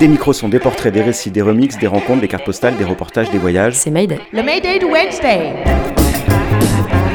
Des 0.00 0.08
micros 0.08 0.32
sont 0.32 0.48
des 0.48 0.58
portraits, 0.58 0.94
des 0.94 1.02
récits, 1.02 1.30
des 1.30 1.42
remixes, 1.42 1.76
des 1.76 1.86
rencontres, 1.86 2.22
des 2.22 2.28
cartes 2.28 2.46
postales, 2.46 2.74
des 2.78 2.84
reportages, 2.84 3.30
des 3.30 3.36
voyages. 3.36 3.74
C'est 3.74 3.90
Mayday. 3.90 4.18
Le 4.32 4.42
Mayday 4.42 4.78
de 4.78 4.86
Wednesday 4.86 5.52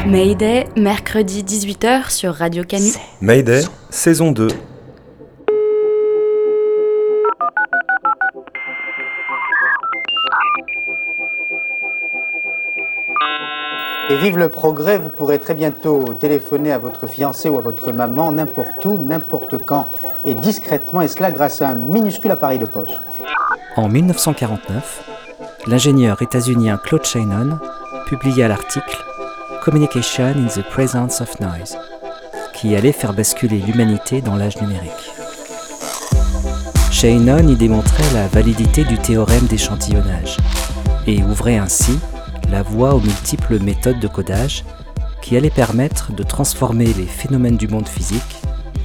Mayday, 0.06 0.66
mercredi 0.76 1.42
18h 1.42 2.12
sur 2.12 2.32
Radio 2.32 2.62
Canu. 2.62 2.92
Mayday, 3.20 3.62
saison 3.90 4.30
2. 4.30 4.46
Et 14.08 14.16
vive 14.16 14.38
le 14.38 14.48
progrès, 14.48 14.98
vous 14.98 15.08
pourrez 15.08 15.40
très 15.40 15.54
bientôt 15.54 16.14
téléphoner 16.18 16.72
à 16.72 16.78
votre 16.78 17.08
fiancé 17.08 17.48
ou 17.48 17.58
à 17.58 17.60
votre 17.60 17.90
maman 17.90 18.30
n'importe 18.30 18.84
où, 18.84 18.98
n'importe 18.98 19.64
quand 19.64 19.86
et 20.24 20.34
discrètement, 20.34 21.00
et 21.00 21.08
cela 21.08 21.32
grâce 21.32 21.60
à 21.60 21.68
un 21.68 21.74
minuscule 21.74 22.30
appareil 22.30 22.60
de 22.60 22.66
poche. 22.66 22.92
En 23.76 23.88
1949, 23.88 25.02
l'ingénieur 25.66 26.22
états-unien 26.22 26.78
Claude 26.84 27.04
Shannon 27.04 27.58
publia 28.06 28.46
l'article 28.46 28.96
Communication 29.64 30.34
in 30.36 30.46
the 30.46 30.62
Presence 30.70 31.20
of 31.20 31.40
Noise, 31.40 31.76
qui 32.54 32.76
allait 32.76 32.92
faire 32.92 33.12
basculer 33.12 33.58
l'humanité 33.58 34.20
dans 34.20 34.36
l'âge 34.36 34.60
numérique. 34.60 35.12
Shannon 36.92 37.48
y 37.48 37.56
démontrait 37.56 38.14
la 38.14 38.28
validité 38.28 38.84
du 38.84 38.98
théorème 38.98 39.46
d'échantillonnage 39.46 40.36
et 41.08 41.24
ouvrait 41.24 41.58
ainsi 41.58 41.98
la 42.50 42.62
voie 42.62 42.94
aux 42.94 43.00
multiples 43.00 43.58
méthodes 43.60 44.00
de 44.00 44.08
codage 44.08 44.64
qui 45.22 45.36
allaient 45.36 45.50
permettre 45.50 46.12
de 46.12 46.22
transformer 46.22 46.92
les 46.94 47.06
phénomènes 47.06 47.56
du 47.56 47.68
monde 47.68 47.88
physique 47.88 48.36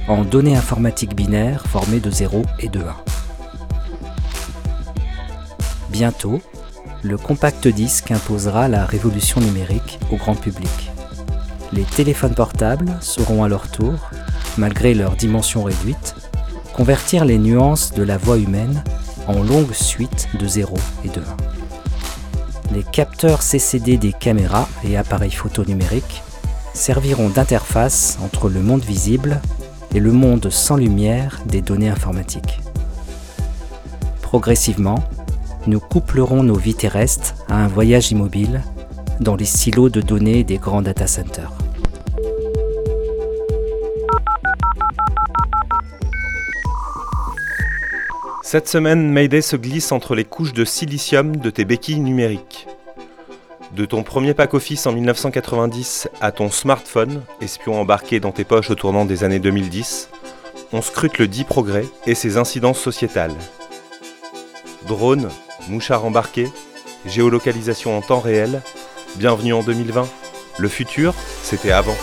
en 0.08 0.24
données 0.24 0.56
informatiques 0.56 1.14
binaires 1.14 1.64
formées 1.66 2.00
de 2.00 2.10
0 2.10 2.42
et 2.58 2.68
de 2.68 2.80
1. 2.80 2.84
Bientôt, 5.90 6.40
le 7.02 7.16
compact 7.16 7.68
disque 7.68 8.10
imposera 8.10 8.68
la 8.68 8.84
révolution 8.84 9.40
numérique 9.40 9.98
au 10.10 10.16
grand 10.16 10.34
public. 10.34 10.90
Les 11.72 11.84
téléphones 11.84 12.34
portables 12.34 12.96
sauront 13.00 13.44
à 13.44 13.48
leur 13.48 13.70
tour, 13.70 14.10
malgré 14.58 14.94
leur 14.94 15.16
dimension 15.16 15.62
réduite, 15.62 16.14
convertir 16.72 17.24
les 17.24 17.38
nuances 17.38 17.92
de 17.92 18.02
la 18.02 18.18
voix 18.18 18.38
humaine 18.38 18.82
en 19.28 19.42
longues 19.42 19.72
suites 19.72 20.28
de 20.38 20.46
0 20.46 20.74
et 21.04 21.08
de 21.08 21.20
1 21.20 21.61
les 22.72 22.82
capteurs 22.82 23.42
CCD 23.42 23.98
des 23.98 24.12
caméras 24.12 24.68
et 24.84 24.96
appareils 24.96 25.30
photo 25.30 25.64
numériques 25.64 26.22
serviront 26.74 27.28
d'interface 27.28 28.18
entre 28.24 28.48
le 28.48 28.60
monde 28.60 28.82
visible 28.82 29.40
et 29.94 30.00
le 30.00 30.12
monde 30.12 30.48
sans 30.50 30.76
lumière 30.76 31.40
des 31.46 31.60
données 31.60 31.90
informatiques. 31.90 32.60
Progressivement, 34.22 35.04
nous 35.66 35.80
couplerons 35.80 36.42
nos 36.42 36.56
vies 36.56 36.74
terrestres 36.74 37.34
à 37.48 37.56
un 37.56 37.68
voyage 37.68 38.10
immobile 38.10 38.62
dans 39.20 39.36
les 39.36 39.44
silos 39.44 39.90
de 39.90 40.00
données 40.00 40.42
des 40.42 40.56
grands 40.56 40.82
data 40.82 41.06
centers. 41.06 41.61
Cette 48.52 48.68
semaine, 48.68 49.10
Mayday 49.10 49.40
se 49.40 49.56
glisse 49.56 49.92
entre 49.92 50.14
les 50.14 50.26
couches 50.26 50.52
de 50.52 50.66
silicium 50.66 51.36
de 51.36 51.48
tes 51.48 51.64
béquilles 51.64 52.00
numériques. 52.00 52.66
De 53.74 53.86
ton 53.86 54.02
premier 54.02 54.34
pack 54.34 54.52
office 54.52 54.86
en 54.86 54.92
1990 54.92 56.10
à 56.20 56.32
ton 56.32 56.50
smartphone, 56.50 57.22
espion 57.40 57.80
embarqué 57.80 58.20
dans 58.20 58.30
tes 58.30 58.44
poches 58.44 58.68
au 58.68 58.74
tournant 58.74 59.06
des 59.06 59.24
années 59.24 59.38
2010, 59.38 60.10
on 60.74 60.82
scrute 60.82 61.16
le 61.16 61.28
dit 61.28 61.44
progrès 61.44 61.86
et 62.06 62.14
ses 62.14 62.36
incidences 62.36 62.78
sociétales. 62.78 63.32
Drone, 64.86 65.30
mouchard 65.70 66.04
embarqué, 66.04 66.46
géolocalisation 67.06 67.96
en 67.96 68.02
temps 68.02 68.20
réel, 68.20 68.60
bienvenue 69.16 69.54
en 69.54 69.62
2020. 69.62 70.06
Le 70.58 70.68
futur, 70.68 71.14
c'était 71.42 71.72
avant. 71.72 71.96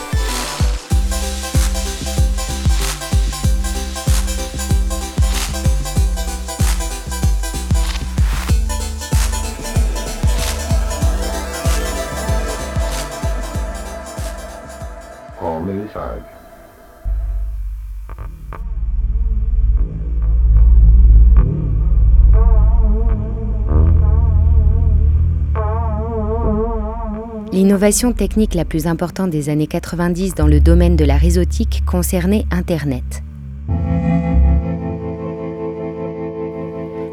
L'innovation 27.79 28.11
technique 28.11 28.55
la 28.55 28.65
plus 28.65 28.87
importante 28.87 29.29
des 29.29 29.47
années 29.47 29.65
90 29.65 30.35
dans 30.35 30.47
le 30.47 30.59
domaine 30.59 30.97
de 30.97 31.05
la 31.05 31.15
réseautique 31.15 31.81
concernait 31.85 32.43
Internet. 32.51 33.23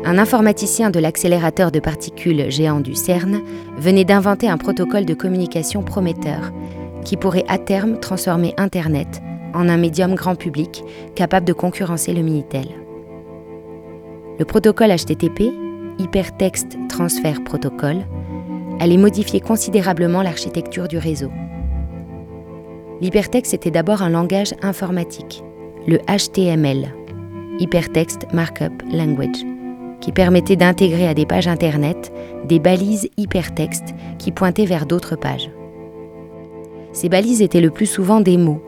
Un 0.04 0.18
informaticien 0.18 0.90
de 0.90 0.98
l'accélérateur 0.98 1.70
de 1.70 1.78
particules 1.78 2.50
géant 2.50 2.80
du 2.80 2.96
CERN 2.96 3.42
venait 3.78 4.04
d'inventer 4.04 4.48
un 4.48 4.58
protocole 4.58 5.04
de 5.04 5.14
communication 5.14 5.84
prometteur 5.84 6.50
qui 7.04 7.16
pourrait 7.16 7.44
à 7.46 7.58
terme 7.58 8.00
transformer 8.00 8.52
Internet 8.56 9.22
en 9.54 9.68
un 9.68 9.76
médium 9.76 10.16
grand 10.16 10.34
public 10.34 10.82
capable 11.14 11.46
de 11.46 11.52
concurrencer 11.52 12.12
le 12.12 12.22
Minitel. 12.22 12.66
Le 14.40 14.44
protocole 14.44 14.90
HTTP, 14.90 15.44
Hypertext 16.00 16.76
Transfer 16.88 17.34
Protocol, 17.44 17.98
allait 18.80 18.96
modifier 18.96 19.40
considérablement 19.40 20.22
l'architecture 20.22 20.88
du 20.88 20.98
réseau. 20.98 21.30
L'hypertexte 23.00 23.54
était 23.54 23.70
d'abord 23.70 24.02
un 24.02 24.10
langage 24.10 24.54
informatique, 24.62 25.42
le 25.86 25.98
HTML, 25.98 26.94
Hypertext 27.58 28.26
Markup 28.32 28.82
Language, 28.92 29.44
qui 30.00 30.12
permettait 30.12 30.56
d'intégrer 30.56 31.06
à 31.06 31.14
des 31.14 31.26
pages 31.26 31.48
Internet 31.48 32.12
des 32.44 32.58
balises 32.58 33.08
hypertexte 33.16 33.94
qui 34.18 34.32
pointaient 34.32 34.66
vers 34.66 34.86
d'autres 34.86 35.16
pages. 35.16 35.50
Ces 36.92 37.08
balises 37.08 37.42
étaient 37.42 37.60
le 37.60 37.70
plus 37.70 37.86
souvent 37.86 38.20
des 38.20 38.36
mots, 38.36 38.62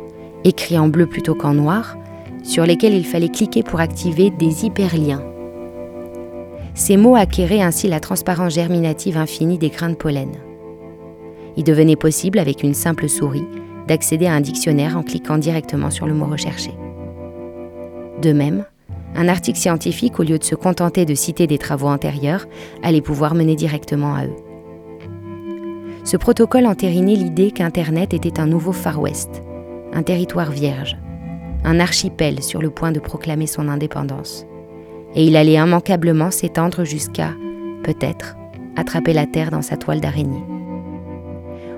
écrits 0.44 0.78
en 0.78 0.88
bleu 0.88 1.06
plutôt 1.06 1.34
qu'en 1.34 1.54
noir, 1.54 1.96
sur 2.42 2.64
lesquels 2.64 2.94
il 2.94 3.06
fallait 3.06 3.28
cliquer 3.28 3.62
pour 3.62 3.80
activer 3.80 4.30
des 4.30 4.66
hyperliens. 4.66 5.22
Ces 6.78 6.96
mots 6.96 7.16
acquéraient 7.16 7.60
ainsi 7.60 7.88
la 7.88 7.98
transparence 7.98 8.54
germinative 8.54 9.16
infinie 9.16 9.58
des 9.58 9.68
grains 9.68 9.90
de 9.90 9.96
pollen. 9.96 10.30
Il 11.56 11.64
devenait 11.64 11.96
possible, 11.96 12.38
avec 12.38 12.62
une 12.62 12.72
simple 12.72 13.08
souris, 13.08 13.48
d'accéder 13.88 14.28
à 14.28 14.34
un 14.34 14.40
dictionnaire 14.40 14.96
en 14.96 15.02
cliquant 15.02 15.38
directement 15.38 15.90
sur 15.90 16.06
le 16.06 16.14
mot 16.14 16.26
recherché. 16.26 16.70
De 18.22 18.32
même, 18.32 18.64
un 19.16 19.26
article 19.26 19.58
scientifique, 19.58 20.20
au 20.20 20.22
lieu 20.22 20.38
de 20.38 20.44
se 20.44 20.54
contenter 20.54 21.04
de 21.04 21.16
citer 21.16 21.48
des 21.48 21.58
travaux 21.58 21.88
antérieurs, 21.88 22.46
allait 22.84 23.00
pouvoir 23.00 23.34
mener 23.34 23.56
directement 23.56 24.14
à 24.14 24.26
eux. 24.26 24.36
Ce 26.04 26.16
protocole 26.16 26.66
entérinait 26.66 27.16
l'idée 27.16 27.50
qu'Internet 27.50 28.14
était 28.14 28.38
un 28.38 28.46
nouveau 28.46 28.70
Far 28.70 29.00
West, 29.00 29.42
un 29.92 30.04
territoire 30.04 30.52
vierge, 30.52 30.96
un 31.64 31.80
archipel 31.80 32.40
sur 32.40 32.62
le 32.62 32.70
point 32.70 32.92
de 32.92 33.00
proclamer 33.00 33.48
son 33.48 33.66
indépendance 33.68 34.46
et 35.14 35.24
il 35.24 35.36
allait 35.36 35.54
immanquablement 35.54 36.30
s'étendre 36.30 36.84
jusqu'à, 36.84 37.30
peut-être, 37.82 38.36
attraper 38.76 39.12
la 39.12 39.26
Terre 39.26 39.50
dans 39.50 39.62
sa 39.62 39.76
toile 39.76 40.00
d'araignée. 40.00 40.44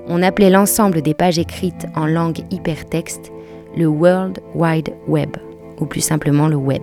On 0.09 0.23
appelait 0.23 0.51
l'ensemble 0.51 1.03
des 1.03 1.15
pages 1.15 1.39
écrites 1.39 1.87
en 1.95 2.07
langue 2.07 2.41
hypertexte 2.51 3.33
le 3.77 3.87
World 3.87 4.41
Wide 4.55 4.93
Web, 5.07 5.37
ou 5.81 5.87
plus 5.87 6.01
simplement 6.01 6.49
le 6.49 6.57
web, 6.57 6.83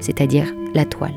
c'est-à-dire 0.00 0.46
la 0.74 0.84
toile. 0.84 1.16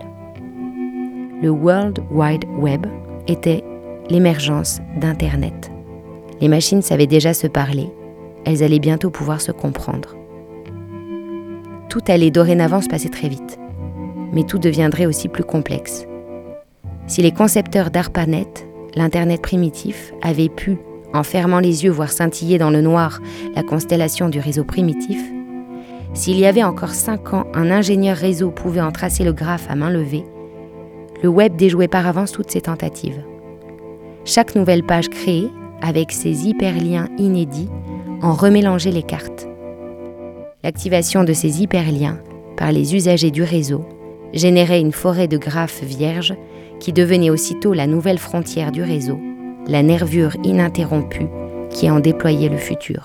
Le 1.41 1.49
World 1.49 1.99
Wide 2.11 2.43
Web 2.57 2.85
était 3.27 3.63
l'émergence 4.09 4.81
d'Internet. 4.99 5.71
Les 6.41 6.49
machines 6.49 6.81
savaient 6.81 7.07
déjà 7.07 7.33
se 7.33 7.47
parler, 7.47 7.89
elles 8.45 8.63
allaient 8.63 8.79
bientôt 8.79 9.09
pouvoir 9.09 9.39
se 9.39 9.51
comprendre. 9.51 10.15
Tout 11.89 12.01
allait 12.07 12.31
dorénavant 12.31 12.81
se 12.81 12.89
passer 12.89 13.09
très 13.09 13.29
vite. 13.29 13.59
Mais 14.33 14.43
tout 14.43 14.59
deviendrait 14.59 15.05
aussi 15.05 15.27
plus 15.27 15.43
complexe. 15.43 16.05
Si 17.07 17.21
les 17.21 17.31
concepteurs 17.31 17.89
d'ARPANET, 17.89 18.67
l'Internet 18.95 19.41
primitif, 19.41 20.13
avaient 20.21 20.49
pu, 20.49 20.77
en 21.13 21.23
fermant 21.23 21.59
les 21.59 21.83
yeux, 21.83 21.91
voir 21.91 22.11
scintiller 22.11 22.57
dans 22.57 22.69
le 22.69 22.81
noir 22.81 23.19
la 23.55 23.63
constellation 23.63 24.29
du 24.29 24.39
réseau 24.39 24.63
primitif, 24.63 25.19
s'il 26.13 26.39
y 26.39 26.45
avait 26.45 26.63
encore 26.63 26.93
cinq 26.93 27.33
ans, 27.33 27.45
un 27.53 27.69
ingénieur 27.69 28.17
réseau 28.17 28.49
pouvait 28.49 28.81
en 28.81 28.91
tracer 28.91 29.23
le 29.23 29.33
graphe 29.33 29.69
à 29.69 29.75
main 29.75 29.91
levée, 29.91 30.23
le 31.21 31.29
web 31.29 31.55
déjouait 31.55 31.87
par 31.87 32.07
avance 32.07 32.31
toutes 32.31 32.49
ses 32.49 32.61
tentatives. 32.61 33.21
Chaque 34.25 34.55
nouvelle 34.55 34.83
page 34.83 35.09
créée, 35.09 35.49
avec 35.81 36.11
ses 36.11 36.47
hyperliens 36.47 37.09
inédits, 37.17 37.69
en 38.21 38.33
remélangeait 38.33 38.91
les 38.91 39.03
cartes. 39.03 39.47
L'activation 40.63 41.23
de 41.23 41.33
ces 41.33 41.61
hyperliens 41.61 42.19
par 42.57 42.71
les 42.71 42.95
usagers 42.95 43.31
du 43.31 43.43
réseau 43.43 43.85
générait 44.33 44.81
une 44.81 44.91
forêt 44.91 45.27
de 45.27 45.37
graphes 45.37 45.83
vierges 45.83 46.35
qui 46.79 46.93
devenait 46.93 47.29
aussitôt 47.29 47.73
la 47.73 47.87
nouvelle 47.87 48.19
frontière 48.19 48.71
du 48.71 48.83
réseau, 48.83 49.19
la 49.67 49.83
nervure 49.83 50.35
ininterrompue 50.43 51.27
qui 51.69 51.89
en 51.89 51.99
déployait 51.99 52.49
le 52.49 52.57
futur. 52.57 53.03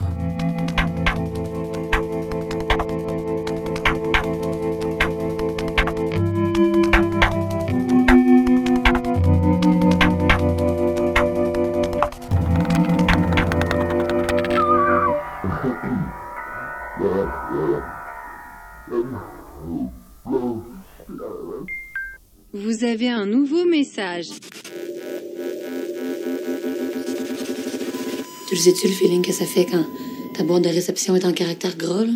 Sais-tu 28.64 28.88
le 28.88 28.94
feeling 28.94 29.20
que 29.20 29.32
ça 29.32 29.44
fait 29.44 29.66
quand 29.66 29.84
ta 30.32 30.42
boîte 30.42 30.62
de 30.62 30.70
réception 30.70 31.14
est 31.14 31.26
en 31.26 31.34
caractère 31.34 31.76
gros, 31.76 32.06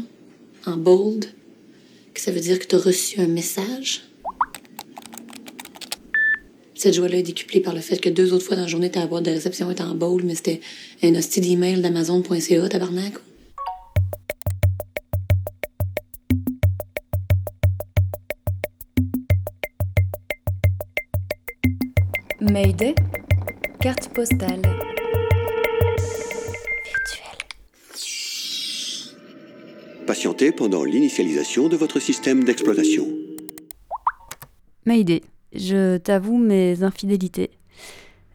en 0.65 0.79
bold, 0.79 1.27
que 2.15 2.21
ça 2.23 2.31
veut 2.31 2.41
dire 2.41 2.59
que 2.59 2.65
tu 2.65 2.75
as 2.75 2.79
reçu 2.79 3.21
un 3.21 3.27
message? 3.27 4.05
Cette 6.75 6.95
joie-là 6.95 7.19
est 7.19 7.23
décuplée 7.23 7.61
par 7.61 7.75
le 7.75 7.81
fait 7.81 7.99
que 7.99 8.09
deux 8.09 8.33
autres 8.33 8.47
fois 8.47 8.57
dans 8.57 8.63
la 8.63 8.69
journée, 8.69 8.91
ta 8.91 9.07
boîte 9.07 9.27
de 9.27 9.31
réception 9.31 9.71
est 9.71 9.83
en 9.83 9.95
bold, 9.95 10.25
mais 10.25 10.35
c'était 10.35 10.61
un 11.03 11.15
hostie 11.17 11.43
d'email 11.43 11.83
d'Amazon.ca, 11.83 12.69
tabarnak. 12.71 13.15
Mayday, 22.41 22.95
carte 23.81 24.09
postale. 24.15 24.88
Patientez 30.09 30.53
pendant 30.53 30.85
l'initialisation 30.85 31.69
de 31.69 31.77
votre 31.77 32.01
système 32.01 32.43
d'exploitation. 32.43 33.05
Mayday, 34.87 35.21
je 35.53 35.99
t'avoue 35.99 36.39
mes 36.39 36.83
infidélités. 36.83 37.51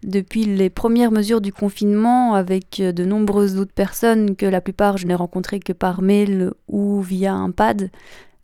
Depuis 0.04 0.46
les 0.46 0.70
premières 0.70 1.10
mesures 1.10 1.42
du 1.42 1.52
confinement, 1.52 2.36
avec 2.36 2.80
de 2.80 3.04
nombreuses 3.04 3.58
autres 3.58 3.74
personnes 3.74 4.36
que 4.36 4.46
la 4.46 4.62
plupart 4.62 4.98
je 4.98 5.08
n'ai 5.08 5.16
rencontrées 5.16 5.60
que 5.60 5.74
par 5.74 6.04
mail 6.04 6.52
ou 6.68 7.02
via 7.02 7.34
un 7.34 7.50
pad, 7.50 7.90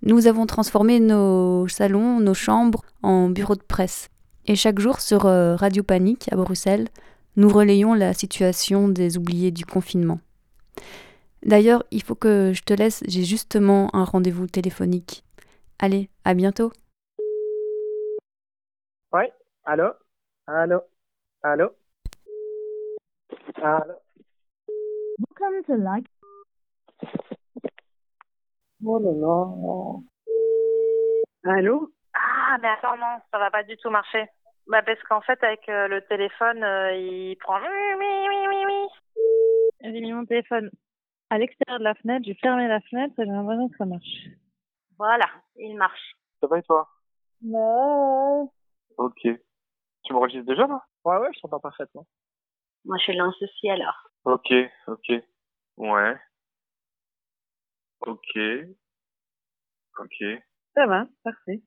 nous 0.01 0.25
avons 0.25 0.47
transformé 0.47 0.99
nos 0.99 1.67
salons, 1.67 2.19
nos 2.19 2.33
chambres 2.33 2.81
en 3.03 3.29
bureaux 3.29 3.53
de 3.53 3.61
presse. 3.61 4.09
Et 4.47 4.55
chaque 4.55 4.79
jour 4.79 5.01
sur 5.01 5.27
euh, 5.27 5.55
Radio 5.55 5.83
Panique 5.83 6.29
à 6.31 6.35
Bruxelles, 6.35 6.87
nous 7.35 7.49
relayons 7.49 7.93
la 7.93 8.15
situation 8.15 8.87
des 8.89 9.19
oubliés 9.19 9.51
du 9.51 9.67
confinement. 9.67 10.19
D'ailleurs, 11.43 11.83
il 11.91 12.03
faut 12.03 12.15
que 12.15 12.51
je 12.53 12.63
te 12.63 12.73
laisse, 12.73 13.01
j'ai 13.07 13.23
justement 13.23 13.89
un 13.93 14.03
rendez-vous 14.03 14.47
téléphonique. 14.47 15.23
Allez, 15.79 16.09
à 16.25 16.33
bientôt. 16.33 16.71
Oui, 19.13 19.23
allô 19.63 19.93
Allô 20.47 20.81
Allô 21.41 21.69
Allô 23.55 23.93
Welcome 25.17 25.63
to 25.65 25.75
like. 25.75 26.05
Oh 28.85 28.99
là 28.99 29.11
là. 29.11 29.45
Allô? 31.55 31.89
Ah, 32.13 32.57
mais 32.61 32.67
attends, 32.67 32.97
non, 32.97 33.19
ça 33.31 33.39
va 33.39 33.49
pas 33.49 33.63
du 33.63 33.77
tout 33.77 33.89
marcher. 33.89 34.27
Bah, 34.67 34.81
parce 34.83 35.01
qu'en 35.03 35.21
fait, 35.21 35.41
avec 35.43 35.67
euh, 35.69 35.87
le 35.87 36.01
téléphone, 36.01 36.63
euh, 36.63 36.93
il 36.93 37.35
prend. 37.37 37.59
Oui, 37.59 37.67
oui, 37.97 38.05
oui, 38.29 38.47
oui, 38.49 38.65
oui. 38.67 38.87
J'ai 39.81 40.01
mis 40.01 40.13
mon 40.13 40.25
téléphone 40.25 40.69
à 41.29 41.37
l'extérieur 41.37 41.79
de 41.79 41.83
la 41.83 41.95
fenêtre, 41.95 42.25
j'ai 42.25 42.35
fermé 42.35 42.67
la 42.67 42.81
fenêtre 42.81 43.19
et 43.19 43.25
j'ai 43.25 43.31
l'impression 43.31 43.69
que 43.69 43.77
ça 43.77 43.85
marche. 43.85 44.27
Voilà, 44.97 45.29
il 45.55 45.75
marche. 45.77 46.13
Ça 46.41 46.47
va 46.47 46.59
et 46.59 46.63
toi? 46.63 46.89
Ouais. 47.43 48.47
Ok. 48.97 49.21
Tu 50.03 50.13
m'enregistres 50.13 50.45
déjà 50.45 50.67
là? 50.67 50.81
Ouais, 51.05 51.17
ouais, 51.17 51.29
je 51.33 51.39
t'entends 51.41 51.59
parfaitement. 51.59 52.05
Moi, 52.85 52.97
je 53.05 53.11
lance 53.13 53.41
aussi 53.41 53.69
alors. 53.69 54.09
Ok, 54.25 54.51
ok. 54.87 55.11
Ouais. 55.77 56.15
Ok. 58.01 58.37
Ok. 59.99 60.23
Ça 60.75 60.85
va, 60.87 61.05
parfait. 61.23 61.61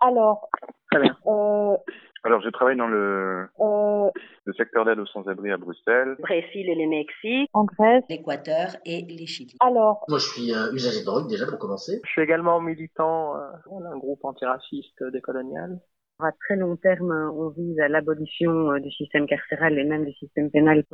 Alors, 0.00 0.48
Très 0.90 1.00
bien. 1.00 1.16
euh, 1.26 1.76
Alors, 2.24 2.40
je 2.40 2.48
travaille 2.50 2.76
dans 2.76 2.86
le, 2.88 3.48
euh, 3.60 4.10
le 4.44 4.52
secteur 4.54 4.84
d'aide 4.84 4.98
aux 4.98 5.06
sans-abri 5.06 5.50
à 5.50 5.56
Bruxelles. 5.56 6.16
Brésil 6.20 6.68
et 6.68 6.74
le 6.74 6.88
Mexique. 6.88 7.50
en 7.52 7.64
Grèce. 7.64 8.04
L'Équateur 8.08 8.68
et 8.84 9.02
les 9.02 9.26
Chili. 9.26 9.54
Alors, 9.60 10.04
Moi, 10.08 10.18
je 10.18 10.26
suis 10.26 10.54
euh, 10.54 10.72
usager 10.72 11.00
de 11.00 11.04
drogue, 11.06 11.28
déjà, 11.28 11.46
pour 11.46 11.58
commencer. 11.58 12.00
Je 12.04 12.10
suis 12.10 12.22
également 12.22 12.60
militant 12.60 13.36
euh, 13.36 13.40
d'un 13.80 13.98
groupe 13.98 14.24
antiraciste 14.24 15.02
décolonial. 15.12 15.78
À 16.20 16.32
très 16.32 16.56
long 16.56 16.76
terme, 16.76 17.12
on 17.36 17.50
vise 17.50 17.78
à 17.80 17.88
l'abolition 17.88 18.70
euh, 18.72 18.80
du 18.80 18.90
système 18.90 19.26
carcéral 19.26 19.78
et 19.78 19.84
même 19.84 20.04
du 20.04 20.12
système 20.14 20.50
pénal. 20.50 20.84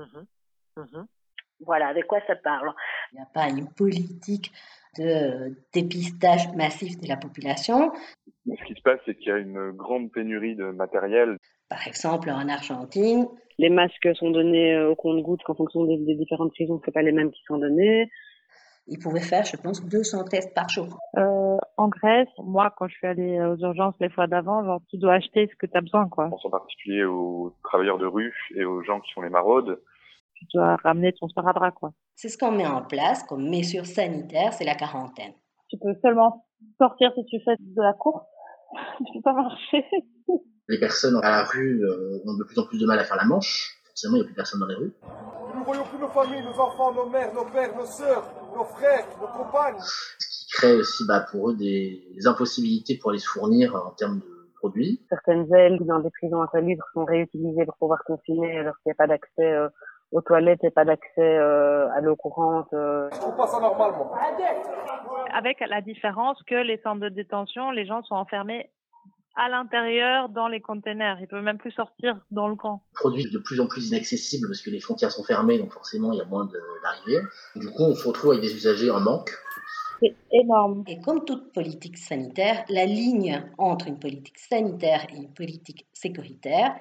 Voilà, 1.61 1.95
de 1.95 2.03
quoi 2.03 2.19
ça 2.27 2.35
parle 2.37 2.73
Il 3.13 3.17
n'y 3.17 3.23
a 3.23 3.29
pas 3.33 3.49
une 3.49 3.69
politique 3.73 4.51
de 4.99 5.57
dépistage 5.73 6.49
massif 6.55 7.01
de 7.01 7.09
la 7.09 7.17
population. 7.17 7.93
Ce 8.47 8.65
qui 8.67 8.75
se 8.75 8.83
passe, 8.83 9.01
c'est 9.07 9.15
qu'il 9.17 9.29
y 9.29 9.33
a 9.33 9.39
une 9.39 9.71
grande 9.73 10.11
pénurie 10.13 10.55
de 10.57 10.65
matériel. 10.67 11.39
Par 11.69 11.87
exemple, 11.87 12.31
en 12.31 12.49
Argentine, 12.49 13.27
Les 13.59 13.71
masques 13.71 14.09
sont 14.17 14.31
donnés 14.31 14.75
euh, 14.75 14.91
au 14.91 14.97
compte-gouttes 14.97 15.43
qu'en 15.45 15.55
fonction 15.55 15.85
des, 15.85 15.97
des 15.99 16.15
différentes 16.17 16.51
prisons, 16.53 16.81
c'est 16.85 16.91
pas 16.93 17.03
les 17.03 17.13
mêmes 17.13 17.31
qui 17.31 17.43
sont 17.47 17.57
donnés. 17.59 18.11
ils 18.87 18.99
pouvaient 18.99 19.21
faire, 19.21 19.45
je 19.45 19.57
pense, 19.57 19.83
200 19.87 20.25
tests 20.25 20.53
par 20.55 20.69
jour. 20.69 20.99
euh, 21.17 21.57
en 21.77 21.89
Grèce, 21.89 22.29
moi, 22.39 22.75
quand 22.77 22.87
je 22.89 22.95
suis 22.95 23.07
allée 23.07 23.41
aux 23.41 23.57
urgences 23.57 23.95
les 24.01 24.11
fois 24.11 24.27
d'avant, 24.27 24.63
genre, 24.65 24.81
tu 24.91 24.99
dois 24.99 25.15
acheter 25.15 25.49
ce 25.51 25.57
que 25.57 25.67
tu 25.67 25.77
as 25.77 25.81
besoin, 25.81 26.09
quoi. 26.09 26.27
Je 26.27 26.31
pense 26.31 26.45
en 26.47 26.51
particulier 26.51 27.05
aux 27.05 27.55
travailleurs 27.65 27.99
de 27.99 28.07
rue 28.07 28.35
et 28.57 28.65
aux 28.65 28.83
gens 28.83 29.01
qui 29.01 29.13
font 29.13 29.23
les 29.23 29.31
maraudes. 29.31 29.81
Tu 30.35 30.45
dois 30.53 30.77
ramener 30.77 31.13
ton 31.13 31.29
sparadrap, 31.29 31.75
quoi. 31.75 31.93
C'est 32.17 32.29
ce 32.29 32.39
qu'on 32.39 32.53
met 32.53 32.67
en 32.67 32.83
place 32.83 33.23
comme 33.25 33.49
mesure 33.49 33.87
sanitaire, 33.87 34.53
c'est 34.53 34.65
la 34.65 34.75
quarantaine. 34.75 35.33
Tu 35.69 35.77
peux 35.79 35.95
seulement 36.01 36.47
sortir 36.79 37.13
si 37.15 37.25
tu 37.27 37.41
fais 37.45 37.57
de 37.59 37.83
la 37.83 37.93
course. 37.93 38.25
tu 38.99 39.13
peux 39.15 39.23
pas 39.23 39.33
marcher. 39.33 39.85
Les 40.69 40.79
personnes 40.79 41.19
à 41.23 41.31
la 41.31 41.45
rue 41.45 41.85
euh, 41.85 42.23
ont 42.25 42.37
de 42.39 42.45
plus 42.45 42.59
en 42.59 42.67
plus 42.67 42.79
de 42.79 42.87
mal 42.87 42.99
à 42.99 43.05
faire 43.05 43.17
la 43.17 43.25
manche. 43.25 43.81
Forcément, 43.87 44.17
il 44.17 44.21
n'y 44.21 44.23
a 44.23 44.27
plus 44.27 44.35
personne 44.35 44.61
dans 44.61 44.67
les 44.67 44.75
rues. 44.75 44.93
Nous 45.53 45.61
ne 45.61 45.65
voyons 45.65 45.85
plus 45.85 45.99
nos 45.99 46.09
familles, 46.09 46.43
nos 46.43 46.59
enfants, 46.61 46.93
nos 46.95 47.09
mères, 47.11 47.33
nos 47.35 47.45
pères, 47.45 47.77
nos 47.77 47.85
sœurs, 47.85 48.25
nos 48.57 48.65
frères, 48.65 49.07
nos 49.21 49.27
compagnes. 49.27 49.79
Ce 49.81 50.29
qui 50.29 50.53
crée 50.53 50.75
aussi 50.77 51.05
bah, 51.07 51.27
pour 51.31 51.51
eux 51.51 51.57
des, 51.57 52.09
des 52.15 52.27
impossibilités 52.27 52.97
pour 52.97 53.13
les 53.13 53.19
se 53.19 53.29
fournir 53.29 53.75
en 53.75 53.91
termes 53.91 54.21
de 54.21 54.51
produits. 54.55 55.05
Certaines 55.11 55.53
ailes 55.55 55.79
dans 55.81 56.01
des 56.01 56.11
prisons 56.11 56.43
insalubres 56.43 56.85
sont 56.95 57.05
réutilisées 57.05 57.67
pour 57.67 57.77
pouvoir 57.77 58.03
confiner 58.05 58.59
alors 58.59 58.75
qu'il 58.83 58.91
n'y 58.91 58.93
a 58.93 58.95
pas 58.95 59.07
d'accès 59.07 59.53
euh, 59.53 59.69
aux 60.15 60.23
toilettes 60.23 60.63
et 60.63 60.71
pas 60.71 60.85
d'accès 60.85 61.11
euh, 61.19 61.89
à 61.91 62.01
l'eau 62.01 62.15
courante. 62.17 62.69
euh. 62.73 63.09
Je 63.13 63.19
trouve 63.19 63.37
pas 63.37 63.49
ça 63.49 63.61
normal, 63.61 63.93
moi. 63.97 64.17
Avec 65.35 65.59
la 65.69 65.81
différence 65.81 66.41
que 66.45 66.55
les 66.55 66.79
centres 66.79 67.01
de 67.01 67.09
détention, 67.09 67.73
les 67.73 67.85
gens 67.85 68.03
sont 68.05 68.15
enfermés 68.15 68.71
à 69.37 69.49
l'intérieur 69.49 70.29
dans 70.29 70.47
les 70.47 70.61
containers. 70.61 71.19
Ils 71.21 71.27
peuvent 71.27 71.43
même 71.43 71.59
plus 71.59 71.73
sortir 71.73 72.17
dans 72.31 72.47
le 72.47 72.55
camp. 72.55 72.83
Produits 72.95 73.29
de 73.29 73.39
plus 73.39 73.61
en 73.61 73.67
plus 73.67 73.89
inaccessibles 73.89 74.47
parce 74.47 74.63
que 74.63 74.71
les 74.71 74.79
frontières 74.79 75.11
sont 75.11 75.25
fermées, 75.25 75.59
donc 75.59 75.73
forcément, 75.73 76.13
il 76.13 76.19
y 76.19 76.23
a 76.23 76.27
moins 76.27 76.49
d'arrivées. 76.85 77.21
Du 77.57 77.67
coup, 77.67 77.83
on 77.83 77.95
se 77.97 78.07
retrouve 78.07 78.31
avec 78.31 78.43
des 78.43 78.55
usagers 78.55 78.93
en 78.93 79.01
manque. 79.01 79.33
C'est 80.01 80.15
énorme. 80.33 80.85
Et 80.89 81.01
comme 81.01 81.25
toute 81.25 81.53
politique 81.53 81.99
sanitaire, 81.99 82.65
la 82.69 82.85
ligne 82.85 83.43
entre 83.59 83.89
une 83.89 83.99
politique 83.99 84.39
sanitaire 84.39 85.07
et 85.13 85.17
une 85.17 85.33
politique 85.33 85.87
sécuritaire, 85.93 86.77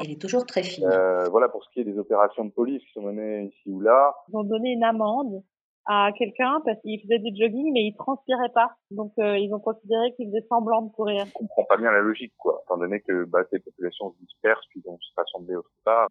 elle 0.00 0.10
est 0.10 0.20
toujours 0.20 0.46
très 0.46 0.62
fine. 0.62 0.86
Euh, 0.86 1.24
voilà 1.30 1.48
pour 1.48 1.64
ce 1.64 1.70
qui 1.70 1.80
est 1.80 1.84
des 1.84 1.98
opérations 1.98 2.44
de 2.44 2.50
police 2.50 2.82
qui 2.84 2.92
sont 2.92 3.02
menées 3.02 3.44
ici 3.44 3.70
ou 3.70 3.80
là. 3.80 4.14
Ils 4.28 4.36
ont 4.36 4.44
donné 4.44 4.72
une 4.72 4.84
amende 4.84 5.42
à 5.86 6.10
quelqu'un 6.16 6.60
parce 6.66 6.78
qu'il 6.82 7.00
faisait 7.00 7.18
du 7.18 7.34
jogging 7.34 7.72
mais 7.72 7.84
il 7.86 7.96
transpirait 7.96 8.50
pas. 8.54 8.72
Donc 8.90 9.12
euh, 9.18 9.38
ils 9.38 9.52
ont 9.54 9.60
considéré 9.60 10.12
qu'il 10.14 10.28
faisait 10.28 10.46
semblant 10.48 10.82
de 10.82 10.92
courir. 10.92 11.24
Je 11.26 11.32
comprends 11.32 11.64
pas 11.64 11.76
bien 11.76 11.90
la 11.90 12.00
logique, 12.00 12.34
quoi. 12.36 12.60
Étant 12.64 12.76
donné 12.76 13.00
que 13.00 13.24
bah, 13.24 13.40
ces 13.50 13.58
populations 13.60 14.12
se 14.12 14.18
dispersent 14.18 14.66
puis 14.70 14.82
vont 14.84 14.98
se 15.00 15.12
rassembler 15.16 15.56
autre 15.56 15.70
part. 15.84 16.08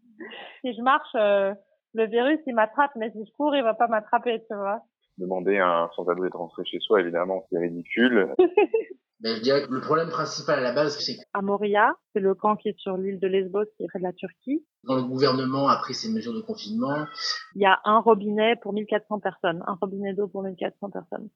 Si 0.62 0.74
je 0.74 0.82
marche, 0.82 1.16
euh, 1.16 1.54
le 1.94 2.08
virus 2.08 2.40
il 2.48 2.56
m'attrape, 2.56 2.92
mais 2.96 3.12
si 3.12 3.24
je 3.26 3.32
cours, 3.34 3.56
il 3.56 3.64
va 3.64 3.74
pas 3.74 3.88
m'attraper, 3.88 4.40
tu 4.50 4.56
vois. 4.56 4.82
Demander 5.18 5.58
à 5.58 5.84
un 5.84 5.90
sans-abri 5.96 6.30
de 6.30 6.38
rentrer 6.38 6.64
chez 6.66 6.80
soi, 6.80 7.02
évidemment, 7.02 7.44
c'est 7.50 7.58
ridicule. 7.58 8.36
Mais 9.22 9.36
je 9.36 9.42
dirais 9.42 9.66
que 9.66 9.74
le 9.74 9.82
problème 9.82 10.10
principal 10.10 10.60
à 10.60 10.62
la 10.62 10.74
base, 10.74 10.98
c'est 11.00 11.16
que 11.16 11.22
À 11.34 11.42
Moria, 11.42 11.96
c'est 12.14 12.20
le 12.20 12.36
camp 12.36 12.56
qui 12.56 12.70
est 12.70 12.78
sur 12.78 12.98
l'île 12.98 13.20
de 13.20 13.28
Lesbos, 13.28 13.66
qui 13.78 13.84
est 13.84 13.88
près 13.88 14.00
de 14.00 14.04
la 14.04 14.14
Turquie. 14.14 14.64
quand 14.86 14.96
le 14.96 15.04
gouvernement 15.04 15.70
a 15.70 15.78
pris 15.78 15.96
ces 15.96 16.12
mesures 16.12 16.34
de 16.34 16.42
confinement, 16.42 17.06
Il 17.56 17.62
y 17.62 17.66
a 17.66 17.80
un 17.84 18.00
robinet 18.00 18.58
pour 18.62 18.74
1400 18.74 19.20
personnes, 19.20 19.64
un 19.66 19.74
robinet 19.82 20.14
d'eau 20.14 20.28
pour 20.28 20.44
1400 20.44 20.92
personnes. 20.92 21.30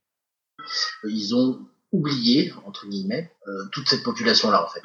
ils 1.04 1.36
ont 1.36 1.60
oublié, 1.92 2.52
entre 2.66 2.88
guillemets, 2.88 3.32
euh, 3.48 3.52
toute 3.74 3.88
cette 3.88 4.04
population-là, 4.04 4.64
en 4.64 4.68
fait. 4.68 4.80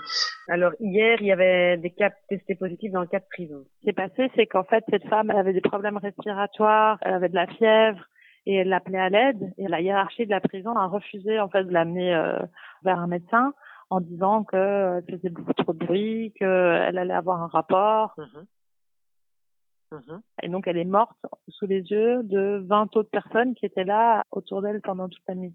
Alors 0.49 0.73
hier, 0.81 1.19
il 1.21 1.27
y 1.27 1.33
avait 1.33 1.77
des 1.77 1.91
cas 1.91 2.11
testés 2.29 2.57
positifs 2.57 2.91
dans 2.93 3.03
le 3.03 3.07
cas 3.07 3.21
de 3.21 3.27
prison. 3.31 3.65
Ce 3.65 3.79
qui 3.81 3.87
s'est 3.87 3.93
passé, 3.93 4.31
c'est 4.35 4.47
qu'en 4.47 4.65
fait, 4.65 4.83
cette 4.91 5.07
femme, 5.09 5.31
elle 5.31 5.37
avait 5.37 5.53
des 5.53 5.61
problèmes 5.61 5.99
respiratoires, 5.99 6.99
elle 7.03 7.15
avait 7.15 7.29
de 7.29 7.35
la 7.35 7.47
fièvre, 7.47 8.01
et 8.47 8.55
elle 8.55 8.69
l'appelait 8.69 8.99
à 8.99 9.09
l'aide. 9.09 9.53
Et 9.59 9.69
la 9.69 9.81
hiérarchie 9.81 10.25
de 10.25 10.31
la 10.31 10.41
prison 10.41 10.77
a 10.77 10.87
refusé, 10.87 11.39
en 11.41 11.49
fait, 11.49 11.65
de 11.65 11.73
l'amener 11.73 12.15
euh, 12.15 12.39
vers 12.83 12.99
un 12.99 13.07
médecin 13.07 13.53
en 13.91 14.01
disant 14.01 14.45
que 14.45 14.57
euh, 14.57 15.01
elle 15.07 15.17
faisait 15.17 15.29
beaucoup 15.29 15.53
trop 15.53 15.73
de 15.73 15.85
bruit, 15.85 16.33
qu'elle 16.39 16.99
allait 16.99 17.15
avoir 17.15 17.43
un 17.43 17.49
rapport. 17.49 18.17
Et 20.43 20.49
donc, 20.49 20.67
elle 20.67 20.79
est 20.79 20.85
morte 20.85 21.17
sous 21.49 21.67
les 21.67 21.81
yeux 21.81 22.23
de 22.25 22.65
20 22.67 22.97
autres 22.97 23.11
personnes 23.11 23.55
qui 23.55 23.67
étaient 23.67 23.85
là 23.85 24.23
autour 24.31 24.63
d'elle 24.63 24.81
pendant 24.81 25.09
toute 25.09 25.23
la 25.29 25.35
nuit. 25.35 25.55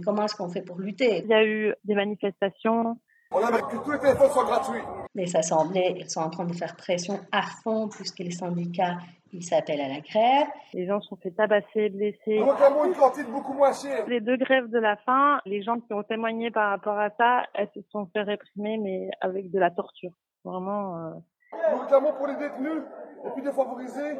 Mais 0.00 0.04
comment 0.04 0.24
est-ce 0.24 0.34
qu'on 0.34 0.48
fait 0.48 0.62
pour 0.62 0.78
lutter? 0.78 1.18
Il 1.24 1.28
y 1.28 1.34
a 1.34 1.44
eu 1.44 1.74
des 1.84 1.94
manifestations. 1.94 2.96
On 3.32 3.40
aimerait 3.40 3.60
que 3.60 3.76
tous 3.84 3.92
les 3.92 3.98
téléphones 3.98 4.30
soient 4.30 4.44
gratuits. 4.44 4.80
Les 5.14 5.36
assemblées, 5.36 5.94
ils 5.96 6.08
sont 6.08 6.20
en 6.20 6.30
train 6.30 6.46
de 6.46 6.54
faire 6.54 6.74
pression 6.74 7.20
à 7.32 7.42
fond 7.42 7.88
puisque 7.88 8.18
les 8.20 8.30
syndicats, 8.30 8.96
ils 9.32 9.44
s'appellent 9.44 9.80
à 9.80 9.88
la 9.88 10.00
grève. 10.00 10.48
Les 10.72 10.86
gens 10.86 11.00
se 11.00 11.08
sont 11.08 11.16
fait 11.16 11.30
tabasser, 11.30 11.92
réclamons 12.26 12.86
une 12.86 12.94
cantine 12.94 13.26
beaucoup 13.30 13.52
moins 13.52 13.72
chère. 13.72 14.06
Les 14.08 14.20
deux 14.20 14.36
grèves 14.36 14.68
de 14.68 14.78
la 14.78 14.96
faim, 14.96 15.40
les 15.44 15.62
gens 15.62 15.78
qui 15.78 15.92
ont 15.92 16.02
témoigné 16.02 16.50
par 16.50 16.70
rapport 16.70 16.98
à 16.98 17.10
ça, 17.10 17.42
elles 17.54 17.68
se 17.74 17.80
sont 17.90 18.06
fait 18.12 18.22
réprimer, 18.22 18.78
mais 18.78 19.10
avec 19.20 19.50
de 19.50 19.58
la 19.58 19.70
torture. 19.70 20.12
Vraiment. 20.44 20.96
euh, 20.96 21.76
réclamons 21.82 22.14
pour 22.14 22.26
les 22.26 22.36
détenus 22.36 22.82
les 23.24 23.30
plus 23.30 23.42
défavorisés 23.42 24.16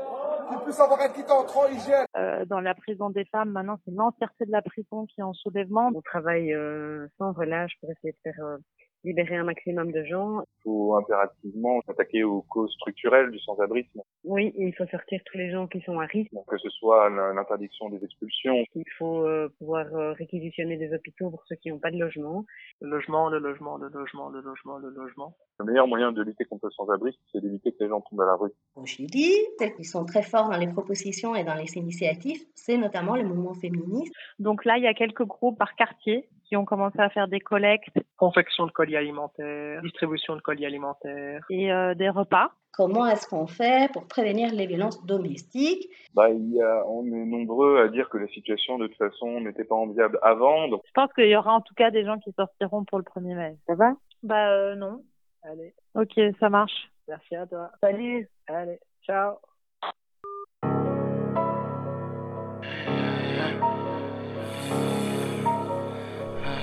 qu'ils 0.48 0.58
puissent 0.64 0.80
avoir 0.80 1.00
un 1.00 1.08
kit 1.08 1.24
entrant 1.30 1.66
hygiène. 1.68 2.06
euh, 2.16 2.44
dans 2.46 2.60
la 2.60 2.74
prison 2.74 3.10
des 3.10 3.24
femmes, 3.26 3.50
maintenant, 3.50 3.78
c'est 3.84 3.94
l'entièreté 3.94 4.46
de 4.46 4.52
la 4.52 4.62
prison 4.62 5.06
qui 5.06 5.20
est 5.20 5.24
en 5.24 5.32
soulèvement. 5.32 5.90
On 5.94 6.00
travaille 6.02 6.52
euh, 6.52 7.06
sans 7.18 7.32
relâche 7.32 7.72
pour 7.80 7.90
essayer 7.90 8.12
de 8.12 8.18
faire 8.22 8.44
euh, 8.44 8.58
libérer 9.04 9.36
un 9.36 9.44
maximum 9.44 9.92
de 9.92 10.04
gens. 10.04 10.40
Il 10.40 10.62
faut 10.64 10.96
impérativement 10.96 11.80
s'attaquer 11.86 12.22
aux 12.24 12.42
causes 12.42 12.72
structurelles 12.72 13.30
du 13.30 13.38
sans-abrisme. 13.38 14.02
Oui, 14.24 14.52
il 14.56 14.74
faut 14.74 14.86
sortir 14.86 15.20
tous 15.24 15.38
les 15.38 15.50
gens 15.50 15.66
qui 15.66 15.80
sont 15.80 15.98
à 15.98 16.06
risque. 16.06 16.32
Donc, 16.32 16.46
que 16.46 16.58
ce 16.58 16.68
soit 16.70 17.08
l'interdiction 17.10 17.88
des 17.88 18.04
expulsions, 18.04 18.64
Il 18.74 18.84
faut 18.98 19.26
euh, 19.26 19.48
pouvoir 19.58 19.86
euh, 19.94 20.12
réquisitionner 20.12 20.76
des 20.76 20.92
hôpitaux 20.92 21.30
pour 21.30 21.42
ceux 21.46 21.56
qui 21.56 21.70
n'ont 21.70 21.78
pas 21.78 21.90
de 21.90 21.98
logement. 21.98 22.44
Le 22.80 22.90
logement, 22.90 23.28
le 23.28 23.38
logement, 23.38 23.76
le 23.78 23.88
logement, 23.88 24.28
le 24.28 24.40
logement, 24.40 24.78
le 24.78 24.90
logement. 24.90 25.34
le 25.58 25.64
meilleur 25.64 25.86
moyen 25.86 26.12
de 26.12 26.22
lutter 26.22 26.44
contre 26.44 26.66
le 26.66 26.72
sans-abrisme, 26.72 27.20
c'est 27.32 27.40
d'éviter 27.40 27.72
que 27.72 27.78
les 27.80 27.88
gens 27.88 28.00
tombent 28.00 28.22
à 28.22 28.26
la 28.26 28.36
rue. 28.36 28.50
Au 28.76 28.84
Chili, 28.84 29.32
qui 29.76 29.84
sont 29.84 30.04
très 30.04 30.22
forts 30.22 30.50
dans 30.50 30.58
les 30.58 30.68
propositions 30.68 31.34
et 31.34 31.44
dans 31.44 31.54
les 31.54 31.76
initiatives, 31.76 32.42
c'est 32.54 32.76
notamment 32.76 33.16
le 33.16 33.24
mouvement 33.24 33.54
féministe. 33.54 34.12
Donc 34.38 34.64
là, 34.64 34.76
il 34.76 34.84
y 34.84 34.86
a 34.86 34.94
quelques 34.94 35.24
groupes 35.24 35.58
par 35.58 35.74
quartier 35.74 36.28
qui 36.50 36.56
ont 36.56 36.64
commencé 36.64 36.98
à 36.98 37.08
faire 37.10 37.28
des 37.28 37.38
collectes 37.38 37.96
Confection 38.16 38.66
de 38.66 38.72
colis 38.72 38.96
alimentaires, 38.96 39.80
distribution 39.82 40.34
de 40.34 40.40
colis 40.40 40.66
alimentaires. 40.66 41.46
et 41.48 41.72
euh, 41.72 41.94
des 41.94 42.08
repas. 42.08 42.50
Comment 42.72 43.06
est-ce 43.06 43.28
qu'on 43.28 43.46
fait 43.46 43.90
pour 43.92 44.06
prévenir 44.08 44.52
les 44.52 44.66
violences 44.66 45.04
domestiques? 45.06 45.88
Bah, 46.14 46.28
il 46.28 46.52
y 46.52 46.60
a, 46.60 46.84
on 46.88 47.04
est 47.06 47.24
nombreux 47.24 47.80
à 47.80 47.88
dire 47.88 48.08
que 48.08 48.18
la 48.18 48.26
situation, 48.28 48.78
de 48.78 48.88
toute 48.88 48.96
façon, 48.96 49.40
n'était 49.40 49.64
pas 49.64 49.76
enviable 49.76 50.18
avant. 50.22 50.66
Donc, 50.68 50.82
Je 50.86 50.92
pense 50.92 51.12
qu'il 51.12 51.28
y 51.28 51.36
aura 51.36 51.52
en 51.54 51.60
tout 51.60 51.74
cas 51.74 51.90
des 51.92 52.04
gens 52.04 52.18
qui 52.18 52.32
sortiront 52.32 52.84
pour 52.84 52.98
le 52.98 53.04
1er 53.04 53.34
mai. 53.36 53.56
Ça 53.68 53.74
va? 53.76 53.92
Bah 54.24 54.50
euh, 54.50 54.74
non. 54.74 55.02
Allez, 55.44 55.72
Ok, 55.94 56.20
ça 56.40 56.48
marche. 56.48 56.90
merci 57.08 57.36
à 57.36 57.46
toi. 57.46 57.70
Salut. 57.80 58.28
Allez, 58.48 58.78
ciao. 59.06 59.36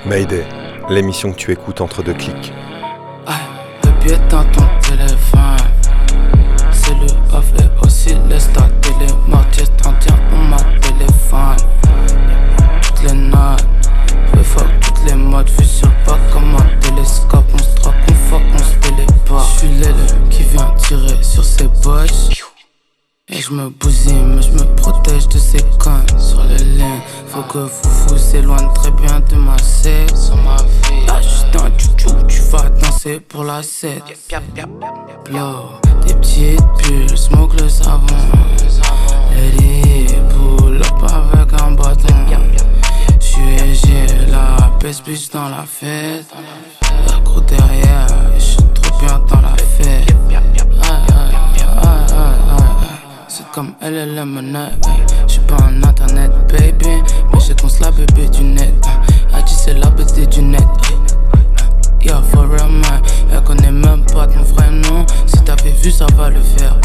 Mayday, 0.07 0.45
l'émission 0.89 1.33
que 1.33 1.37
tu 1.37 1.51
écoutes 1.51 1.81
entre 1.81 2.01
deux 2.01 2.13
clics. 2.13 2.53
Le 3.83 3.99
pied 3.99 4.17
dans 4.29 4.43
ton 4.45 4.63
téléphone 4.81 5.57
C'est 6.71 6.93
le 6.93 7.35
off 7.35 7.51
et 7.59 7.85
aussi 7.85 8.15
le 8.29 8.39
start 8.39 8.71
télé 8.79 9.11
Mortier 9.27 9.65
31 9.77 10.15
on 10.33 10.43
ma 10.45 10.57
téléphone 10.79 11.57
Toutes 12.81 13.03
les 13.03 13.17
notes 13.17 13.65
Le 14.33 14.43
fuck 14.43 14.67
toutes 14.79 15.03
les 15.05 15.15
modes 15.15 15.49
Vu 15.49 15.65
sur 15.65 15.91
pas 16.05 16.17
comme 16.31 16.55
un 16.55 16.79
télescope 16.79 17.45
On 17.53 17.57
se 17.57 17.75
troque, 17.75 17.95
on 18.09 18.13
fuck, 18.13 18.41
on 18.53 18.57
se 18.59 18.89
téléporte 18.89 19.53
Je 19.55 19.59
suis 19.59 19.75
l'aile 19.79 20.29
qui 20.29 20.43
vient 20.43 20.73
tirer 20.77 21.21
sur 21.21 21.43
ses 21.43 21.67
bottes 21.83 22.29
et 23.29 23.41
je 23.41 23.51
me 23.51 23.67
bousille, 23.67 24.23
mais 24.23 24.41
je 24.41 24.51
me 24.51 24.63
protège 24.75 25.27
de 25.27 25.37
ces 25.37 25.61
connes 25.77 26.07
sur 26.17 26.41
les 26.45 26.63
lignes. 26.63 27.01
Faut 27.27 27.41
que 27.41 27.57
vous 27.57 27.96
vous 28.07 28.35
éloignez 28.35 28.73
très 28.75 28.91
bien 28.91 29.19
de 29.19 29.35
ma 29.35 29.57
scène. 29.57 30.15
Sur 30.15 30.35
ma 30.37 30.55
vie, 30.57 31.05
là 31.05 31.21
juste 31.21 31.55
un 31.55 31.69
tchou 31.77 31.87
tu 32.27 32.41
vas 32.51 32.69
danser 32.69 33.19
pour 33.19 33.43
la 33.43 33.61
7. 33.63 34.01
Blow, 35.25 35.79
des 36.05 36.13
petites 36.15 36.61
bulles, 36.83 37.17
smoke 37.17 37.55
le 37.61 37.69
savon. 37.69 38.05
Lady, 39.35 40.07
pull 40.29 40.77
up 40.77 41.03
avec 41.03 41.61
un 41.61 41.71
bâton. 41.71 42.15
J'suis 43.19 43.75
j'ai 43.75 44.31
la 44.31 44.71
baisse 44.79 45.01
plus 45.01 45.29
dans 45.31 45.49
la 45.49 45.63
fête. 45.63 46.25
La 47.07 47.19
gros 47.19 47.41
derrière, 47.41 48.07
comme 53.57 53.73
elle, 53.81 53.95
elle 53.95 54.17
aime 54.19 54.39
net. 54.51 54.87
J'suis 55.27 55.39
pas 55.47 55.57
un 55.63 55.81
internet, 55.81 56.31
baby. 56.47 57.01
Mais 57.33 57.55
qu'on 57.59 57.67
se 57.67 57.81
la 57.81 57.89
bébé 57.89 58.27
du 58.29 58.43
net. 58.43 58.85
A 59.33 59.41
dit 59.41 59.55
c'est 59.55 59.73
la 59.73 59.89
bébé 59.89 60.27
du 60.27 60.43
net. 60.43 60.61
Yeah, 62.03 62.21
for 62.21 62.47
real, 62.47 62.69
man. 62.69 63.01
Elle 63.33 63.43
connaît 63.43 63.71
même 63.71 64.05
pas 64.13 64.27
ton 64.27 64.43
vrai 64.43 64.69
nom. 64.69 65.03
Si 65.25 65.43
t'avais 65.43 65.71
vu, 65.71 65.89
ça 65.89 66.05
va 66.15 66.29
le 66.29 66.39
faire. 66.39 66.79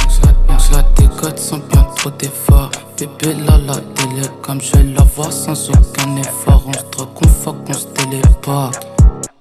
Donc 0.49 0.61
cela 0.63 0.83
tes 0.95 1.09
codes 1.09 1.39
sont 1.39 1.61
bien 1.71 1.83
trop 1.95 2.11
d'efforts. 2.13 2.71
Bébé, 2.99 3.35
là, 3.47 3.59
la 3.67 3.75
télé, 3.75 4.27
comme 4.41 4.63
je 4.63 4.79
la 4.97 5.03
voir 5.15 5.31
sans 5.31 5.69
aucun 5.69 6.17
effort. 6.17 6.65
On 6.69 6.73
se 6.73 6.85
drogue, 6.91 7.09
on 7.23 7.29
fuck, 7.29 7.57
on 7.69 7.75
se 7.75 7.87
téléporte. 7.89 8.87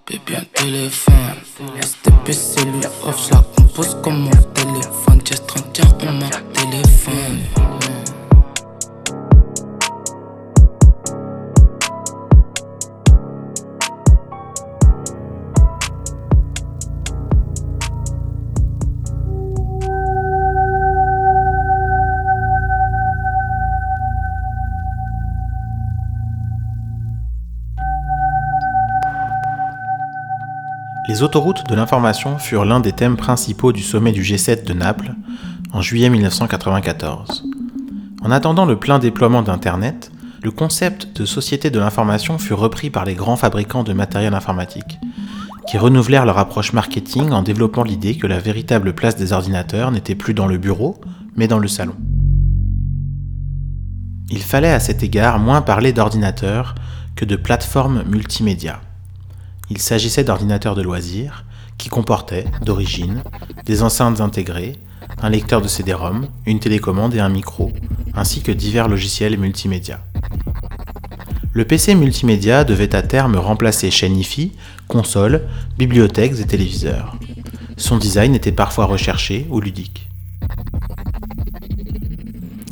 Bébé, 0.05 0.35
un 0.35 0.61
téléphone. 0.61 1.15
STP, 1.81 2.33
c'est 2.33 2.65
lui 2.65 2.81
off. 3.07 3.25
Je 3.25 3.35
la 3.35 3.41
compose 3.55 3.95
comme 4.03 4.19
mon 4.19 4.31
téléphone. 4.53 5.21
Just 5.23 5.47
31, 5.47 6.09
on 6.09 6.11
m'a 6.13 6.50
Les 7.03 7.09
autoroutes 31.23 31.67
de 31.67 31.75
l'information 31.75 32.37
furent 32.37 32.63
l'un 32.63 32.79
des 32.79 32.91
thèmes 32.91 33.17
principaux 33.17 33.71
du 33.71 33.81
sommet 33.81 34.11
du 34.11 34.21
G7 34.21 34.65
de 34.65 34.73
Naples 34.73 35.15
en 35.73 35.81
juillet 35.81 36.09
1994. 36.09 37.43
En 38.23 38.31
attendant 38.31 38.65
le 38.65 38.77
plein 38.77 38.99
déploiement 38.99 39.41
d'Internet, 39.41 40.11
le 40.43 40.51
concept 40.51 41.19
de 41.19 41.25
société 41.25 41.69
de 41.69 41.79
l'information 41.79 42.37
fut 42.37 42.53
repris 42.53 42.89
par 42.89 43.05
les 43.05 43.13
grands 43.13 43.37
fabricants 43.37 43.83
de 43.83 43.93
matériel 43.93 44.33
informatique, 44.33 44.99
qui 45.67 45.77
renouvelèrent 45.77 46.25
leur 46.25 46.37
approche 46.37 46.73
marketing 46.73 47.31
en 47.31 47.43
développant 47.43 47.83
l'idée 47.83 48.17
que 48.17 48.27
la 48.27 48.39
véritable 48.39 48.93
place 48.93 49.15
des 49.15 49.33
ordinateurs 49.33 49.91
n'était 49.91 50.15
plus 50.15 50.33
dans 50.33 50.47
le 50.47 50.57
bureau, 50.57 50.99
mais 51.35 51.47
dans 51.47 51.59
le 51.59 51.67
salon. 51.67 51.95
Il 54.29 54.41
fallait 54.41 54.71
à 54.71 54.79
cet 54.79 55.03
égard 55.03 55.39
moins 55.39 55.61
parler 55.61 55.93
d'ordinateurs 55.93 56.75
que 57.15 57.25
de 57.25 57.35
plateformes 57.35 58.03
multimédia. 58.03 58.81
Il 59.69 59.77
s'agissait 59.77 60.23
d'ordinateurs 60.23 60.75
de 60.75 60.81
loisirs 60.81 61.45
qui 61.77 61.89
comportaient, 61.89 62.45
d'origine, 62.63 63.23
des 63.65 63.83
enceintes 63.83 64.21
intégrées, 64.21 64.79
un 65.21 65.29
lecteur 65.29 65.61
de 65.61 65.67
CD-ROM, 65.67 66.27
une 66.45 66.59
télécommande 66.59 67.13
et 67.13 67.19
un 67.19 67.29
micro, 67.29 67.71
ainsi 68.15 68.41
que 68.41 68.51
divers 68.51 68.87
logiciels 68.87 69.37
multimédia. 69.37 69.99
Le 71.53 71.65
PC 71.65 71.95
multimédia 71.95 72.63
devait 72.63 72.95
à 72.95 73.01
terme 73.01 73.35
remplacer 73.35 73.91
chaîne 73.91 74.17
IFI, 74.17 74.53
consoles, 74.87 75.41
bibliothèques 75.77 76.39
et 76.39 76.45
téléviseurs. 76.45 77.17
Son 77.77 77.97
design 77.97 78.33
était 78.33 78.51
parfois 78.51 78.85
recherché 78.85 79.45
ou 79.49 79.59
ludique. 79.59 80.07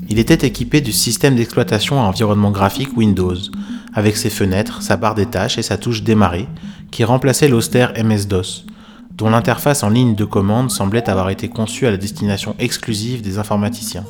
Il 0.09 0.17
était 0.17 0.47
équipé 0.47 0.81
du 0.81 0.91
système 0.91 1.35
d'exploitation 1.35 2.01
à 2.01 2.05
environnement 2.05 2.51
graphique 2.51 2.97
Windows, 2.97 3.37
avec 3.93 4.17
ses 4.17 4.29
fenêtres, 4.29 4.81
sa 4.81 4.97
barre 4.97 5.15
des 5.15 5.27
tâches 5.27 5.57
et 5.57 5.63
sa 5.63 5.77
touche 5.77 6.03
démarrer, 6.03 6.47
qui 6.89 7.03
remplaçait 7.03 7.47
l'austère 7.47 7.93
MS-DOS, 8.03 8.65
dont 9.19 9.29
l'interface 9.29 9.83
en 9.83 9.89
ligne 9.89 10.15
de 10.15 10.23
commande 10.23 10.71
semblait 10.71 11.09
avoir 11.09 11.29
été 11.29 11.49
conçue 11.49 11.85
à 11.85 11.91
la 11.91 11.97
destination 11.97 12.55
exclusive 12.57 13.21
des 13.21 13.37
informaticiens. 13.37 14.05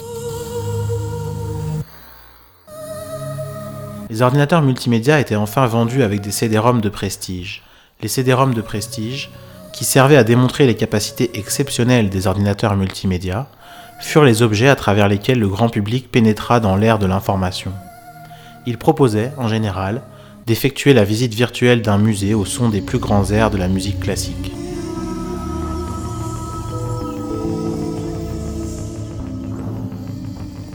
Les 4.12 4.22
ordinateurs 4.22 4.62
multimédia 4.62 5.20
étaient 5.20 5.36
enfin 5.36 5.66
vendus 5.66 6.04
avec 6.04 6.22
des 6.22 6.32
CD-ROM 6.32 6.80
de 6.80 6.90
prestige. 6.90 7.64
Les 8.02 8.08
CD-ROM 8.08 8.54
de 8.54 8.62
prestige, 8.62 9.32
qui 9.74 9.84
servaient 9.84 10.16
à 10.16 10.24
démontrer 10.24 10.68
les 10.68 10.76
capacités 10.76 11.32
exceptionnelles 11.34 12.10
des 12.10 12.28
ordinateurs 12.28 12.76
multimédia, 12.76 13.48
furent 14.00 14.24
les 14.24 14.44
objets 14.44 14.70
à 14.70 14.76
travers 14.76 15.08
lesquels 15.08 15.40
le 15.40 15.48
grand 15.48 15.70
public 15.70 16.12
pénétra 16.12 16.60
dans 16.60 16.76
l'ère 16.76 17.00
de 17.00 17.08
l'information. 17.08 17.74
Ils 18.68 18.78
proposaient, 18.78 19.32
en 19.38 19.48
général, 19.48 20.04
d'effectuer 20.46 20.94
la 20.94 21.04
visite 21.04 21.34
virtuelle 21.34 21.82
d'un 21.82 21.98
musée 21.98 22.36
au 22.36 22.46
son 22.46 22.70
des 22.70 22.82
plus 22.82 23.00
grands 23.00 23.32
airs 23.32 23.52
de 23.52 23.58
la 23.58 23.68
musique 23.68 24.00
classique. 24.00 24.52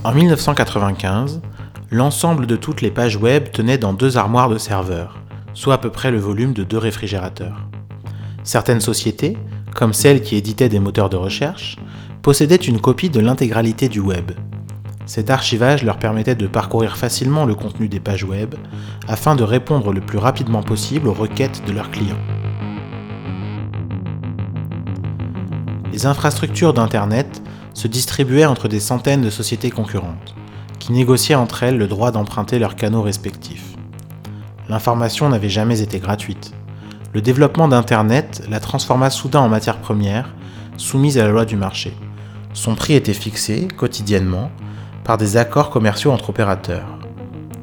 En 0.05 0.13
1995, 0.13 1.41
l'ensemble 1.91 2.47
de 2.47 2.57
toutes 2.57 2.83
les 2.83 2.91
pages 2.91 3.17
web 3.17 3.51
tenait 3.51 3.79
dans 3.79 3.95
deux 3.95 4.19
armoires 4.19 4.51
de 4.51 4.59
serveurs, 4.59 5.19
soit 5.55 5.73
à 5.73 5.79
peu 5.79 5.89
près 5.89 6.11
le 6.11 6.19
volume 6.19 6.53
de 6.53 6.63
deux 6.63 6.77
réfrigérateurs. 6.77 7.67
Certaines 8.43 8.83
sociétés, 8.83 9.39
comme 9.75 9.95
celles 9.95 10.21
qui 10.21 10.37
éditaient 10.37 10.69
des 10.69 10.79
moteurs 10.79 11.09
de 11.09 11.17
recherche, 11.17 11.79
possédaient 12.21 12.57
une 12.57 12.83
copie 12.83 13.09
de 13.09 13.19
l'intégralité 13.19 13.89
du 13.89 14.01
web. 14.01 14.33
Cet 15.07 15.31
archivage 15.31 15.83
leur 15.83 15.99
permettait 15.99 16.35
de 16.35 16.47
parcourir 16.47 16.99
facilement 16.99 17.47
le 17.47 17.55
contenu 17.55 17.89
des 17.89 18.01
pages 18.01 18.25
web 18.25 18.57
afin 19.09 19.35
de 19.35 19.43
répondre 19.43 19.91
le 19.91 20.03
plus 20.03 20.19
rapidement 20.19 20.63
possible 20.63 21.09
aux 21.09 21.15
requêtes 21.15 21.63
de 21.67 21.73
leurs 21.73 21.91
clients. 21.91 22.21
Les 25.95 26.05
infrastructures 26.05 26.75
d'Internet 26.75 27.43
se 27.75 27.89
distribuaient 27.89 28.47
entre 28.47 28.69
des 28.69 28.81
centaines 28.81 29.23
de 29.23 29.31
sociétés 29.31 29.71
concurrentes, 29.71 30.35
qui 30.79 30.93
négociaient 30.93 31.35
entre 31.35 31.63
elles 31.65 31.77
le 31.77 31.89
droit 31.89 32.11
d'emprunter 32.11 32.59
leurs 32.59 32.77
canaux 32.77 33.03
respectifs. 33.03 33.75
L'information 34.69 35.29
n'avait 35.29 35.49
jamais 35.49 35.81
été 35.81 35.99
gratuite. 35.99 36.53
Le 37.13 37.21
développement 37.21 37.69
d'Internet 37.69 38.43
la 38.49 38.61
transforma 38.61 39.11
soudain 39.11 39.41
en 39.41 39.49
matière 39.49 39.79
première, 39.79 40.35
soumise 40.77 41.19
à 41.19 41.25
la 41.25 41.31
loi 41.31 41.45
du 41.45 41.57
marché. 41.57 41.95
Son 42.55 42.75
prix 42.75 42.95
était 42.95 43.13
fixé, 43.13 43.69
quotidiennement, 43.77 44.51
par 45.05 45.19
des 45.19 45.37
accords 45.37 45.71
commerciaux 45.71 46.13
entre 46.13 46.31
opérateurs. 46.31 46.99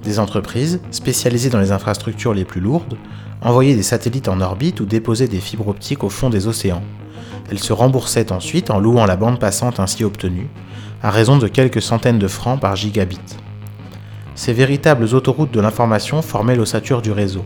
Des 0.04 0.20
entreprises, 0.20 0.82
spécialisées 0.92 1.50
dans 1.50 1.60
les 1.60 1.72
infrastructures 1.72 2.34
les 2.34 2.46
plus 2.46 2.62
lourdes, 2.62 2.98
envoyaient 3.42 3.76
des 3.76 3.84
satellites 3.84 4.28
en 4.28 4.42
orbite 4.42 4.80
ou 4.80 4.86
déposaient 4.86 5.28
des 5.28 5.40
fibres 5.40 5.68
optiques 5.68 6.04
au 6.04 6.10
fond 6.10 6.30
des 6.30 6.48
océans. 6.48 6.84
Elles 7.50 7.60
se 7.60 7.74
remboursaient 7.74 8.32
ensuite 8.32 8.70
en 8.70 8.80
louant 8.80 9.06
la 9.06 9.16
bande 9.16 9.40
passante 9.40 9.80
ainsi 9.80 10.04
obtenue, 10.04 10.50
à 11.02 11.10
raison 11.10 11.38
de 11.38 11.48
quelques 11.48 11.82
centaines 11.82 12.20
de 12.20 12.28
francs 12.28 12.60
par 12.60 12.76
gigabit. 12.76 13.20
Ces 14.36 14.54
véritables 14.54 15.14
autoroutes 15.14 15.52
de 15.52 15.60
l'information 15.60 16.22
formaient 16.22 16.56
l'ossature 16.56 17.02
du 17.02 17.12
réseau. 17.12 17.46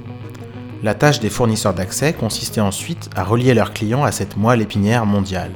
La 0.84 0.94
tâche 0.94 1.20
des 1.20 1.30
fournisseurs 1.30 1.74
d'accès 1.74 2.14
consistait 2.14 2.62
ensuite 2.62 3.10
à 3.16 3.24
relier 3.24 3.54
leurs 3.54 3.74
clients 3.74 4.04
à 4.04 4.12
cette 4.12 4.38
moelle 4.38 4.62
épinière 4.62 5.06
mondiale. 5.06 5.52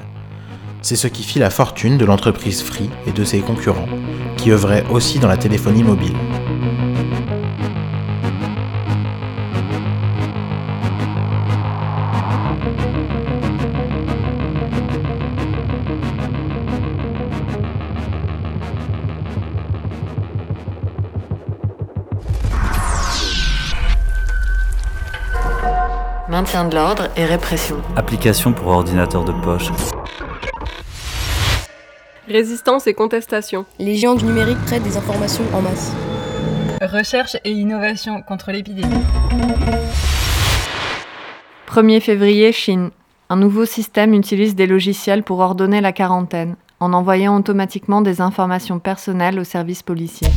C'est 0.82 0.95
ce 0.95 1.08
qui 1.08 1.23
fit 1.23 1.39
la 1.39 1.49
fortune 1.49 1.97
de 1.97 2.06
l'entreprise 2.06 2.63
Free 2.63 2.89
et 3.06 3.12
de 3.12 3.23
ses 3.23 3.39
concurrents, 3.39 3.89
qui 4.38 4.52
œuvraient 4.52 4.86
aussi 4.89 5.19
dans 5.19 5.28
la 5.28 5.38
téléphonie 5.38 5.84
mobile. 5.84 6.15
Maintien 26.50 26.68
de 26.68 26.74
l'ordre 26.74 27.10
et 27.16 27.26
répression. 27.26 27.78
Application 27.96 28.54
pour 28.54 28.70
ordinateur 28.70 29.24
de 29.24 29.32
poche. 29.32 29.70
Résistance 32.28 32.88
et 32.88 32.96
contestation. 32.96 33.68
Les 33.78 33.94
géants 33.94 34.16
du 34.16 34.26
numérique 34.26 34.58
traitent 34.66 34.82
des 34.82 34.98
informations 34.98 35.44
en 35.54 35.62
masse. 35.62 35.92
Recherche 36.82 37.38
et 37.46 37.52
innovation 37.52 38.24
contre 38.24 38.52
l'épidémie. 38.52 39.04
1er 41.68 42.02
février, 42.02 42.52
Chine. 42.52 42.90
Un 43.30 43.36
nouveau 43.36 43.66
système 43.66 44.16
utilise 44.16 44.56
des 44.56 44.66
logiciels 44.66 45.22
pour 45.22 45.42
ordonner 45.42 45.82
la 45.82 45.92
quarantaine, 45.92 46.56
en 46.80 46.94
envoyant 46.94 47.38
automatiquement 47.38 48.02
des 48.02 48.22
informations 48.22 48.80
personnelles 48.80 49.38
aux 49.38 49.44
services 49.44 49.84
policiers. 49.84 50.32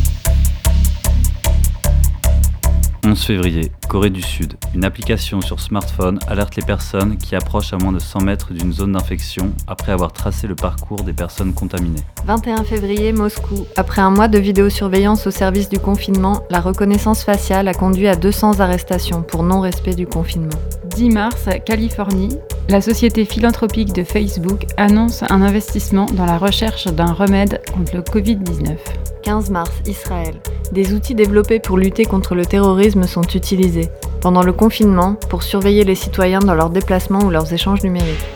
11 3.07 3.25
février, 3.25 3.73
Corée 3.93 4.09
du 4.09 4.23
Sud. 4.23 4.55
Une 4.75 4.87
application 4.87 5.43
sur 5.43 5.61
smartphone 5.61 6.19
alerte 6.27 6.57
les 6.57 6.63
personnes 6.63 7.19
qui 7.19 7.37
approchent 7.37 7.75
à 7.75 7.77
moins 7.77 7.93
de 7.93 7.99
100 7.99 8.23
mètres 8.23 8.55
d'une 8.55 8.73
zone 8.73 8.93
d'infection 8.93 9.53
après 9.67 9.93
avoir 9.93 10.15
tracé 10.15 10.47
le 10.47 10.55
parcours 10.55 11.03
des 11.03 11.13
personnes 11.13 11.53
contaminées. 11.53 12.01
21 12.25 12.65
février, 12.65 13.13
Moscou. 13.13 13.67
Après 13.77 14.01
un 14.01 14.09
mois 14.09 14.29
de 14.29 14.39
vidéosurveillance 14.39 15.27
au 15.27 15.31
service 15.31 15.69
du 15.69 15.79
confinement, 15.79 16.43
la 16.49 16.61
reconnaissance 16.61 17.23
faciale 17.23 17.69
a 17.69 17.75
conduit 17.75 18.09
à 18.09 18.17
200 18.17 18.61
arrestations 18.61 19.21
pour 19.21 19.43
non-respect 19.43 19.95
du 19.95 20.07
confinement. 20.07 20.59
10 20.87 21.11
mars, 21.11 21.51
Californie. 21.67 22.39
La 22.71 22.81
société 22.81 23.27
philanthropique 23.27 23.93
de 23.93 24.05
Facebook 24.05 24.65
annonce 24.79 25.23
un 25.25 25.43
investissement 25.43 26.07
dans 26.07 26.25
la 26.25 26.39
recherche 26.39 26.87
d'un 26.87 27.13
remède 27.13 27.61
contre 27.75 27.95
le 27.95 28.01
Covid-19. 28.01 28.79
15 29.23 29.51
mars, 29.51 29.71
Israël. 29.87 30.35
Des 30.73 30.95
outils 30.95 31.15
développés 31.15 31.61
pour 31.61 31.77
lutter 31.77 32.07
contre 32.07 32.35
le 32.35 32.47
terrorisme 32.47 33.07
sont 33.07 33.27
utilisés, 33.35 33.82
pendant 34.21 34.43
le 34.43 34.53
confinement, 34.53 35.15
pour 35.29 35.43
surveiller 35.43 35.85
les 35.85 35.95
citoyens 35.95 36.41
dans 36.41 36.55
leurs 36.55 36.71
déplacements 36.71 37.21
ou 37.21 37.31
leurs 37.31 37.53
échanges 37.53 37.83
numériques. 37.83 38.27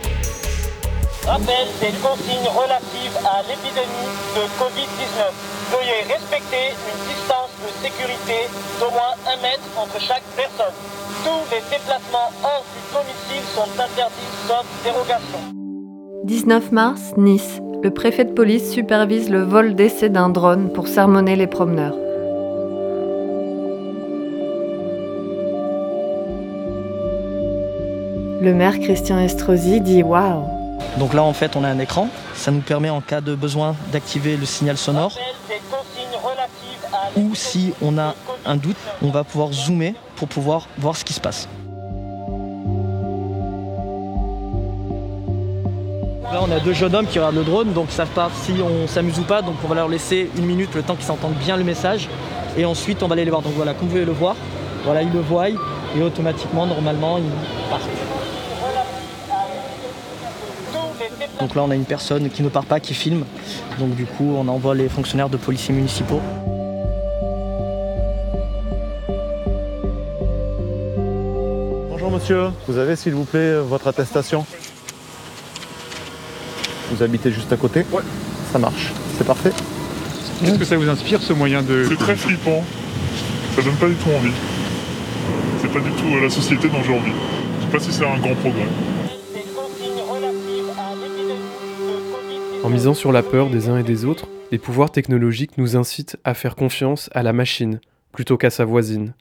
Rappel 1.26 1.66
des 1.80 1.90
consignes 1.98 2.50
relatives 2.54 3.18
à 3.26 3.42
l'épidémie 3.42 4.14
de 4.37 4.42
Covid-19. 4.62 5.26
Veuillez 5.72 6.06
respecter 6.06 6.70
une 6.70 7.02
distance 7.09 7.50
de 7.62 7.70
sécurité 7.82 8.46
d'au 8.78 8.90
moins 8.90 9.14
un 9.26 9.37
mètre 9.42 9.66
entre 9.76 10.00
chaque 10.00 10.22
personne. 10.37 10.74
Tous 11.24 11.42
les 11.50 11.62
déplacements 11.68 12.30
hors 12.44 12.64
du 12.70 12.80
domicile 12.94 13.44
sont 13.56 13.68
interdits 13.74 14.32
sauf 14.46 14.64
dérogation. 14.85 15.38
19 16.24 16.70
mars, 16.70 17.12
Nice. 17.16 17.61
Le 17.82 17.90
préfet 17.90 18.24
de 18.24 18.32
police 18.32 18.70
supervise 18.70 19.28
le 19.28 19.42
vol 19.42 19.74
d'essai 19.74 20.09
d'un 20.09 20.28
drone 20.28 20.72
pour 20.72 20.87
sermonner 20.87 21.35
les 21.35 21.48
promeneurs. 21.48 21.96
Le 28.46 28.54
maire 28.54 28.78
Christian 28.78 29.18
Estrosi 29.18 29.80
dit 29.80 30.04
Waouh 30.04 30.44
Donc 30.98 31.14
là, 31.14 31.24
en 31.24 31.32
fait, 31.32 31.56
on 31.56 31.64
a 31.64 31.68
un 31.68 31.80
écran. 31.80 32.09
Ça 32.32 32.52
nous 32.52 32.61
permet, 32.61 32.90
en 32.90 33.00
cas 33.00 33.20
de 33.20 33.35
besoin, 33.35 33.74
d'activer 33.90 34.37
le 34.37 34.46
signal 34.46 34.76
sonore. 34.76 35.18
Ou 37.16 37.35
si 37.35 37.72
on 37.82 37.98
a 37.98 38.14
un 38.44 38.54
doute, 38.54 38.76
on 39.02 39.11
va 39.11 39.24
pouvoir 39.24 39.52
zoomer 39.52 39.96
pour 40.14 40.28
pouvoir 40.28 40.68
voir 40.78 40.96
ce 40.96 41.04
qui 41.04 41.12
se 41.12 41.20
passe. 41.20 41.48
Là, 46.32 46.40
on 46.40 46.50
a 46.52 46.61
deux 46.61 46.72
jeunes 46.72 46.94
hommes 46.94 47.09
qui 47.09 47.18
regardent 47.18 47.35
le 47.35 47.42
drone, 47.42 47.72
donc 47.72 47.87
ils 47.88 47.94
savent 47.94 48.06
pas 48.11 48.30
si 48.44 48.52
on 48.62 48.87
s'amuse 48.87 49.18
ou 49.18 49.24
pas. 49.24 49.42
Donc 49.42 49.56
on 49.64 49.66
va 49.66 49.74
leur 49.74 49.88
laisser 49.88 50.30
une 50.37 50.46
minute 50.46 50.72
le 50.76 50.82
temps 50.82 50.94
qu'ils 50.94 51.06
s'entendent 51.06 51.35
bien 51.35 51.56
le 51.56 51.64
message. 51.64 52.09
Et 52.56 52.64
ensuite, 52.64 53.02
on 53.02 53.09
va 53.09 53.14
aller 53.14 53.24
les 53.24 53.30
voir. 53.32 53.42
Donc 53.42 53.54
voilà, 53.56 53.74
comme 53.74 53.88
vous 53.88 53.94
pouvez 53.94 54.04
le 54.04 54.12
voir, 54.12 54.37
voilà, 54.85 55.02
ils 55.02 55.12
le 55.12 55.20
voient 55.20 55.48
et 55.48 56.00
automatiquement, 56.00 56.64
normalement, 56.64 57.18
ils 57.18 57.68
partent. 57.68 58.15
Donc 61.40 61.55
là, 61.55 61.62
on 61.62 61.70
a 61.70 61.75
une 61.75 61.85
personne 61.85 62.31
qui 62.31 62.42
ne 62.42 62.49
part 62.49 62.64
pas, 62.64 62.81
qui 62.81 62.94
filme. 62.94 63.25
Donc 63.79 63.94
du 63.94 64.07
coup, 64.07 64.35
on 64.37 64.49
envoie 64.49 64.75
les 64.75 64.88
fonctionnaires 64.88 65.29
de 65.29 65.37
policiers 65.37 65.75
municipaux. 65.75 66.20
Bonjour 71.90 72.11
monsieur, 72.11 72.51
vous 72.66 72.79
avez 72.79 72.96
s'il 72.96 73.14
vous 73.14 73.25
plaît 73.25 73.59
votre 73.61 73.88
attestation? 73.88 74.46
Vous 76.90 77.03
habitez 77.03 77.33
juste 77.33 77.53
à 77.53 77.57
côté? 77.57 77.85
Ouais. 77.92 78.03
Ça 78.53 78.59
marche, 78.59 78.92
c'est 79.18 79.27
parfait. 79.27 79.53
Qu'est-ce 80.40 80.59
que 80.59 80.64
ça 80.64 80.77
vous 80.77 80.88
inspire 80.88 81.20
ce 81.20 81.33
moyen 81.33 81.62
de. 81.62 81.85
C'est 81.88 81.99
très 81.99 82.16
flippant. 82.16 82.64
Ça 83.57 83.62
donne 83.62 83.75
pas 83.75 83.88
du 83.88 83.94
tout 83.94 84.11
envie. 84.11 84.33
C'est 85.61 85.72
pas 85.72 85.81
du 85.81 85.90
tout 85.90 86.14
euh, 86.14 86.22
la 86.22 86.31
société 86.31 86.68
dont 86.68 86.83
j'ai 86.83 86.94
envie. 86.94 87.12
Je 87.59 87.64
sais 87.64 87.72
pas 87.72 87.81
si 87.81 87.92
c'est 87.92 88.05
un 88.07 88.18
grand 88.18 88.35
progrès. 88.37 88.68
En 92.66 92.68
misant 92.68 92.94
sur 92.94 93.12
la 93.12 93.22
peur 93.22 93.48
des 93.48 93.68
uns 93.68 93.79
et 93.79 93.85
des 93.85 94.05
autres, 94.05 94.26
les 94.50 94.59
pouvoirs 94.59 94.90
technologiques 94.90 95.57
nous 95.57 95.76
incitent 95.76 96.16
à 96.24 96.35
faire 96.35 96.57
confiance 96.57 97.09
à 97.14 97.22
la 97.22 97.33
machine 97.33 97.79
plutôt 98.11 98.37
qu'à 98.37 98.50
sa 98.50 98.64
voisine. 98.64 99.14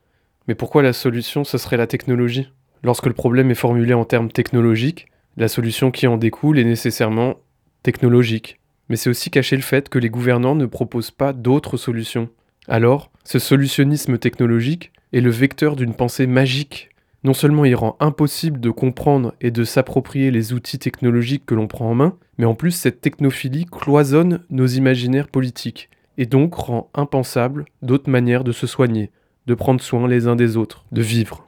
Mais 0.47 0.55
pourquoi 0.55 0.81
la 0.81 0.93
solution 0.93 1.43
ce 1.43 1.59
serait 1.59 1.77
la 1.77 1.85
technologie? 1.85 2.51
Lorsque 2.81 3.05
le 3.05 3.13
problème 3.13 3.51
est 3.51 3.53
formulé 3.53 3.93
en 3.93 4.03
termes 4.03 4.31
technologiques, 4.31 5.09
la 5.37 5.47
solution 5.47 5.91
qui 5.91 6.07
en 6.07 6.17
découle 6.17 6.57
est 6.57 6.63
nécessairement 6.63 7.35
technologique. 7.83 8.59
Mais 8.89 8.95
c'est 8.95 9.11
aussi 9.11 9.29
cacher 9.29 9.57
le 9.57 9.61
fait 9.61 9.89
que 9.89 9.99
les 9.99 10.09
gouvernants 10.09 10.55
ne 10.55 10.65
proposent 10.65 11.11
pas 11.11 11.31
d'autres 11.31 11.77
solutions. 11.77 12.29
Alors, 12.67 13.11
ce 13.25 13.37
solutionnisme 13.37 14.17
technologique 14.17 14.91
est 15.13 15.21
le 15.21 15.29
vecteur 15.29 15.75
d'une 15.75 15.93
pensée 15.93 16.25
magique. 16.25 16.89
Non 17.25 17.33
seulement 17.33 17.65
il 17.65 17.75
rend 17.75 17.97
impossible 17.99 18.59
de 18.59 18.69
comprendre 18.69 19.33
et 19.41 19.49
de 19.49 19.63
s'approprier 19.63 20.29
les 20.29 20.53
outils 20.53 20.77
technologiques 20.77 21.43
que 21.47 21.55
l'on 21.55 21.65
prend 21.65 21.89
en 21.89 21.95
main, 21.95 22.13
mais 22.37 22.45
en 22.45 22.53
plus 22.53 22.69
cette 22.69 23.01
technophilie 23.01 23.65
cloisonne 23.65 24.41
nos 24.51 24.67
imaginaires 24.67 25.27
politiques, 25.27 25.89
et 26.19 26.27
donc 26.27 26.53
rend 26.53 26.91
impensable 26.93 27.65
d'autres 27.81 28.11
manières 28.11 28.43
de 28.43 28.51
se 28.51 28.67
soigner, 28.67 29.09
de 29.47 29.55
prendre 29.55 29.81
soin 29.81 30.07
les 30.07 30.27
uns 30.27 30.35
des 30.35 30.55
autres, 30.55 30.85
de 30.91 31.01
vivre. 31.01 31.47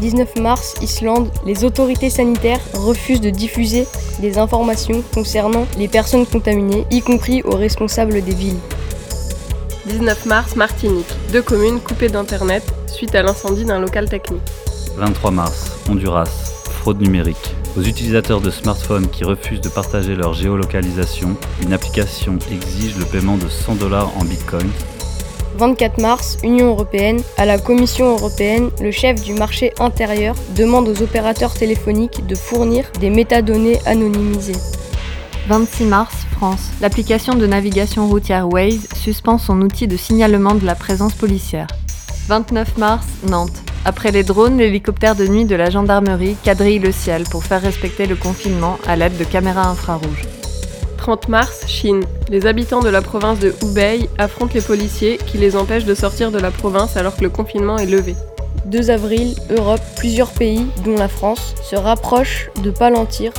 19 0.00 0.36
mars, 0.40 0.76
Islande, 0.80 1.32
les 1.44 1.64
autorités 1.64 2.08
sanitaires 2.08 2.60
refusent 2.74 3.20
de 3.20 3.30
diffuser 3.30 3.84
des 4.20 4.38
informations 4.38 5.02
concernant 5.12 5.66
les 5.76 5.88
personnes 5.88 6.24
contaminées, 6.24 6.84
y 6.92 7.00
compris 7.00 7.42
aux 7.42 7.56
responsables 7.56 8.22
des 8.22 8.34
villes. 8.34 8.60
19 9.86 10.24
mars, 10.26 10.56
Martinique. 10.56 11.06
Deux 11.30 11.42
communes 11.42 11.78
coupées 11.78 12.08
d'Internet 12.08 12.62
suite 12.86 13.14
à 13.14 13.22
l'incendie 13.22 13.64
d'un 13.64 13.78
local 13.78 14.08
technique. 14.08 14.40
23 14.96 15.30
mars, 15.30 15.72
Honduras, 15.90 16.24
fraude 16.80 17.02
numérique. 17.02 17.54
Aux 17.76 17.82
utilisateurs 17.82 18.40
de 18.40 18.50
smartphones 18.50 19.08
qui 19.08 19.24
refusent 19.24 19.60
de 19.60 19.68
partager 19.68 20.14
leur 20.14 20.32
géolocalisation, 20.32 21.36
une 21.62 21.72
application 21.72 22.38
exige 22.50 22.96
le 22.96 23.04
paiement 23.04 23.36
de 23.36 23.48
100 23.48 23.74
dollars 23.74 24.16
en 24.16 24.24
bitcoin. 24.24 24.70
24 25.58 26.00
mars, 26.00 26.38
Union 26.42 26.68
européenne. 26.70 27.20
À 27.36 27.44
la 27.44 27.58
Commission 27.58 28.12
européenne, 28.12 28.70
le 28.80 28.90
chef 28.90 29.20
du 29.22 29.34
marché 29.34 29.72
intérieur 29.78 30.34
demande 30.56 30.88
aux 30.88 31.02
opérateurs 31.02 31.52
téléphoniques 31.52 32.26
de 32.26 32.34
fournir 32.34 32.84
des 33.00 33.10
métadonnées 33.10 33.78
anonymisées. 33.86 34.56
26 35.46 35.84
mars, 35.84 36.14
France. 36.30 36.70
L'application 36.80 37.34
de 37.34 37.46
navigation 37.46 38.08
routière 38.08 38.48
Waze 38.48 38.88
suspend 38.96 39.36
son 39.36 39.60
outil 39.60 39.86
de 39.86 39.96
signalement 39.96 40.54
de 40.54 40.64
la 40.64 40.74
présence 40.74 41.12
policière. 41.12 41.66
29 42.28 42.78
mars, 42.78 43.06
Nantes. 43.28 43.62
Après 43.84 44.10
les 44.10 44.22
drones, 44.22 44.56
l'hélicoptère 44.56 45.14
de 45.14 45.26
nuit 45.26 45.44
de 45.44 45.54
la 45.54 45.68
gendarmerie 45.68 46.36
quadrille 46.42 46.78
le 46.78 46.92
ciel 46.92 47.24
pour 47.24 47.44
faire 47.44 47.60
respecter 47.60 48.06
le 48.06 48.16
confinement 48.16 48.78
à 48.86 48.96
l'aide 48.96 49.18
de 49.18 49.24
caméras 49.24 49.68
infrarouges. 49.68 50.24
30 50.96 51.28
mars, 51.28 51.64
Chine. 51.66 52.04
Les 52.30 52.46
habitants 52.46 52.80
de 52.80 52.88
la 52.88 53.02
province 53.02 53.38
de 53.38 53.54
Hubei 53.62 54.08
affrontent 54.16 54.54
les 54.54 54.62
policiers 54.62 55.18
qui 55.26 55.36
les 55.36 55.56
empêchent 55.56 55.84
de 55.84 55.94
sortir 55.94 56.30
de 56.30 56.38
la 56.38 56.50
province 56.50 56.96
alors 56.96 57.16
que 57.16 57.22
le 57.22 57.28
confinement 57.28 57.76
est 57.76 57.84
levé. 57.84 58.14
2 58.64 58.88
avril, 58.88 59.34
Europe, 59.50 59.82
plusieurs 59.98 60.30
pays, 60.30 60.66
dont 60.86 60.96
la 60.96 61.08
France, 61.08 61.54
se 61.62 61.76
rapprochent 61.76 62.48
de 62.62 62.70
Palantir 62.70 63.32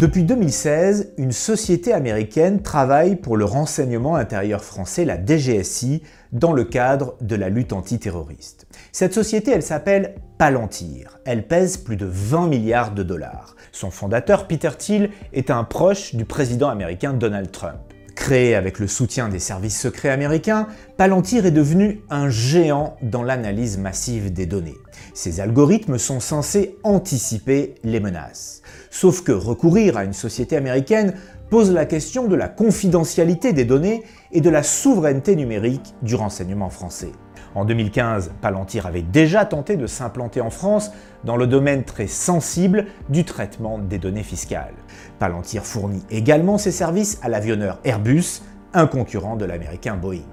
Depuis 0.00 0.22
2016, 0.22 1.12
une 1.18 1.30
société 1.30 1.92
américaine 1.92 2.62
travaille 2.62 3.16
pour 3.16 3.36
le 3.36 3.44
renseignement 3.44 4.16
intérieur 4.16 4.64
français, 4.64 5.04
la 5.04 5.22
DGSI, 5.22 6.02
dans 6.32 6.54
le 6.54 6.64
cadre 6.64 7.16
de 7.20 7.36
la 7.36 7.50
lutte 7.50 7.74
antiterroriste. 7.74 8.66
Cette 8.92 9.12
société, 9.12 9.50
elle 9.50 9.62
s'appelle 9.62 10.14
Palantir. 10.38 11.18
Elle 11.26 11.46
pèse 11.46 11.76
plus 11.76 11.98
de 11.98 12.06
20 12.06 12.46
milliards 12.46 12.92
de 12.92 13.02
dollars. 13.02 13.56
Son 13.72 13.90
fondateur, 13.90 14.46
Peter 14.48 14.70
Thiel, 14.78 15.10
est 15.34 15.50
un 15.50 15.64
proche 15.64 16.14
du 16.14 16.24
président 16.24 16.70
américain 16.70 17.12
Donald 17.12 17.50
Trump. 17.50 17.80
Créé 18.14 18.54
avec 18.54 18.78
le 18.78 18.86
soutien 18.86 19.28
des 19.28 19.38
services 19.38 19.78
secrets 19.78 20.08
américains, 20.08 20.68
Palantir 20.96 21.44
est 21.44 21.50
devenu 21.50 22.00
un 22.08 22.30
géant 22.30 22.96
dans 23.02 23.22
l'analyse 23.22 23.76
massive 23.76 24.32
des 24.32 24.46
données. 24.46 24.78
Ces 25.12 25.40
algorithmes 25.40 25.98
sont 25.98 26.20
censés 26.20 26.78
anticiper 26.84 27.74
les 27.84 28.00
menaces. 28.00 28.59
Sauf 28.90 29.22
que 29.22 29.30
recourir 29.30 29.96
à 29.96 30.04
une 30.04 30.12
société 30.12 30.56
américaine 30.56 31.14
pose 31.48 31.72
la 31.72 31.86
question 31.86 32.26
de 32.26 32.34
la 32.34 32.48
confidentialité 32.48 33.52
des 33.52 33.64
données 33.64 34.02
et 34.32 34.40
de 34.40 34.50
la 34.50 34.64
souveraineté 34.64 35.36
numérique 35.36 35.94
du 36.02 36.16
renseignement 36.16 36.70
français. 36.70 37.12
En 37.54 37.64
2015, 37.64 38.32
Palantir 38.40 38.86
avait 38.86 39.02
déjà 39.02 39.44
tenté 39.44 39.76
de 39.76 39.86
s'implanter 39.86 40.40
en 40.40 40.50
France 40.50 40.90
dans 41.24 41.36
le 41.36 41.46
domaine 41.46 41.84
très 41.84 42.08
sensible 42.08 42.86
du 43.08 43.24
traitement 43.24 43.78
des 43.78 43.98
données 43.98 44.22
fiscales. 44.22 44.74
Palantir 45.18 45.64
fournit 45.64 46.02
également 46.10 46.58
ses 46.58 46.72
services 46.72 47.18
à 47.22 47.28
l'avionneur 47.28 47.78
Airbus, 47.84 48.42
un 48.74 48.86
concurrent 48.86 49.36
de 49.36 49.44
l'américain 49.44 49.96
Boeing. 49.96 50.26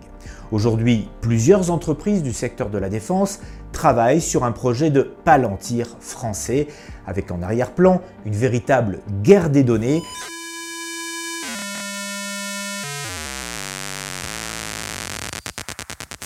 Aujourd'hui, 0.51 1.09
plusieurs 1.21 1.71
entreprises 1.71 2.23
du 2.23 2.33
secteur 2.33 2.69
de 2.69 2.77
la 2.77 2.89
défense 2.89 3.39
travaillent 3.71 4.21
sur 4.21 4.43
un 4.43 4.51
projet 4.51 4.89
de 4.89 5.01
Palantir 5.01 5.87
français, 5.99 6.67
avec 7.05 7.31
en 7.31 7.41
arrière-plan 7.41 8.01
une 8.25 8.35
véritable 8.35 8.99
guerre 9.21 9.49
des 9.49 9.63
données 9.63 10.01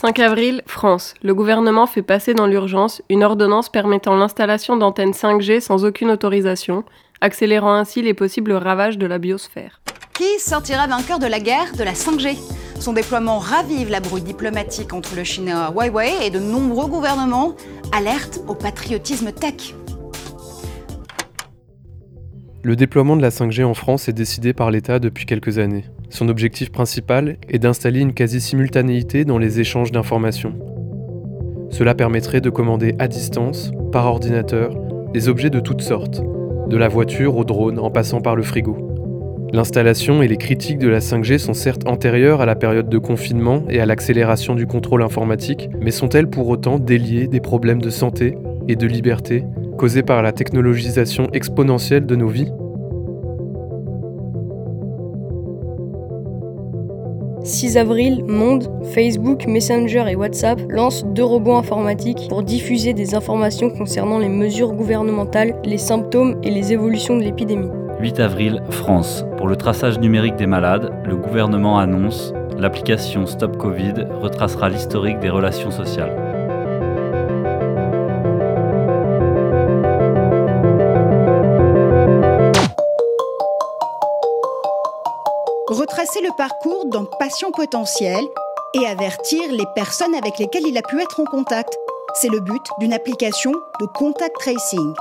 5 0.01 0.17
avril, 0.17 0.63
France. 0.65 1.13
Le 1.21 1.35
gouvernement 1.35 1.85
fait 1.85 2.01
passer 2.01 2.33
dans 2.33 2.47
l'urgence 2.47 3.03
une 3.09 3.23
ordonnance 3.23 3.69
permettant 3.69 4.15
l'installation 4.15 4.75
d'antennes 4.75 5.11
5G 5.11 5.59
sans 5.59 5.85
aucune 5.85 6.09
autorisation, 6.09 6.83
accélérant 7.21 7.75
ainsi 7.75 8.01
les 8.01 8.15
possibles 8.15 8.53
ravages 8.53 8.97
de 8.97 9.05
la 9.05 9.19
biosphère. 9.19 9.79
Qui 10.15 10.39
sortira 10.39 10.87
vainqueur 10.87 11.19
de 11.19 11.27
la 11.27 11.39
guerre 11.39 11.71
de 11.77 11.83
la 11.83 11.93
5G 11.93 12.35
Son 12.81 12.93
déploiement 12.93 13.37
ravive 13.37 13.91
la 13.91 13.99
brouille 13.99 14.23
diplomatique 14.23 14.91
entre 14.91 15.15
le 15.15 15.23
chinois 15.23 15.71
Huawei 15.71 16.25
et 16.25 16.31
de 16.31 16.39
nombreux 16.39 16.87
gouvernements 16.87 17.53
alertent 17.91 18.41
au 18.47 18.55
patriotisme 18.55 19.31
tech. 19.31 19.75
Le 22.63 22.75
déploiement 22.75 23.15
de 23.15 23.21
la 23.21 23.29
5G 23.29 23.63
en 23.63 23.75
France 23.75 24.09
est 24.09 24.13
décidé 24.13 24.53
par 24.53 24.71
l'État 24.71 24.97
depuis 24.97 25.27
quelques 25.27 25.59
années. 25.59 25.85
Son 26.09 26.27
objectif 26.27 26.71
principal 26.71 27.37
est 27.47 27.59
d'installer 27.59 27.99
une 27.99 28.15
quasi-simultanéité 28.15 29.25
dans 29.25 29.37
les 29.37 29.59
échanges 29.59 29.91
d'informations. 29.91 30.55
Cela 31.69 31.93
permettrait 31.93 32.41
de 32.41 32.49
commander 32.49 32.95
à 32.97 33.07
distance, 33.07 33.69
par 33.91 34.07
ordinateur, 34.07 34.73
des 35.13 35.29
objets 35.29 35.51
de 35.51 35.59
toutes 35.59 35.83
sortes, 35.83 36.23
de 36.67 36.77
la 36.77 36.87
voiture 36.87 37.37
au 37.37 37.43
drone 37.43 37.77
en 37.77 37.91
passant 37.91 38.21
par 38.21 38.35
le 38.35 38.41
frigo. 38.41 38.90
L'installation 39.53 40.23
et 40.23 40.29
les 40.29 40.37
critiques 40.37 40.77
de 40.77 40.87
la 40.87 40.99
5G 40.99 41.37
sont 41.37 41.53
certes 41.53 41.85
antérieures 41.85 42.39
à 42.39 42.45
la 42.45 42.55
période 42.55 42.87
de 42.87 42.97
confinement 42.97 43.63
et 43.69 43.81
à 43.81 43.85
l'accélération 43.85 44.55
du 44.55 44.65
contrôle 44.65 45.03
informatique, 45.03 45.69
mais 45.81 45.91
sont-elles 45.91 46.29
pour 46.29 46.47
autant 46.47 46.79
déliées 46.79 47.27
des 47.27 47.41
problèmes 47.41 47.81
de 47.81 47.89
santé 47.89 48.37
et 48.69 48.77
de 48.77 48.87
liberté 48.87 49.43
causés 49.77 50.03
par 50.03 50.21
la 50.21 50.31
technologisation 50.31 51.27
exponentielle 51.33 52.05
de 52.05 52.15
nos 52.15 52.29
vies? 52.29 52.49
6 57.43 57.75
avril, 57.75 58.23
Monde, 58.25 58.71
Facebook, 58.93 59.47
Messenger 59.47 60.05
et 60.09 60.15
WhatsApp 60.15 60.61
lancent 60.69 61.03
deux 61.07 61.25
robots 61.25 61.55
informatiques 61.55 62.27
pour 62.29 62.43
diffuser 62.43 62.93
des 62.93 63.15
informations 63.15 63.69
concernant 63.69 64.19
les 64.19 64.29
mesures 64.29 64.71
gouvernementales, 64.71 65.55
les 65.65 65.79
symptômes 65.79 66.39
et 66.43 66.51
les 66.51 66.71
évolutions 66.71 67.17
de 67.17 67.23
l'épidémie. 67.23 67.80
8 68.01 68.19
avril, 68.19 68.63
France. 68.71 69.23
Pour 69.37 69.47
le 69.47 69.55
traçage 69.55 69.99
numérique 69.99 70.35
des 70.35 70.47
malades, 70.47 70.91
le 71.05 71.15
gouvernement 71.15 71.77
annonce 71.77 72.33
l'application 72.57 73.27
Stop 73.27 73.57
Covid 73.57 74.07
retracera 74.19 74.69
l'historique 74.69 75.19
des 75.19 75.29
relations 75.29 75.69
sociales. 75.69 76.15
Retracer 85.67 86.21
le 86.21 86.35
parcours 86.35 86.85
dans 86.87 87.05
Passion 87.19 87.51
potentielle, 87.51 88.25
et 88.73 88.87
avertir 88.87 89.41
les 89.51 89.65
personnes 89.75 90.15
avec 90.15 90.39
lesquelles 90.39 90.65
il 90.65 90.77
a 90.77 90.81
pu 90.81 91.01
être 91.01 91.19
en 91.19 91.25
contact. 91.25 91.77
C'est 92.13 92.29
le 92.29 92.39
but 92.39 92.61
d'une 92.79 92.93
application 92.93 93.51
de 93.79 93.85
contact 93.85 94.35
tracing. 94.39 94.93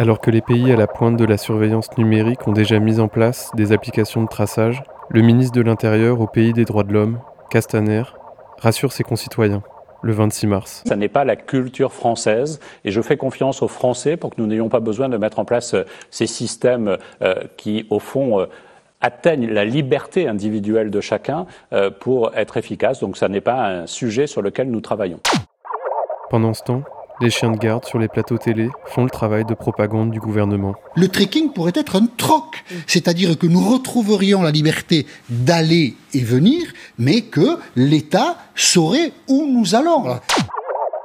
Alors 0.00 0.18
que 0.18 0.30
les 0.30 0.40
pays 0.40 0.72
à 0.72 0.76
la 0.76 0.86
pointe 0.86 1.18
de 1.18 1.26
la 1.26 1.36
surveillance 1.36 1.94
numérique 1.98 2.48
ont 2.48 2.52
déjà 2.52 2.78
mis 2.78 3.00
en 3.00 3.08
place 3.08 3.50
des 3.54 3.70
applications 3.70 4.22
de 4.22 4.28
traçage, 4.28 4.82
le 5.10 5.20
ministre 5.20 5.54
de 5.54 5.60
l'Intérieur 5.60 6.22
au 6.22 6.26
pays 6.26 6.54
des 6.54 6.64
droits 6.64 6.84
de 6.84 6.92
l'homme, 6.94 7.20
Castaner, 7.50 8.04
rassure 8.56 8.92
ses 8.92 9.04
concitoyens 9.04 9.62
le 10.00 10.14
26 10.14 10.46
mars. 10.46 10.82
Ça 10.86 10.96
n'est 10.96 11.10
pas 11.10 11.26
la 11.26 11.36
culture 11.36 11.92
française 11.92 12.60
et 12.86 12.90
je 12.90 13.02
fais 13.02 13.18
confiance 13.18 13.60
aux 13.60 13.68
Français 13.68 14.16
pour 14.16 14.30
que 14.30 14.40
nous 14.40 14.46
n'ayons 14.46 14.70
pas 14.70 14.80
besoin 14.80 15.10
de 15.10 15.18
mettre 15.18 15.38
en 15.38 15.44
place 15.44 15.74
euh, 15.74 15.84
ces 16.10 16.26
systèmes 16.26 16.96
euh, 17.20 17.34
qui, 17.58 17.86
au 17.90 17.98
fond, 17.98 18.40
euh, 18.40 18.46
atteignent 19.02 19.50
la 19.50 19.66
liberté 19.66 20.26
individuelle 20.26 20.90
de 20.90 21.02
chacun 21.02 21.44
pour 22.00 22.34
être 22.36 22.56
efficaces. 22.56 23.00
Donc 23.00 23.18
ça 23.18 23.28
n'est 23.28 23.40
pas 23.42 23.66
un 23.66 23.86
sujet 23.86 24.26
sur 24.26 24.40
lequel 24.40 24.70
nous 24.70 24.80
travaillons. 24.80 25.20
Pendant 26.30 26.52
ce 26.52 26.62
temps, 26.62 26.84
les 27.20 27.30
chiens 27.30 27.50
de 27.50 27.58
garde 27.58 27.84
sur 27.84 27.98
les 27.98 28.08
plateaux 28.08 28.38
télé 28.38 28.68
font 28.86 29.04
le 29.04 29.10
travail 29.10 29.44
de 29.44 29.54
propagande 29.54 30.10
du 30.10 30.20
gouvernement. 30.20 30.74
Le 30.96 31.08
trekking 31.08 31.52
pourrait 31.52 31.72
être 31.74 31.96
un 31.96 32.06
troc, 32.06 32.64
c'est-à-dire 32.86 33.38
que 33.38 33.46
nous 33.46 33.62
retrouverions 33.62 34.42
la 34.42 34.50
liberté 34.50 35.06
d'aller 35.28 35.94
et 36.14 36.20
venir, 36.20 36.62
mais 36.98 37.22
que 37.22 37.58
l'État 37.76 38.36
saurait 38.54 39.12
où 39.28 39.46
nous 39.46 39.74
allons. 39.74 40.18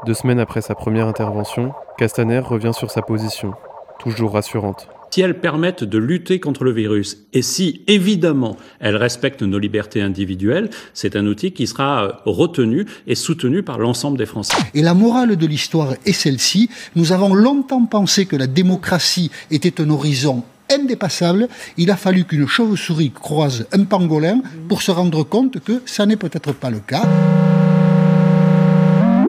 Deux 0.05 0.13
semaines 0.13 0.39
après 0.39 0.61
sa 0.61 0.75
première 0.75 1.07
intervention, 1.07 1.73
Castaner 1.97 2.39
revient 2.39 2.73
sur 2.73 2.91
sa 2.91 3.01
position, 3.01 3.53
toujours 3.99 4.33
rassurante 4.33 4.87
si 5.15 5.21
elles 5.21 5.39
permettent 5.39 5.85
de 5.85 5.97
lutter 5.97 6.41
contre 6.41 6.65
le 6.65 6.73
virus 6.73 7.19
et 7.31 7.41
si 7.41 7.83
évidemment 7.87 8.57
elles 8.81 8.97
respectent 8.97 9.43
nos 9.43 9.59
libertés 9.59 10.01
individuelles, 10.01 10.69
c'est 10.93 11.15
un 11.15 11.25
outil 11.25 11.53
qui 11.53 11.67
sera 11.67 12.03
euh, 12.03 12.11
retenu 12.25 12.85
et 13.07 13.15
soutenu 13.15 13.63
par 13.63 13.79
l'ensemble 13.79 14.17
des 14.17 14.25
Français. 14.25 14.57
Et 14.73 14.81
la 14.81 14.93
morale 14.93 15.37
de 15.37 15.47
l'histoire 15.47 15.93
est 16.05 16.11
celle-ci. 16.11 16.69
Nous 16.97 17.13
avons 17.13 17.33
longtemps 17.33 17.85
pensé 17.85 18.25
que 18.25 18.35
la 18.35 18.47
démocratie 18.47 19.31
était 19.51 19.79
un 19.79 19.89
horizon 19.89 20.43
indépassable. 20.69 21.47
Il 21.77 21.91
a 21.91 21.95
fallu 21.95 22.25
qu'une 22.25 22.45
chauve-souris 22.45 23.11
croise 23.11 23.67
un 23.71 23.85
pangolin 23.85 24.41
pour 24.67 24.81
se 24.81 24.91
rendre 24.91 25.23
compte 25.23 25.61
que 25.61 25.81
ça 25.85 26.05
n'est 26.05 26.17
peut-être 26.17 26.51
pas 26.51 26.69
le 26.69 26.79
cas. 26.79 27.07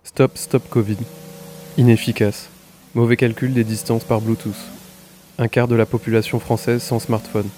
Stop, 0.02 0.32
stop 0.36 0.68
Covid. 0.68 0.96
Inefficace. 1.78 2.48
Mauvais 2.96 3.16
calcul 3.16 3.52
des 3.52 3.62
distances 3.62 4.02
par 4.02 4.20
Bluetooth 4.20 4.75
un 5.38 5.48
quart 5.48 5.68
de 5.68 5.76
la 5.76 5.86
population 5.86 6.40
française 6.40 6.82
sans 6.82 6.98
smartphone. 6.98 7.48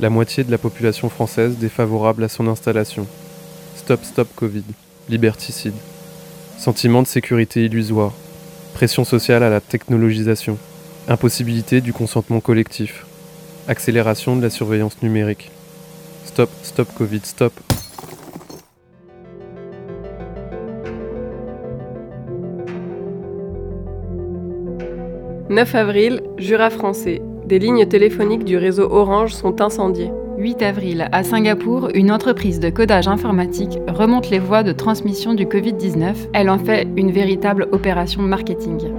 La 0.00 0.10
moitié 0.10 0.44
de 0.44 0.50
la 0.50 0.58
population 0.58 1.08
française 1.08 1.56
défavorable 1.56 2.24
à 2.24 2.28
son 2.28 2.48
installation. 2.48 3.06
Stop 3.76 4.04
Stop 4.04 4.28
Covid. 4.34 4.64
Liberticide. 5.08 5.74
Sentiment 6.58 7.02
de 7.02 7.06
sécurité 7.06 7.64
illusoire. 7.64 8.12
Pression 8.74 9.04
sociale 9.04 9.42
à 9.42 9.50
la 9.50 9.60
technologisation. 9.60 10.58
Impossibilité 11.08 11.80
du 11.80 11.92
consentement 11.92 12.40
collectif. 12.40 13.06
Accélération 13.68 14.36
de 14.36 14.42
la 14.42 14.50
surveillance 14.50 15.00
numérique. 15.02 15.50
Stop 16.26 16.50
Stop 16.62 16.88
Covid. 16.96 17.20
Stop 17.24 17.67
9 25.50 25.74
avril, 25.74 26.20
Jura 26.36 26.68
français. 26.68 27.22
Des 27.46 27.58
lignes 27.58 27.86
téléphoniques 27.86 28.44
du 28.44 28.58
réseau 28.58 28.86
Orange 28.90 29.32
sont 29.32 29.62
incendiées. 29.62 30.12
8 30.36 30.62
avril, 30.62 31.08
à 31.10 31.22
Singapour, 31.22 31.88
une 31.94 32.12
entreprise 32.12 32.60
de 32.60 32.68
codage 32.68 33.08
informatique 33.08 33.78
remonte 33.88 34.28
les 34.28 34.40
voies 34.40 34.62
de 34.62 34.72
transmission 34.72 35.32
du 35.32 35.46
Covid-19. 35.46 36.28
Elle 36.34 36.50
en 36.50 36.58
fait 36.58 36.86
une 36.96 37.12
véritable 37.12 37.66
opération 37.72 38.20
marketing. 38.20 38.92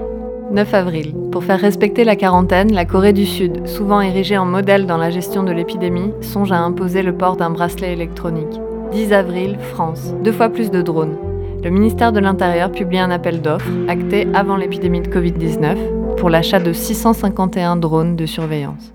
9 0.52 0.74
avril. 0.74 1.14
Pour 1.32 1.44
faire 1.44 1.60
respecter 1.60 2.04
la 2.04 2.16
quarantaine, 2.16 2.74
la 2.74 2.86
Corée 2.86 3.14
du 3.14 3.28
Sud, 3.28 3.68
souvent 3.68 4.02
érigée 4.02 4.40
en 4.40 4.46
modèle 4.46 4.88
dans 4.88 4.98
la 4.98 5.12
gestion 5.12 5.44
de 5.44 5.52
l'épidémie, 5.52 6.14
songe 6.22 6.52
à 6.52 6.58
imposer 6.58 7.04
le 7.04 7.16
port 7.16 7.38
d'un 7.38 7.52
bracelet 7.52 7.94
électronique. 7.94 8.60
10 8.92 9.14
avril, 9.14 9.60
France. 9.60 10.16
Deux 10.24 10.32
fois 10.32 10.50
plus 10.50 10.72
de 10.72 10.82
drones. 10.82 11.16
Le 11.64 11.70
ministère 11.70 12.12
de 12.12 12.20
l'Intérieur 12.20 12.72
publie 12.72 12.98
un 12.98 13.12
appel 13.12 13.42
d'offres, 13.42 13.70
acté 13.88 14.28
avant 14.34 14.56
l'épidémie 14.56 15.02
de 15.02 15.10
Covid-19, 15.10 15.99
pour 16.20 16.30
l'achat 16.30 16.60
de 16.60 16.74
651 16.74 17.78
drones 17.78 18.16
de 18.18 18.26
surveillance. 18.26 18.94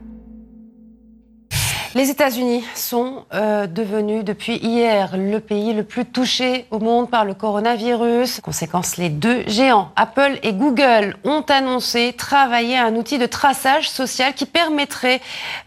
Les 1.94 2.10
États-Unis 2.10 2.64
sont 2.74 3.24
euh, 3.32 3.66
devenus 3.66 4.24
depuis 4.24 4.56
hier 4.56 5.16
le 5.16 5.38
pays 5.38 5.72
le 5.72 5.84
plus 5.84 6.04
touché 6.04 6.66
au 6.70 6.80
monde 6.80 7.08
par 7.08 7.24
le 7.24 7.34
coronavirus. 7.34 8.40
Conséquence, 8.40 8.96
les 8.96 9.08
deux 9.08 9.42
géants, 9.46 9.90
Apple 9.96 10.38
et 10.42 10.52
Google, 10.52 11.16
ont 11.24 11.44
annoncé 11.48 12.14
travailler 12.18 12.76
à 12.76 12.86
un 12.86 12.96
outil 12.96 13.18
de 13.18 13.26
traçage 13.26 13.88
social 13.88 14.34
qui 14.34 14.44
permettrait 14.44 15.20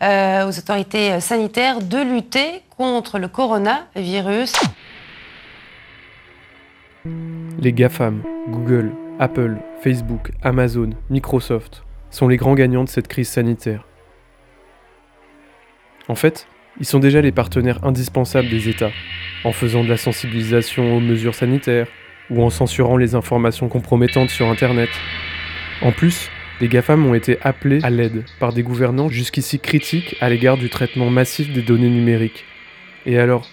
euh, 0.03 0.47
aux 0.47 0.59
autorités 0.59 1.19
sanitaires 1.21 1.81
de 1.81 1.97
lutter 1.97 2.61
contre 2.77 3.19
le 3.19 3.29
coronavirus. 3.29 4.53
Les 7.59 7.71
GAFAM, 7.71 8.21
Google, 8.49 8.91
Apple, 9.19 9.58
Facebook, 9.82 10.32
Amazon, 10.43 10.91
Microsoft 11.10 11.84
sont 12.12 12.27
les 12.27 12.38
grands 12.38 12.53
gagnants 12.53 12.84
de 12.84 12.89
cette 12.89 13.08
crise 13.08 13.30
sanitaire. 13.30 13.84
En 16.08 16.13
fait, 16.13 16.47
ils 16.80 16.86
sont 16.86 16.99
déjà 16.99 17.19
les 17.21 17.32
partenaires 17.32 17.84
indispensables 17.84 18.49
des 18.49 18.69
États, 18.69 18.91
en 19.43 19.51
faisant 19.51 19.84
de 19.84 19.89
la 19.89 19.97
sensibilisation 19.97 20.95
aux 20.95 20.99
mesures 20.99 21.34
sanitaires 21.34 21.88
ou 22.30 22.43
en 22.43 22.51
censurant 22.51 22.97
les 22.97 23.15
informations 23.15 23.69
compromettantes 23.69 24.30
sur 24.30 24.47
Internet. 24.49 24.89
En 25.82 25.91
plus, 25.91 26.30
les 26.62 26.67
GAFAM 26.67 27.06
ont 27.06 27.15
été 27.15 27.39
appelés 27.41 27.80
à 27.84 27.89
l'aide 27.89 28.23
par 28.39 28.53
des 28.53 28.62
gouvernants 28.62 29.10
jusqu'ici 29.10 29.60
critiques 29.60 30.15
à 30.21 30.30
l'égard 30.30 30.58
du 30.58 30.69
traitement 30.69 31.10
massif 31.10 31.51
des 31.51 31.63
données 31.63 31.89
numériques. 31.89 32.45
Et 33.08 33.17
alors? 33.17 33.49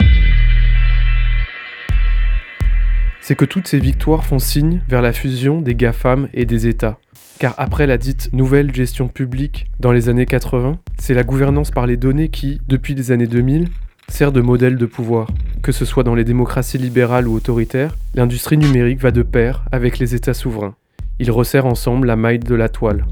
C'est 3.27 3.37
que 3.37 3.47
toutes 3.47 3.67
ces 3.67 3.79
victoires 3.79 4.23
font 4.23 4.39
signe 4.39 4.83
vers 4.87 5.01
la 5.01 5.15
fusion 5.15 5.63
des 5.63 5.75
GAFAM 5.75 6.29
et 6.35 6.45
des 6.45 6.67
États. 6.67 6.99
Car 7.39 7.55
après 7.57 7.87
la 7.87 7.97
dite 7.97 8.31
nouvelle 8.35 8.75
gestion 8.75 9.09
publique 9.09 9.71
dans 9.81 9.93
les 9.93 10.11
années 10.11 10.27
80, 10.27 10.79
c'est 10.99 11.15
la 11.15 11.23
gouvernance 11.23 11.71
par 11.71 11.87
les 11.87 11.97
données 11.97 12.29
qui, 12.29 12.61
depuis 12.69 12.95
les 12.95 13.13
années 13.13 13.27
2000, 13.27 13.69
sert 14.09 14.31
de 14.31 14.43
modèle 14.43 14.77
de 14.77 14.85
pouvoir. 14.85 15.29
Que 15.63 15.73
ce 15.73 15.87
soit 15.87 16.03
dans 16.03 16.15
les 16.15 16.25
démocraties 16.25 16.77
libérales 16.77 17.27
ou 17.27 17.35
autoritaires, 17.35 17.97
l'industrie 18.15 18.59
numérique 18.59 19.01
va 19.01 19.11
de 19.11 19.23
pair 19.23 19.65
avec 19.73 19.99
les 19.99 20.15
États 20.15 20.35
souverains. 20.35 20.75
Ils 21.19 21.31
resserrent 21.31 21.65
ensemble 21.65 22.07
la 22.07 22.17
maille 22.17 22.41
de 22.41 22.55
la 22.55 22.69
toile. 22.69 23.07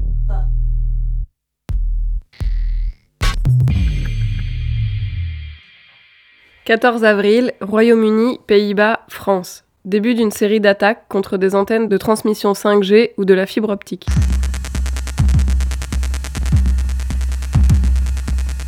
«14 6.65 7.03
avril, 7.03 7.51
Royaume-Uni, 7.61 8.37
Pays-Bas, 8.45 8.99
France. 9.09 9.63
Début 9.85 10.15
d'une 10.15 10.31
série 10.31 10.61
d'attaques 10.61 11.09
contre 11.09 11.35
des 11.35 11.55
antennes 11.55 11.89
de 11.89 11.97
transmission 11.97 12.53
5G 12.53 13.11
ou 13.17 13.25
de 13.25 13.33
la 13.33 13.45
fibre 13.45 13.67
optique. 13.67 14.07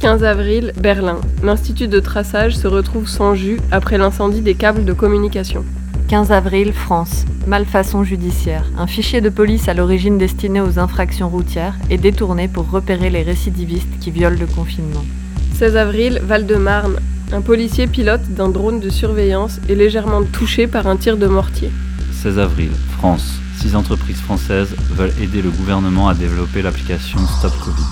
15 0.02 0.26
avril, 0.26 0.74
Berlin. 0.78 1.22
L'Institut 1.42 1.88
de 1.88 2.02
traçage 2.02 2.58
se 2.58 2.68
retrouve 2.68 3.08
sans 3.08 3.34
jus 3.34 3.62
après 3.72 3.98
l'incendie 3.98 4.42
des 4.42 4.56
câbles 4.56 4.84
de 4.84 4.92
communication. 4.92 5.64
15 6.10 6.34
avril, 6.34 6.74
France. 6.74 7.24
Malfaçon 7.48 8.04
judiciaire. 8.04 8.66
Un 8.78 8.86
fichier 8.86 9.22
de 9.22 9.30
police 9.30 9.70
à 9.70 9.74
l'origine 9.74 10.18
destiné 10.18 10.60
aux 10.60 10.80
infractions 10.80 11.30
routières 11.30 11.78
est 11.90 11.98
détourné 11.98 12.50
pour 12.50 12.70
repérer 12.70 13.10
les 13.10 13.24
récidivistes 13.24 14.00
qui 14.02 14.12
violent 14.12 14.38
le 14.38 14.48
confinement. 14.48 15.06
16 15.54 15.78
avril, 15.78 16.20
Val-de-Marne. 16.22 17.00
Un 17.32 17.42
policier 17.42 17.88
pilote 17.88 18.22
d'un 18.30 18.50
drone 18.50 18.80
de 18.80 18.90
surveillance 18.90 19.60
est 19.68 19.76
légèrement 19.76 20.24
touché 20.24 20.68
par 20.68 20.86
un 20.86 20.96
tir 20.96 21.18
de 21.18 21.26
mortier. 21.28 21.72
16 22.12 22.38
avril, 22.40 22.70
France. 22.98 23.40
Six 23.58 23.76
entreprises 23.76 24.22
françaises 24.22 24.76
veulent 24.92 25.14
aider 25.22 25.42
le 25.42 25.50
gouvernement 25.50 26.08
à 26.08 26.14
développer 26.14 26.62
l'application 26.62 27.20
Stop 27.40 27.54
Covid. 27.64 27.86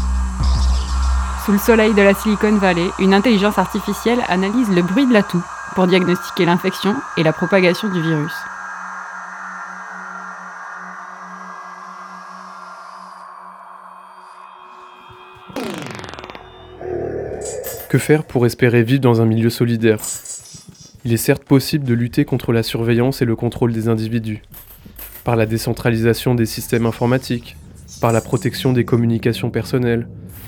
Sous 1.45 1.51
le 1.51 1.57
soleil 1.57 1.93
de 1.93 2.01
la 2.01 2.13
Silicon 2.13 2.57
Valley, 2.57 2.87
une 2.99 3.13
intelligence 3.13 3.57
artificielle 3.57 4.19
analyse 4.29 4.69
le 4.69 4.83
bruit 4.83 5.07
de 5.07 5.13
la 5.13 5.23
toux 5.23 5.43
pour 5.73 5.87
diagnostiquer 5.87 6.45
l'infection 6.45 6.95
et 7.17 7.23
la 7.23 7.33
propagation 7.33 7.89
du 7.89 8.01
virus. 8.01 8.33
Que 17.93 17.99
faire 17.99 18.23
pour 18.23 18.47
espérer 18.47 18.81
vivre 18.81 19.01
dans 19.01 19.21
un 19.21 19.27
milieu 19.27 19.51
solidaire? 19.51 19.99
Il 21.05 21.13
est 21.13 21.17
certes 21.17 21.43
possible 21.43 21.85
de 21.85 21.93
lutter 21.93 22.25
contre 22.25 22.51
la 22.51 22.63
surveillance 22.63 23.21
et 23.21 23.25
le 23.25 23.35
contrôle 23.35 23.71
des 23.71 23.87
individus, 23.87 24.41
par 25.23 25.35
la 25.35 25.45
décentralisation 25.45 26.33
des 26.33 26.47
systèmes 26.47 26.87
informatiques, 26.87 27.55
par 28.01 28.11
la 28.11 28.19
protection 28.19 28.73
des 28.73 28.83
communications 28.83 29.51
personnelles, 29.51 30.07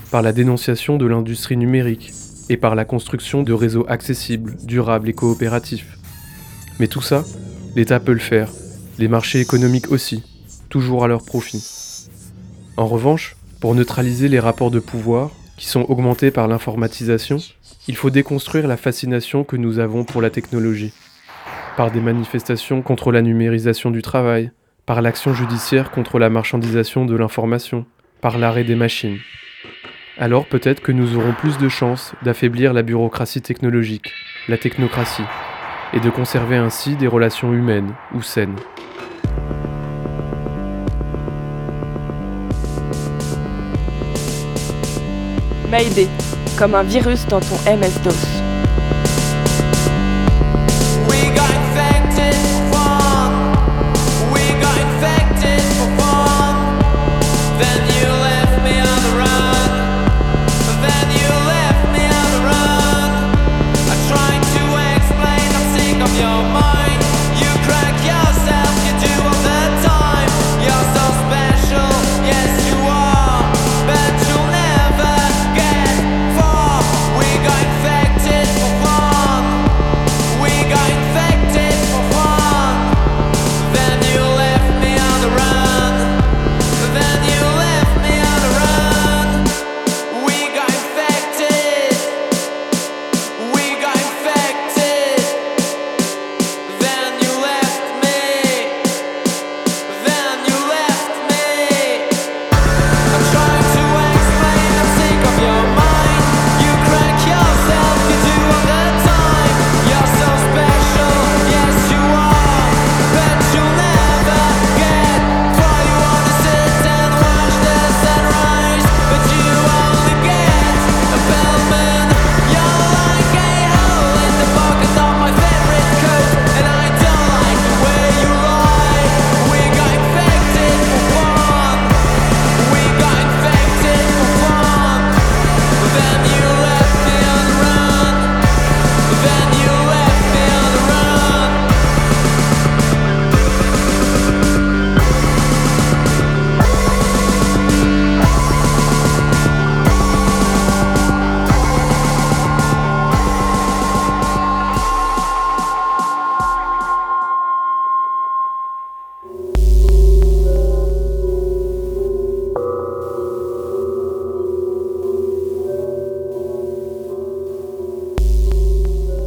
par 0.10 0.24
la 0.24 0.34
dénonciation 0.34 0.98
de 0.98 1.06
l'industrie 1.06 1.56
numérique, 1.56 2.14
et 2.50 2.58
par 2.58 2.74
la 2.74 2.84
construction 2.84 3.44
de 3.44 3.54
réseaux 3.54 3.86
accessibles, 3.88 4.56
durables 4.64 5.10
et 5.10 5.14
coopératifs. 5.14 6.00
Mais 6.80 6.88
tout 6.88 7.04
ça, 7.04 7.24
l'État 7.76 8.00
peut 8.00 8.14
le 8.14 8.18
faire, 8.18 8.50
les 8.98 9.08
marchés 9.08 9.40
économiques 9.40 9.92
aussi, 9.92 10.24
toujours 10.70 11.04
à 11.04 11.08
leur 11.08 11.24
profit. 11.24 11.64
En 12.76 12.88
revanche, 12.88 13.36
pour 13.60 13.76
neutraliser 13.76 14.30
les 14.30 14.40
rapports 14.40 14.72
de 14.72 14.80
pouvoir, 14.80 15.30
qui 15.58 15.68
sont 15.68 15.86
augmentés 15.90 16.32
par 16.32 16.48
l'informatisation, 16.48 17.38
il 17.88 17.96
faut 17.96 18.10
déconstruire 18.10 18.68
la 18.68 18.78
fascination 18.78 19.44
que 19.44 19.56
nous 19.56 19.80
avons 19.80 20.04
pour 20.04 20.22
la 20.22 20.30
technologie. 20.30 20.94
Par 21.78 21.92
des 21.92 22.00
manifestations 22.00 22.82
contre 22.82 23.12
la 23.12 23.22
numérisation 23.22 23.92
du 23.92 24.02
travail, 24.02 24.52
par 24.86 25.02
l'action 25.02 25.34
judiciaire 25.34 25.92
contre 25.92 26.20
la 26.20 26.30
marchandisation 26.30 27.06
de 27.06 27.16
l'information, 27.16 27.86
par 28.22 28.38
l'arrêt 28.38 28.64
des 28.64 28.76
machines. 28.76 29.20
Alors 30.18 30.46
peut-être 30.46 30.82
que 30.82 30.92
nous 30.92 31.18
aurons 31.18 31.34
plus 31.34 31.58
de 31.58 31.68
chances 31.68 32.14
d'affaiblir 32.24 32.74
la 32.74 32.84
bureaucratie 32.84 33.42
technologique, 33.42 34.12
la 34.48 34.58
technocratie, 34.58 35.26
et 35.94 36.00
de 36.00 36.10
conserver 36.10 36.56
ainsi 36.56 36.96
des 36.96 37.08
relations 37.08 37.54
humaines 37.54 37.94
ou 38.14 38.22
saines. 38.22 38.56
Mayday, 45.68 46.08
comme 46.58 46.76
un 46.76 46.84
virus 46.84 47.26
dans 47.28 47.40
ton 47.40 47.56
MS-DOS. 47.66 48.45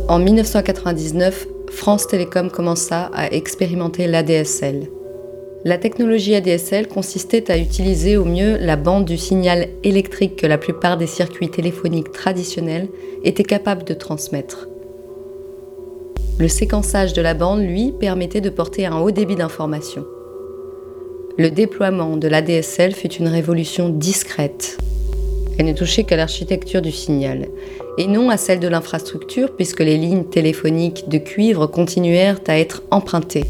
En 0.08 0.20
1999, 0.20 1.48
France 1.70 2.06
Télécom 2.06 2.50
commença 2.50 3.10
à 3.12 3.30
expérimenter 3.30 4.06
l'ADSL. 4.06 4.88
La 5.66 5.76
technologie 5.76 6.34
ADSL 6.34 6.88
consistait 6.88 7.50
à 7.50 7.58
utiliser 7.58 8.16
au 8.16 8.24
mieux 8.24 8.56
la 8.56 8.76
bande 8.76 9.04
du 9.04 9.18
signal 9.18 9.68
électrique 9.84 10.36
que 10.36 10.46
la 10.46 10.56
plupart 10.56 10.96
des 10.96 11.06
circuits 11.06 11.50
téléphoniques 11.50 12.10
traditionnels 12.10 12.88
étaient 13.22 13.42
capables 13.42 13.84
de 13.84 13.92
transmettre. 13.92 14.66
Le 16.38 16.48
séquençage 16.48 17.12
de 17.12 17.20
la 17.20 17.34
bande, 17.34 17.60
lui, 17.60 17.92
permettait 17.92 18.40
de 18.40 18.48
porter 18.48 18.86
un 18.86 19.00
haut 19.00 19.10
débit 19.10 19.36
d'information. 19.36 20.06
Le 21.36 21.50
déploiement 21.50 22.16
de 22.16 22.28
l'ADSL 22.28 22.94
fut 22.94 23.12
une 23.12 23.28
révolution 23.28 23.90
discrète. 23.90 24.78
Elle 25.58 25.66
ne 25.66 25.72
touchait 25.72 26.04
qu'à 26.04 26.16
l'architecture 26.16 26.80
du 26.80 26.92
signal 26.92 27.48
et 27.98 28.06
non 28.06 28.30
à 28.30 28.36
celle 28.36 28.60
de 28.60 28.68
l'infrastructure 28.68 29.54
puisque 29.56 29.80
les 29.80 29.98
lignes 29.98 30.24
téléphoniques 30.24 31.08
de 31.08 31.18
cuivre 31.18 31.66
continuèrent 31.66 32.40
à 32.46 32.58
être 32.58 32.82
empruntées. 32.90 33.44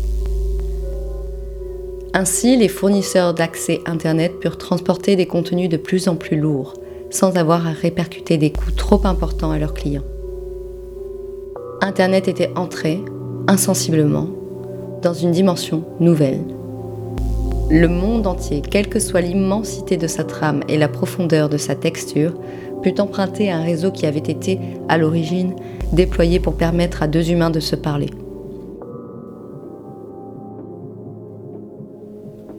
Ainsi, 2.15 2.57
les 2.57 2.69
fournisseurs 2.69 3.35
d'accès 3.35 3.81
Internet 3.85 4.41
purent 4.41 4.57
transporter 4.57 5.15
des 5.15 5.27
contenus 5.27 5.69
de 5.69 5.77
plus 5.77 6.09
en 6.09 6.17
plus 6.17 6.39
lourds, 6.39 6.75
sans 7.11 7.37
avoir 7.37 7.67
à 7.67 7.73
répercuter 7.73 8.39
des 8.39 8.51
coûts 8.51 8.73
trop 8.73 9.01
importants 9.05 9.51
à 9.51 9.59
leurs 9.59 9.75
clients. 9.75 10.03
Internet 11.83 12.27
était 12.27 12.51
entré, 12.57 13.01
insensiblement, 13.47 14.29
dans 15.03 15.13
une 15.13 15.31
dimension 15.31 15.85
nouvelle. 16.01 16.41
Le 17.71 17.87
monde 17.87 18.27
entier, 18.27 18.63
quelle 18.63 18.89
que 18.89 18.99
soit 18.99 19.21
l'immensité 19.21 19.99
de 19.99 20.07
sa 20.07 20.25
trame 20.25 20.63
et 20.69 20.79
la 20.79 20.89
profondeur 20.89 21.51
de 21.51 21.59
sa 21.59 21.75
texture, 21.75 22.33
put 22.83 22.99
emprunter 22.99 23.51
un 23.51 23.61
réseau 23.61 23.91
qui 23.91 24.07
avait 24.07 24.19
été, 24.21 24.59
à 24.89 24.97
l'origine, 24.97 25.55
déployé 25.93 26.41
pour 26.41 26.55
permettre 26.55 27.03
à 27.03 27.09
deux 27.09 27.31
humains 27.31 27.51
de 27.51 27.61
se 27.61 27.77
parler. 27.77 28.09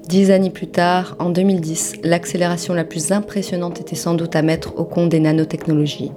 Dix 0.07 0.29
années 0.29 0.51
plus 0.51 0.67
tard, 0.67 1.15
en 1.17 1.31
2010, 1.31 2.01
l'accélération 2.03 2.75
la 2.75 2.83
plus 2.83 3.11
impressionnante 3.11 3.81
était 3.81 3.95
sans 3.95 4.13
doute 4.13 4.35
à 4.35 4.43
mettre 4.43 4.77
au 4.77 4.83
compte 4.83 5.09
des 5.09 5.19
nanotechnologies. 5.19 6.11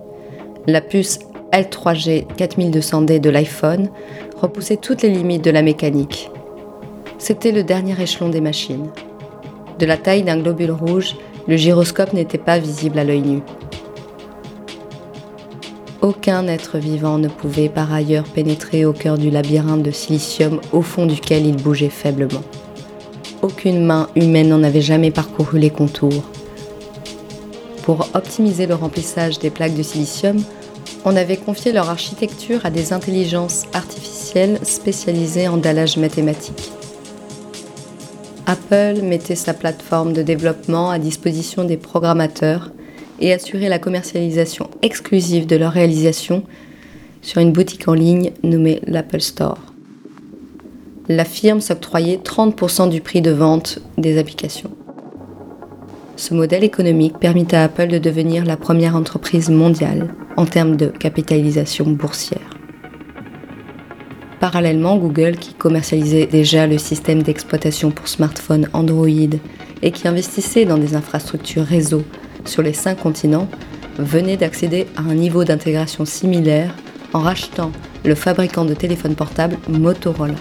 La 0.66 0.83
puce 0.83 1.18
L3G 1.52 2.26
4200D 2.37 3.20
de 3.20 3.31
l'iPhone 3.31 3.88
repoussait 4.37 4.76
toutes 4.76 5.00
les 5.00 5.11
limites 5.11 5.44
de 5.44 5.50
la 5.50 5.62
mécanique. 5.62 6.31
C'était 7.24 7.52
le 7.52 7.62
dernier 7.62 7.94
échelon 8.02 8.30
des 8.30 8.40
machines. 8.40 8.88
De 9.78 9.87
la 9.87 9.96
taille 9.96 10.24
d'un 10.24 10.38
globule 10.38 10.72
rouge, 10.72 11.14
le 11.46 11.56
gyroscope 11.56 12.14
n'était 12.14 12.37
pas 12.37 12.58
visible 12.58 12.98
à 12.98 13.04
l'œil 13.04 13.22
nu. 13.22 13.42
Aucun 16.00 16.48
être 16.48 16.78
vivant 16.78 17.18
ne 17.18 17.29
pouvait 17.29 17.68
par 17.68 17.92
ailleurs 17.92 18.25
pénétrer 18.25 18.85
au 18.85 18.92
cœur 18.92 19.18
du 19.18 19.31
labyrinthe 19.31 19.85
de 19.85 19.92
silicium 19.92 20.60
au 20.73 20.83
fond 20.83 21.06
duquel 21.06 21.46
il 21.46 21.54
bougeait 21.54 21.90
faiblement. 21.90 22.42
Aucune 23.40 23.87
main 23.87 24.08
humaine 24.16 24.48
n'en 24.48 24.64
avait 24.64 24.81
jamais 24.81 25.12
parcouru 25.12 25.60
les 25.60 25.70
contours. 25.70 26.25
Pour 27.85 28.08
optimiser 28.14 28.66
le 28.66 28.75
remplissage 28.75 29.38
des 29.38 29.50
plaques 29.50 29.77
de 29.77 29.85
silicium, 29.85 30.42
on 31.04 31.14
avait 31.14 31.37
confié 31.37 31.70
leur 31.70 31.88
architecture 31.88 32.66
à 32.66 32.70
des 32.70 32.92
intelligences 32.92 33.66
artificielles 33.75 34.58
spécialisées 34.64 35.46
en 35.46 35.56
dallage 35.56 35.96
mathématique. 35.96 36.73
Apple 38.46 39.02
mettait 39.02 39.36
sa 39.36 39.54
plateforme 39.54 40.12
de 40.12 40.22
développement 40.22 40.90
à 40.90 40.98
disposition 40.98 41.64
des 41.64 41.76
programmateurs 41.76 42.72
et 43.20 43.32
assurer 43.32 43.68
la 43.68 43.78
commercialisation 43.78 44.68
exclusive 44.82 45.46
de 45.46 45.56
leur 45.56 45.72
réalisation 45.72 46.42
sur 47.20 47.40
une 47.40 47.52
boutique 47.52 47.86
en 47.86 47.94
ligne 47.94 48.32
nommée 48.42 48.80
l'Apple 48.86 49.20
Store. 49.20 49.58
La 51.08 51.24
firme 51.24 51.60
s'octroyait 51.60 52.16
30% 52.16 52.88
du 52.88 53.00
prix 53.00 53.22
de 53.22 53.30
vente 53.30 53.78
des 53.96 54.18
applications. 54.18 54.70
Ce 56.16 56.34
modèle 56.34 56.64
économique 56.64 57.18
permit 57.18 57.46
à 57.52 57.64
Apple 57.64 57.88
de 57.88 57.98
devenir 57.98 58.44
la 58.44 58.56
première 58.56 58.96
entreprise 58.96 59.50
mondiale 59.50 60.14
en 60.36 60.46
termes 60.46 60.76
de 60.76 60.86
capitalisation 60.86 61.86
boursière. 61.86 62.52
Parallèlement, 64.42 64.96
Google, 64.96 65.36
qui 65.36 65.54
commercialisait 65.54 66.26
déjà 66.26 66.66
le 66.66 66.76
système 66.76 67.22
d'exploitation 67.22 67.92
pour 67.92 68.08
smartphones 68.08 68.68
Android 68.72 69.06
et 69.82 69.92
qui 69.92 70.08
investissait 70.08 70.64
dans 70.64 70.78
des 70.78 70.96
infrastructures 70.96 71.64
réseau 71.64 72.02
sur 72.44 72.60
les 72.60 72.72
cinq 72.72 72.96
continents, 72.96 73.46
venait 74.00 74.36
d'accéder 74.36 74.88
à 74.96 75.02
un 75.02 75.14
niveau 75.14 75.44
d'intégration 75.44 76.04
similaire 76.04 76.74
en 77.12 77.20
rachetant 77.20 77.70
le 78.04 78.16
fabricant 78.16 78.64
de 78.64 78.74
téléphones 78.74 79.14
portables 79.14 79.58
Motorola. 79.68 80.34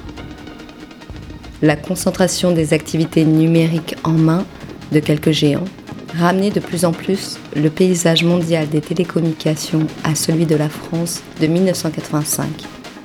La 1.62 1.76
concentration 1.76 2.54
des 2.54 2.74
activités 2.74 3.24
numériques 3.24 3.98
en 4.04 4.14
main 4.14 4.46
de 4.92 5.00
quelques 5.00 5.30
géants 5.30 5.66
ramenait 6.18 6.50
de 6.50 6.60
plus 6.60 6.86
en 6.86 6.92
plus 6.92 7.38
le 7.56 7.70
paysage 7.70 8.24
mondial 8.24 8.68
des 8.68 8.82
télécommunications 8.82 9.86
à 10.04 10.16
celui 10.16 10.48
de 10.48 10.56
la 10.56 10.70
France 10.70 11.22
de 11.40 11.46
1985, 11.46 12.48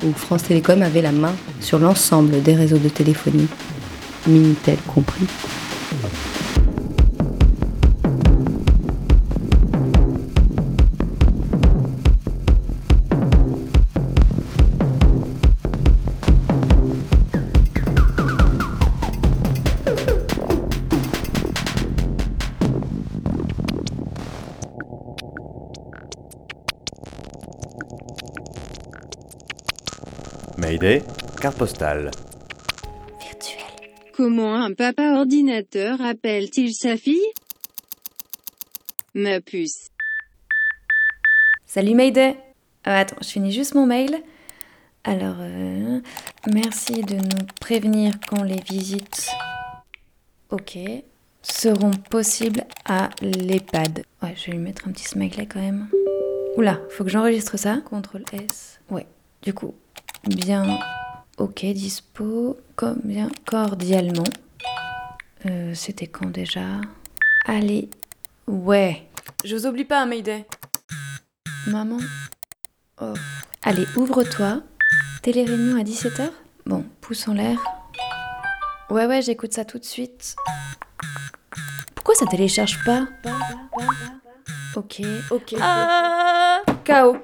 où 0.05 0.13
France 0.13 0.45
Télécom 0.45 0.83
avait 0.83 1.03
la 1.03 1.13
main 1.13 1.35
sur 1.61 1.79
l'ensemble 1.79 2.43
des 2.43 2.55
réseaux 2.55 2.79
de 2.79 2.89
téléphonie, 2.89 3.49
Minitel 4.27 4.79
compris. 4.87 5.27
Carte 31.47 31.59
postale. 31.59 32.11
Comment 34.17 34.57
un 34.57 34.73
papa 34.73 35.13
ordinateur 35.17 36.01
appelle-t-il 36.01 36.75
sa 36.75 36.97
fille? 36.97 37.31
Ma 39.15 39.41
puce. 39.41 39.91
Salut 41.65 41.95
Mayday 41.95 42.31
Euh, 42.89 43.01
Attends, 43.01 43.19
je 43.21 43.29
finis 43.29 43.53
juste 43.53 43.77
mon 43.77 43.87
mail. 43.87 44.25
Alors, 45.05 45.37
euh, 45.39 46.01
merci 46.53 47.03
de 47.03 47.15
nous 47.15 47.47
prévenir 47.61 48.15
quand 48.29 48.43
les 48.43 48.61
visites, 48.69 49.29
ok, 50.51 50.79
seront 51.43 51.93
possibles 52.11 52.65
à 52.87 53.11
l'EHPAD. 53.23 54.03
Ouais, 54.21 54.35
je 54.35 54.47
vais 54.47 54.53
lui 54.57 54.65
mettre 54.65 54.89
un 54.89 54.91
petit 54.91 55.05
smiley 55.05 55.47
quand 55.47 55.61
même. 55.61 55.87
Oula, 56.57 56.81
faut 56.91 57.05
que 57.05 57.11
j'enregistre 57.11 57.57
ça. 57.57 57.83
CTRL 57.89 58.25
S. 58.33 58.81
Ouais, 58.91 59.07
du 59.43 59.55
coup, 59.55 59.77
bien, 60.25 60.77
ok, 61.39 61.65
dispo, 61.73 62.57
comme 62.77 63.01
bien, 63.05 63.29
cordialement. 63.47 64.25
Euh, 65.47 65.75
C'était 65.75 66.07
quand 66.07 66.31
déjà? 66.31 66.81
Allez, 67.45 67.89
ouais. 68.47 69.07
Je 69.45 69.55
vous 69.57 69.67
oublie 69.67 69.85
pas, 69.85 70.05
Mayday. 70.07 70.47
Maman? 71.67 71.99
Oh. 73.01 73.15
Allez, 73.63 73.87
ouvre-toi. 73.97 74.63
Télé-réunion 75.23 75.79
à 75.79 75.83
17h 75.83 76.31
Bon, 76.67 76.85
pouce 77.01 77.29
en 77.29 77.35
l'air. 77.35 77.59
Ouais, 78.91 79.07
ouais, 79.07 79.23
j'écoute 79.23 79.53
ça 79.53 79.65
tout 79.65 79.79
de 79.79 79.85
suite. 79.85 80.37
Pourquoi 81.95 82.15
ça 82.15 82.27
télécharge 82.27 82.83
pas? 82.85 83.07
Ok, 84.77 85.01
ok. 85.31 85.55
Ah 85.61 86.61
KO. 86.85 87.17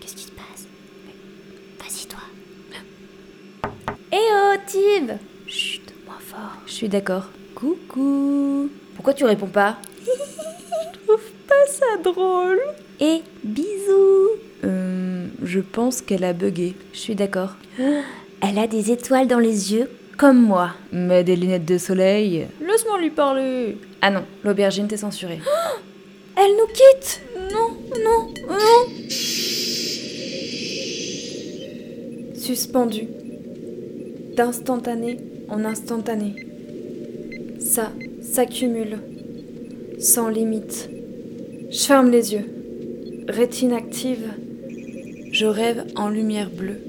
Qu'est-ce 0.00 0.14
qui 0.16 0.24
se 0.24 0.30
passe 0.32 0.66
Vas-y, 1.78 2.06
toi. 2.06 2.20
Eh 4.14 4.16
oh, 4.16 4.56
Tib 4.66 5.12
Chut, 5.46 5.94
moins 6.04 6.18
fort. 6.20 6.58
Je 6.66 6.72
suis 6.72 6.88
d'accord. 6.90 7.30
Coucou. 7.54 8.68
Pourquoi 8.94 9.14
tu 9.14 9.24
réponds 9.24 9.46
pas? 9.46 9.78
Je 10.04 10.98
trouve 11.06 11.30
pas 11.48 11.66
ça 11.66 11.96
drôle. 12.04 12.60
Et 13.00 13.22
bisous. 13.42 14.28
Euh, 14.64 15.28
je 15.42 15.60
pense 15.60 16.02
qu'elle 16.02 16.24
a 16.24 16.34
bugué. 16.34 16.74
Je 16.92 16.98
suis 16.98 17.14
d'accord. 17.14 17.56
Elle 17.78 18.58
a 18.58 18.66
des 18.66 18.90
étoiles 18.90 19.28
dans 19.28 19.38
les 19.38 19.72
yeux, 19.72 19.88
comme 20.18 20.42
moi. 20.42 20.72
Mais 20.92 21.24
des 21.24 21.34
lunettes 21.36 21.64
de 21.64 21.78
soleil. 21.78 22.48
Laisse-moi 22.60 22.98
lui 23.00 23.10
parler. 23.10 23.78
Ah 24.02 24.10
non, 24.10 24.26
l'aubergine 24.44 24.88
t'est 24.88 24.98
censurée. 24.98 25.40
Elle 26.36 26.52
nous 26.52 26.66
quitte 26.66 27.22
Non, 27.50 27.76
non, 28.04 28.34
non 28.48 28.86
Suspendu. 32.36 33.08
D'instantané 34.36 35.18
en 35.48 35.64
instantané. 35.64 36.34
Ça 37.60 37.92
s'accumule. 38.22 38.98
Sans 39.98 40.28
limite. 40.28 40.88
Je 41.70 41.78
ferme 41.78 42.10
les 42.10 42.32
yeux. 42.32 42.46
Rétine 43.28 43.72
active. 43.72 44.30
Je 45.32 45.46
rêve 45.46 45.84
en 45.96 46.08
lumière 46.08 46.50
bleue. 46.50 46.80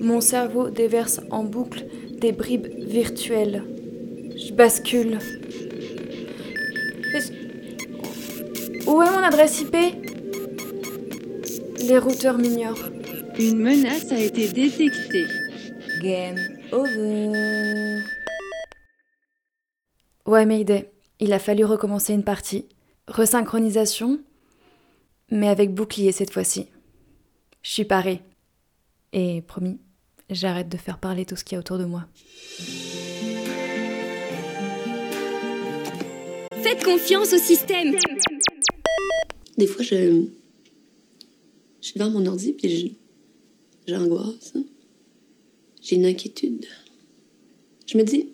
Mon 0.00 0.20
cerveau 0.20 0.70
déverse 0.70 1.20
en 1.30 1.44
boucle 1.44 1.84
des 2.18 2.32
bribes 2.32 2.68
virtuelles. 2.78 3.62
Je 4.36 4.52
bascule. 4.52 5.18
Où 8.86 9.02
est 9.02 9.10
mon 9.10 9.22
adresse 9.22 9.60
IP 9.60 9.76
Les 11.86 11.98
routeurs 11.98 12.38
m'ignorent. 12.38 12.88
Une 13.38 13.58
menace 13.58 14.10
a 14.10 14.18
été 14.18 14.48
détectée. 14.48 15.26
Game 16.00 16.36
over. 16.72 18.02
Ouais, 20.26 20.46
Mayday. 20.46 20.90
Il 21.18 21.32
a 21.32 21.38
fallu 21.38 21.64
recommencer 21.64 22.12
une 22.14 22.24
partie. 22.24 22.66
Resynchronisation, 23.08 24.20
mais 25.30 25.48
avec 25.48 25.74
bouclier 25.74 26.12
cette 26.12 26.30
fois-ci. 26.32 26.66
Je 27.62 27.70
suis 27.70 27.84
parée. 27.84 28.22
Et 29.12 29.42
promis, 29.42 29.78
j'arrête 30.30 30.68
de 30.68 30.76
faire 30.76 30.98
parler 30.98 31.24
tout 31.26 31.36
ce 31.36 31.44
qu'il 31.44 31.54
y 31.54 31.56
a 31.56 31.60
autour 31.60 31.78
de 31.78 31.84
moi. 31.84 32.06
Faites 36.62 36.84
confiance 36.84 37.32
au 37.32 37.38
système. 37.38 37.96
Des 39.58 39.66
fois, 39.66 39.82
je. 39.82 40.24
Je 41.82 41.86
suis 41.88 41.98
devant 41.98 42.10
mon 42.10 42.26
ordi, 42.26 42.52
puis 42.52 42.98
je- 43.86 43.92
j'angoisse. 43.92 44.52
J'ai 45.80 45.96
une 45.96 46.06
inquiétude. 46.06 46.66
Je 47.86 47.98
me 47.98 48.02
dis, 48.02 48.28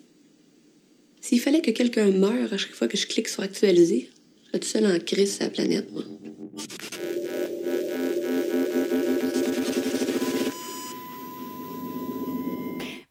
s'il 1.21 1.39
fallait 1.39 1.61
que 1.61 1.71
quelqu'un 1.71 2.11
meure 2.11 2.53
à 2.53 2.57
chaque 2.57 2.73
fois 2.73 2.87
que 2.87 2.97
je 2.97 3.07
clique 3.07 3.27
sur 3.27 3.43
actualiser, 3.43 4.09
je 4.45 4.59
serais 4.59 4.65
seul 4.65 4.85
en 4.85 4.99
crise 4.99 5.35
sur 5.35 5.43
la 5.43 5.49
planète, 5.49 5.91
moi. 5.91 6.03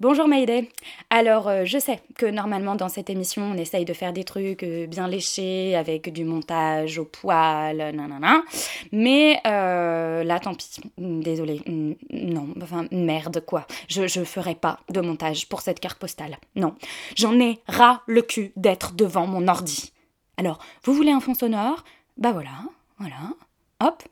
Bonjour 0.08 0.28
Mayday. 0.28 0.68
Alors, 1.10 1.48
euh, 1.48 1.64
je 1.64 1.78
sais 1.78 2.00
que 2.16 2.26
normalement 2.26 2.76
dans 2.76 2.88
cette 2.88 3.10
émission, 3.10 3.42
on 3.42 3.56
essaye 3.56 3.84
de 3.84 3.92
faire 3.92 4.12
des 4.12 4.22
trucs 4.22 4.62
euh, 4.62 4.86
bien 4.86 5.08
léchés, 5.08 5.74
avec 5.74 6.12
du 6.12 6.24
montage 6.24 7.00
au 7.00 7.04
poil, 7.04 7.78
nanana. 7.78 8.44
Mais 8.92 9.40
euh, 9.48 10.22
là, 10.22 10.38
tant 10.38 10.54
pis. 10.54 10.76
Désolée. 10.96 11.60
Non, 11.66 12.46
enfin, 12.62 12.86
merde, 12.92 13.42
quoi. 13.44 13.66
Je, 13.88 14.06
je 14.06 14.22
ferai 14.22 14.54
pas 14.54 14.78
de 14.90 15.00
montage 15.00 15.48
pour 15.48 15.60
cette 15.60 15.80
carte 15.80 15.98
postale. 15.98 16.38
Non. 16.54 16.76
J'en 17.16 17.40
ai 17.40 17.58
ras 17.66 18.02
le 18.06 18.22
cul 18.22 18.52
d'être 18.54 18.94
devant 18.94 19.26
mon 19.26 19.48
ordi. 19.48 19.92
Alors, 20.36 20.60
vous 20.84 20.94
voulez 20.94 21.10
un 21.10 21.20
fond 21.20 21.34
sonore? 21.34 21.82
Bah 22.16 22.30
voilà, 22.30 22.52
voilà. 23.00 23.32
Hop, 23.80 24.04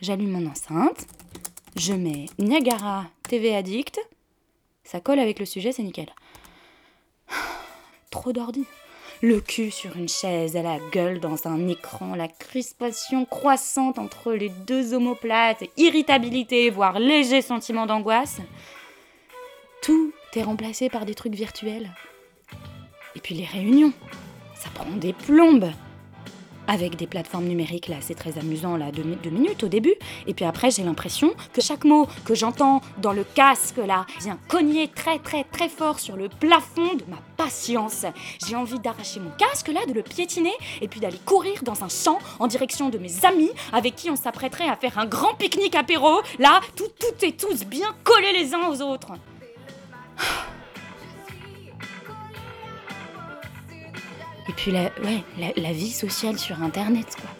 j'allume 0.00 0.32
mon 0.32 0.50
enceinte. 0.50 1.06
Je 1.76 1.92
mets 1.92 2.26
Niagara 2.40 3.04
TV 3.28 3.54
Addict. 3.54 4.00
Ça 4.86 5.00
colle 5.00 5.18
avec 5.18 5.40
le 5.40 5.44
sujet, 5.44 5.72
c'est 5.72 5.82
nickel. 5.82 6.14
Trop 8.10 8.32
d'ordi. 8.32 8.64
Le 9.20 9.40
cul 9.40 9.70
sur 9.72 9.96
une 9.96 10.08
chaise, 10.08 10.56
à 10.56 10.62
la 10.62 10.78
gueule 10.92 11.18
dans 11.18 11.48
un 11.48 11.66
écran, 11.68 12.14
la 12.14 12.28
crispation 12.28 13.24
croissante 13.24 13.98
entre 13.98 14.32
les 14.32 14.48
deux 14.48 14.94
omoplates, 14.94 15.64
irritabilité, 15.76 16.70
voire 16.70 17.00
léger 17.00 17.42
sentiment 17.42 17.86
d'angoisse. 17.86 18.40
Tout 19.82 20.12
est 20.34 20.42
remplacé 20.42 20.88
par 20.88 21.04
des 21.04 21.14
trucs 21.14 21.34
virtuels. 21.34 21.90
Et 23.16 23.20
puis 23.20 23.34
les 23.34 23.46
réunions, 23.46 23.92
ça 24.54 24.68
prend 24.74 24.90
des 24.90 25.14
plombes. 25.14 25.70
Avec 26.68 26.96
des 26.96 27.06
plateformes 27.06 27.44
numériques, 27.44 27.88
là, 27.88 27.96
c'est 28.00 28.14
très 28.14 28.38
amusant, 28.38 28.76
là, 28.76 28.90
deux, 28.90 29.30
minutes 29.30 29.64
au 29.64 29.68
début. 29.68 29.94
Et 30.26 30.34
puis 30.34 30.44
après, 30.44 30.70
j'ai 30.70 30.82
l'impression 30.82 31.34
que 31.52 31.60
chaque 31.60 31.84
mot 31.84 32.06
que 32.24 32.34
j'entends 32.34 32.80
dans 32.98 33.12
le 33.12 33.24
casque, 33.24 33.78
là, 33.78 34.06
vient 34.20 34.38
cogner 34.48 34.88
très, 34.88 35.18
très, 35.18 35.44
très 35.44 35.68
fort 35.68 36.00
sur 36.00 36.16
le 36.16 36.28
plafond 36.28 36.94
de 36.94 37.04
ma 37.08 37.18
patience. 37.36 38.04
J'ai 38.46 38.56
envie 38.56 38.78
d'arracher 38.78 39.20
mon 39.20 39.30
casque, 39.30 39.68
là, 39.68 39.84
de 39.86 39.92
le 39.92 40.02
piétiner, 40.02 40.54
et 40.80 40.88
puis 40.88 41.00
d'aller 41.00 41.20
courir 41.24 41.62
dans 41.62 41.84
un 41.84 41.88
champ 41.88 42.18
en 42.38 42.46
direction 42.46 42.88
de 42.88 42.98
mes 42.98 43.24
amis 43.24 43.50
avec 43.72 43.96
qui 43.96 44.10
on 44.10 44.16
s'apprêterait 44.16 44.68
à 44.68 44.76
faire 44.76 44.98
un 44.98 45.06
grand 45.06 45.34
pique-nique 45.34 45.74
apéro, 45.74 46.20
là, 46.38 46.60
tout, 46.74 46.88
tout 46.98 47.24
et 47.24 47.32
tous 47.32 47.64
bien 47.64 47.94
collés 48.04 48.32
les 48.32 48.54
uns 48.54 48.68
aux 48.68 48.82
autres. 48.82 49.12
Et 54.48 54.52
puis 54.52 54.70
la, 54.70 54.84
ouais, 55.04 55.24
la, 55.56 55.72
vie 55.72 55.90
sociale 55.90 56.38
sur 56.38 56.62
Internet, 56.62 57.16
quoi. 57.20 57.30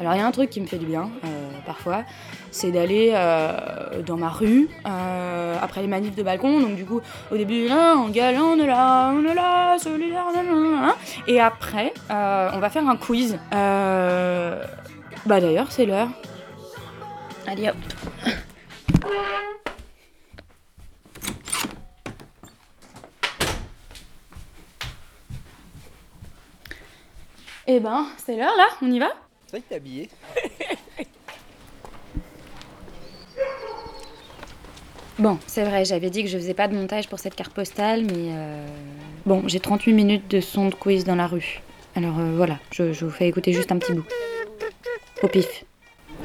Alors 0.00 0.14
il 0.14 0.18
y 0.18 0.22
a 0.22 0.26
un 0.26 0.30
truc 0.30 0.48
qui 0.48 0.62
me 0.62 0.66
fait 0.66 0.78
du 0.78 0.86
bien, 0.86 1.10
euh, 1.24 1.50
parfois, 1.66 2.04
c'est 2.50 2.70
d'aller 2.70 3.12
euh, 3.12 4.00
dans 4.00 4.16
ma 4.16 4.30
rue, 4.30 4.70
euh, 4.86 5.56
après 5.60 5.82
les 5.82 5.88
manifs 5.88 6.14
de 6.14 6.22
balcon, 6.22 6.58
donc 6.58 6.74
du 6.74 6.86
coup, 6.86 7.02
au 7.30 7.36
début, 7.36 7.68
là, 7.68 7.96
on 7.98 8.08
gueule, 8.08 8.36
on 8.38 8.58
est 8.58 8.66
là, 8.66 9.12
on 9.14 9.22
est 9.26 9.34
là, 9.34 9.76
nanana. 10.34 10.96
et 11.26 11.38
après, 11.38 11.92
on 12.08 12.58
va 12.58 12.70
faire 12.70 12.88
un 12.88 12.96
quiz. 12.96 13.38
Bah 15.26 15.38
d'ailleurs, 15.38 15.70
c'est 15.70 15.84
l'heure. 15.84 16.08
Allez 17.46 17.68
hop. 17.68 17.76
Eh 27.72 27.78
ben, 27.78 28.04
c'est 28.16 28.34
l'heure 28.34 28.56
là, 28.56 28.66
on 28.82 28.90
y 28.90 28.98
va? 28.98 29.10
C'est 29.46 29.52
vrai 29.52 29.60
que 29.60 29.68
t'es 29.68 29.74
habillé. 29.76 30.08
Bon, 35.20 35.38
c'est 35.46 35.64
vrai, 35.64 35.84
j'avais 35.84 36.08
dit 36.08 36.24
que 36.24 36.30
je 36.30 36.38
faisais 36.38 36.54
pas 36.54 36.66
de 36.66 36.74
montage 36.74 37.06
pour 37.06 37.18
cette 37.18 37.34
carte 37.34 37.52
postale, 37.52 38.04
mais 38.04 38.30
euh, 38.32 38.66
bon, 39.26 39.42
j'ai 39.46 39.60
38 39.60 39.92
minutes 39.92 40.28
de 40.30 40.40
son 40.40 40.70
de 40.70 40.74
quiz 40.74 41.04
dans 41.04 41.14
la 41.14 41.26
rue. 41.26 41.60
Alors 41.94 42.18
euh, 42.18 42.32
voilà, 42.36 42.58
je, 42.72 42.94
je 42.94 43.04
vous 43.04 43.10
fais 43.10 43.28
écouter 43.28 43.52
juste 43.52 43.70
un 43.70 43.76
petit 43.78 43.92
bout. 43.92 44.06
Au 45.22 45.28
pif. 45.28 45.64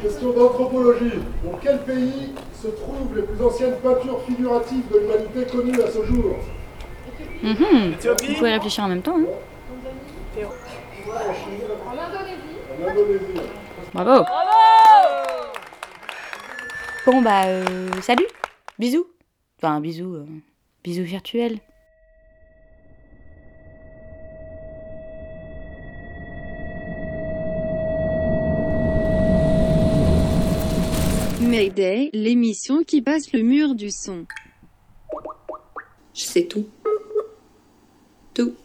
Question 0.01 0.31
d'anthropologie. 0.31 1.11
Dans 1.43 1.57
quel 1.61 1.79
pays 1.83 2.31
se 2.59 2.67
trouvent 2.69 3.13
les 3.17 3.23
plus 3.23 3.45
anciennes 3.45 3.75
peintures 3.83 4.21
figuratives 4.25 4.87
de 4.91 4.99
l'humanité 4.99 5.45
connues 5.51 5.81
à 5.81 5.91
ce 5.91 6.05
jour? 6.05 6.37
Mhm. 7.43 7.95
Vous 8.01 8.33
pouvez 8.35 8.53
réfléchir 8.53 8.85
en 8.85 8.87
même 8.87 9.01
temps. 9.01 9.17
Hein. 9.19 9.25
En 11.15 12.87
Indonésie. 12.87 13.41
Bravo. 13.93 14.25
Bon 17.05 17.21
bah 17.21 17.45
euh, 17.45 18.01
salut, 18.01 18.27
bisous. 18.77 19.07
Enfin 19.57 19.79
bisous, 19.79 20.15
euh, 20.15 20.25
bisous 20.83 21.03
virtuels. 21.03 21.59
Mayday, 31.39 32.09
l'émission 32.11 32.83
qui 32.83 33.01
passe 33.01 33.31
le 33.31 33.41
mur 33.41 33.75
du 33.75 33.89
son. 33.91 34.25
Je 36.13 36.21
sais 36.21 36.45
tout. 36.45 36.67
Tout. 38.33 38.55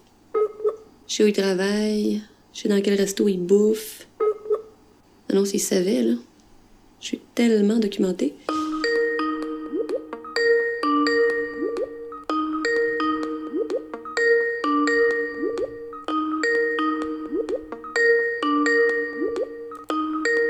Je 1.07 1.15
sais 1.15 1.25
où 1.25 1.27
il 1.29 1.33
travaille. 1.33 2.23
Je 2.53 2.61
sais 2.63 2.69
dans 2.69 2.81
quel 2.81 2.95
resto 2.95 3.29
il 3.29 3.41
bouffe. 3.41 4.07
Ah 5.29 5.35
non, 5.35 5.45
s'il 5.45 5.61
savait, 5.61 6.03
là. 6.03 6.15
Je 7.01 7.07
suis 7.07 7.21
tellement 7.35 7.79
documentée. 7.79 8.35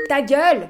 Ta 0.09 0.21
gueule 0.21 0.69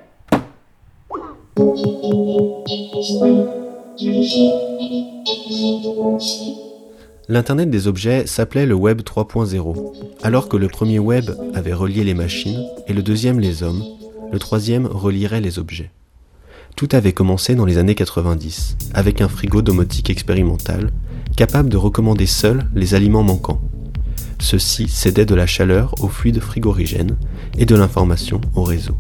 L'Internet 7.31 7.69
des 7.69 7.87
objets 7.87 8.27
s'appelait 8.27 8.65
le 8.65 8.75
Web 8.75 9.03
3.0. 9.03 9.93
Alors 10.21 10.49
que 10.49 10.57
le 10.57 10.67
premier 10.67 10.99
Web 10.99 11.31
avait 11.53 11.71
relié 11.71 12.03
les 12.03 12.13
machines 12.13 12.65
et 12.87 12.93
le 12.93 13.01
deuxième 13.01 13.39
les 13.39 13.63
hommes, 13.63 13.81
le 14.33 14.37
troisième 14.37 14.85
relierait 14.85 15.39
les 15.39 15.57
objets. 15.57 15.91
Tout 16.75 16.89
avait 16.91 17.13
commencé 17.13 17.55
dans 17.55 17.63
les 17.63 17.77
années 17.77 17.95
90, 17.95 18.75
avec 18.93 19.21
un 19.21 19.29
frigo 19.29 19.61
domotique 19.61 20.09
expérimental, 20.09 20.91
capable 21.37 21.69
de 21.69 21.77
recommander 21.77 22.25
seul 22.25 22.67
les 22.75 22.95
aliments 22.95 23.23
manquants. 23.23 23.61
Ceux-ci 24.39 24.89
cédaient 24.89 25.25
de 25.25 25.33
la 25.33 25.47
chaleur 25.47 25.95
au 26.03 26.09
fluide 26.09 26.41
frigorigène 26.41 27.15
et 27.57 27.65
de 27.65 27.75
l'information 27.75 28.41
au 28.55 28.63
réseau. 28.63 28.97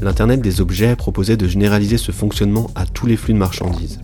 L'Internet 0.00 0.40
des 0.40 0.62
objets 0.62 0.96
proposait 0.96 1.36
de 1.36 1.46
généraliser 1.46 1.98
ce 1.98 2.10
fonctionnement 2.10 2.70
à 2.74 2.86
tous 2.86 3.04
les 3.04 3.18
flux 3.18 3.34
de 3.34 3.38
marchandises. 3.38 4.00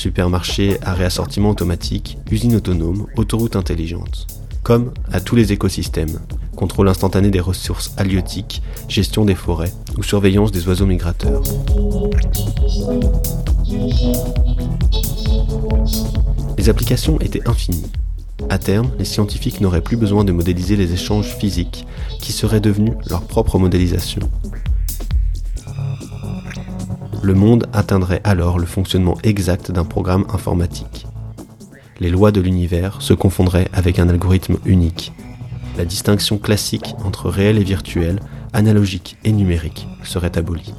Supermarchés 0.00 0.78
à 0.80 0.94
réassortiment 0.94 1.50
automatique, 1.50 2.16
usines 2.30 2.56
autonomes, 2.56 3.06
autoroutes 3.18 3.54
intelligentes. 3.54 4.26
Comme 4.62 4.94
à 5.12 5.20
tous 5.20 5.36
les 5.36 5.52
écosystèmes, 5.52 6.20
contrôle 6.56 6.88
instantané 6.88 7.28
des 7.28 7.38
ressources 7.38 7.92
halieutiques, 7.98 8.62
gestion 8.88 9.26
des 9.26 9.34
forêts 9.34 9.74
ou 9.98 10.02
surveillance 10.02 10.52
des 10.52 10.66
oiseaux 10.66 10.86
migrateurs. 10.86 11.42
Les 16.56 16.70
applications 16.70 17.20
étaient 17.20 17.46
infinies. 17.46 17.92
À 18.48 18.56
terme, 18.56 18.92
les 18.98 19.04
scientifiques 19.04 19.60
n'auraient 19.60 19.82
plus 19.82 19.98
besoin 19.98 20.24
de 20.24 20.32
modéliser 20.32 20.76
les 20.76 20.94
échanges 20.94 21.36
physiques, 21.36 21.86
qui 22.22 22.32
seraient 22.32 22.62
devenus 22.62 22.94
leur 23.10 23.20
propre 23.20 23.58
modélisation. 23.58 24.30
Le 27.22 27.34
monde 27.34 27.66
atteindrait 27.72 28.22
alors 28.24 28.58
le 28.58 28.66
fonctionnement 28.66 29.18
exact 29.22 29.70
d'un 29.70 29.84
programme 29.84 30.24
informatique. 30.32 31.06
Les 31.98 32.08
lois 32.08 32.32
de 32.32 32.40
l'univers 32.40 33.02
se 33.02 33.12
confondraient 33.12 33.68
avec 33.74 33.98
un 33.98 34.08
algorithme 34.08 34.56
unique. 34.64 35.12
La 35.76 35.84
distinction 35.84 36.38
classique 36.38 36.94
entre 37.04 37.28
réel 37.28 37.58
et 37.58 37.64
virtuel, 37.64 38.20
analogique 38.54 39.18
et 39.24 39.32
numérique 39.32 39.86
serait 40.02 40.38
abolie. 40.38 40.74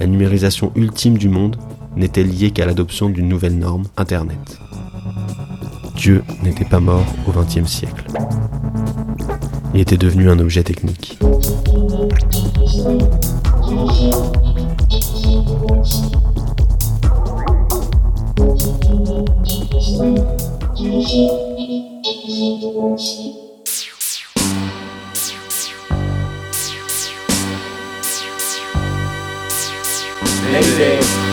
La 0.00 0.06
numérisation 0.06 0.72
ultime 0.74 1.16
du 1.16 1.28
monde 1.28 1.56
n'était 1.96 2.24
liée 2.24 2.50
qu'à 2.50 2.66
l'adoption 2.66 3.08
d'une 3.08 3.28
nouvelle 3.28 3.56
norme, 3.56 3.84
Internet. 3.96 4.58
Dieu 5.94 6.22
n'était 6.42 6.64
pas 6.64 6.80
mort 6.80 7.06
au 7.26 7.32
XXe 7.32 7.70
siècle. 7.70 8.04
Il 9.74 9.80
était 9.80 9.96
devenu 9.96 10.30
un 10.30 10.38
objet 10.38 10.62
technique. 10.62 11.18
Mayday. 30.52 31.27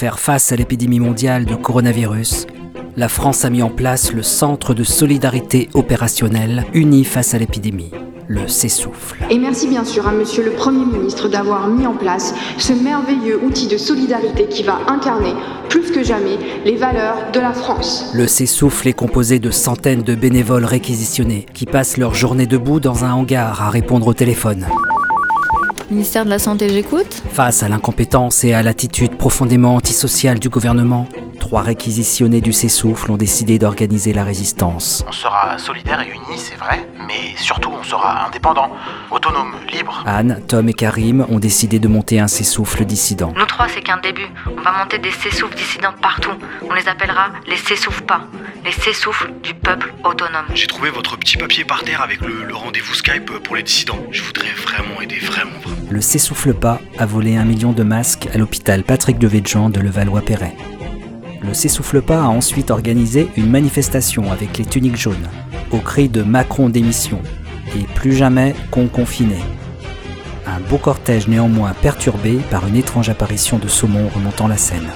Faire 0.00 0.18
face 0.18 0.50
à 0.50 0.56
l'épidémie 0.56 0.98
mondiale 0.98 1.44
de 1.44 1.54
coronavirus, 1.54 2.46
la 2.96 3.10
France 3.10 3.44
a 3.44 3.50
mis 3.50 3.62
en 3.62 3.68
place 3.68 4.14
le 4.14 4.22
Centre 4.22 4.72
de 4.72 4.82
solidarité 4.82 5.68
opérationnelle 5.74 6.64
uni 6.72 7.04
face 7.04 7.34
à 7.34 7.38
l'épidémie, 7.38 7.90
le 8.26 8.48
CESouffle. 8.48 9.22
Et 9.28 9.38
merci 9.38 9.68
bien 9.68 9.84
sûr 9.84 10.08
à 10.08 10.12
Monsieur 10.12 10.42
le 10.42 10.52
Premier 10.52 10.86
ministre 10.86 11.28
d'avoir 11.28 11.68
mis 11.68 11.86
en 11.86 11.92
place 11.92 12.34
ce 12.56 12.72
merveilleux 12.72 13.44
outil 13.44 13.68
de 13.68 13.76
solidarité 13.76 14.46
qui 14.46 14.62
va 14.62 14.78
incarner 14.88 15.34
plus 15.68 15.90
que 15.90 16.02
jamais 16.02 16.38
les 16.64 16.76
valeurs 16.76 17.30
de 17.34 17.40
la 17.40 17.52
France. 17.52 18.10
Le 18.14 18.26
CESouffle 18.26 18.88
est 18.88 18.94
composé 18.94 19.38
de 19.38 19.50
centaines 19.50 20.02
de 20.02 20.14
bénévoles 20.14 20.64
réquisitionnés 20.64 21.44
qui 21.52 21.66
passent 21.66 21.98
leur 21.98 22.14
journée 22.14 22.46
debout 22.46 22.80
dans 22.80 23.04
un 23.04 23.12
hangar 23.12 23.60
à 23.60 23.68
répondre 23.68 24.06
au 24.06 24.14
téléphone. 24.14 24.66
Ministère 25.90 26.24
de 26.24 26.30
la 26.30 26.38
Santé, 26.38 26.68
j'écoute. 26.68 27.20
Face 27.32 27.64
à 27.64 27.68
l'incompétence 27.68 28.44
et 28.44 28.54
à 28.54 28.62
l'attitude 28.62 29.16
profondément 29.16 29.74
antisociale 29.74 30.38
du 30.38 30.48
gouvernement, 30.48 31.08
trois 31.40 31.62
réquisitionnés 31.62 32.40
du 32.40 32.52
CESouffle 32.52 33.10
ont 33.10 33.16
décidé 33.16 33.58
d'organiser 33.58 34.12
la 34.12 34.22
résistance. 34.22 35.04
On 35.08 35.10
sera 35.10 35.58
solidaire 35.58 36.00
et 36.02 36.10
unis, 36.10 36.38
c'est 36.38 36.54
vrai, 36.54 36.86
mais 37.10 37.34
surtout 37.36 37.70
on 37.72 37.82
sera 37.82 38.26
indépendant, 38.26 38.70
autonome, 39.10 39.54
libre. 39.72 40.04
Anne, 40.06 40.40
Tom 40.46 40.68
et 40.68 40.74
Karim 40.74 41.26
ont 41.28 41.40
décidé 41.40 41.78
de 41.80 41.88
monter 41.88 42.20
un 42.20 42.28
CESouffle 42.28 42.84
dissident. 42.84 43.32
Nous 43.36 43.46
trois, 43.46 43.66
c'est 43.68 43.82
qu'un 43.82 43.96
début. 43.98 44.28
On 44.46 44.62
va 44.62 44.72
monter 44.78 44.98
des 44.98 45.10
Cessouffles 45.10 45.56
dissidents 45.56 45.94
partout. 46.00 46.32
On 46.68 46.72
les 46.74 46.86
appellera 46.88 47.30
les 47.46 47.56
Cessouffles 47.56 48.04
pas. 48.04 48.22
Les 48.64 48.72
Cessouffles 48.72 49.32
du 49.42 49.54
peuple 49.54 49.92
autonome. 50.04 50.46
J'ai 50.54 50.66
trouvé 50.68 50.90
votre 50.90 51.16
petit 51.16 51.36
papier 51.36 51.64
par 51.64 51.82
terre 51.82 52.02
avec 52.02 52.20
le, 52.20 52.44
le 52.44 52.54
rendez-vous 52.54 52.94
Skype 52.94 53.30
pour 53.42 53.56
les 53.56 53.62
dissidents. 53.62 53.98
Je 54.12 54.22
voudrais 54.22 54.52
vraiment 54.52 55.00
aider, 55.00 55.18
vraiment, 55.18 55.58
vraiment. 55.64 55.88
Le 55.90 56.00
CESouffle 56.00 56.54
pas 56.54 56.80
a 56.98 57.06
volé 57.06 57.36
un 57.36 57.44
million 57.44 57.72
de 57.72 57.82
masques 57.82 58.28
à 58.32 58.38
l'hôpital 58.38 58.84
Patrick 58.84 59.18
de 59.18 59.26
Védjean 59.26 59.70
de 59.70 59.80
Levallois-Perret. 59.80 60.54
Le 61.42 61.54
s'essouffle 61.54 62.02
pas 62.02 62.22
a 62.22 62.28
ensuite 62.28 62.70
organisé 62.70 63.28
une 63.36 63.50
manifestation 63.50 64.30
avec 64.30 64.58
les 64.58 64.66
tuniques 64.66 64.96
jaunes, 64.96 65.28
au 65.70 65.78
cri 65.78 66.08
de 66.08 66.22
Macron 66.22 66.68
démission 66.68 67.20
et 67.74 67.84
plus 67.94 68.12
jamais 68.12 68.54
qu'on 68.70 68.88
confiné. 68.88 69.38
Un 70.46 70.60
beau 70.68 70.78
cortège 70.78 71.28
néanmoins 71.28 71.72
perturbé 71.80 72.38
par 72.50 72.66
une 72.66 72.76
étrange 72.76 73.08
apparition 73.08 73.58
de 73.58 73.68
saumon 73.68 74.08
remontant 74.08 74.48
la 74.48 74.56
Seine. 74.56 74.88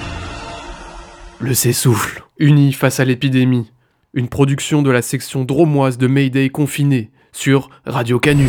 Le 1.38 1.55
s'essouffle, 1.55 2.24
uni 2.38 2.72
face 2.72 3.01
à 3.01 3.05
l'épidémie. 3.05 3.70
Une 4.12 4.28
production 4.28 4.82
de 4.82 4.90
la 4.90 5.03
section 5.03 5.45
dromoise 5.45 5.99
de 5.99 6.07
Mayday 6.07 6.49
confiné 6.51 7.11
sur 7.32 7.70
Radio 7.84 8.18
Canu. 8.18 8.49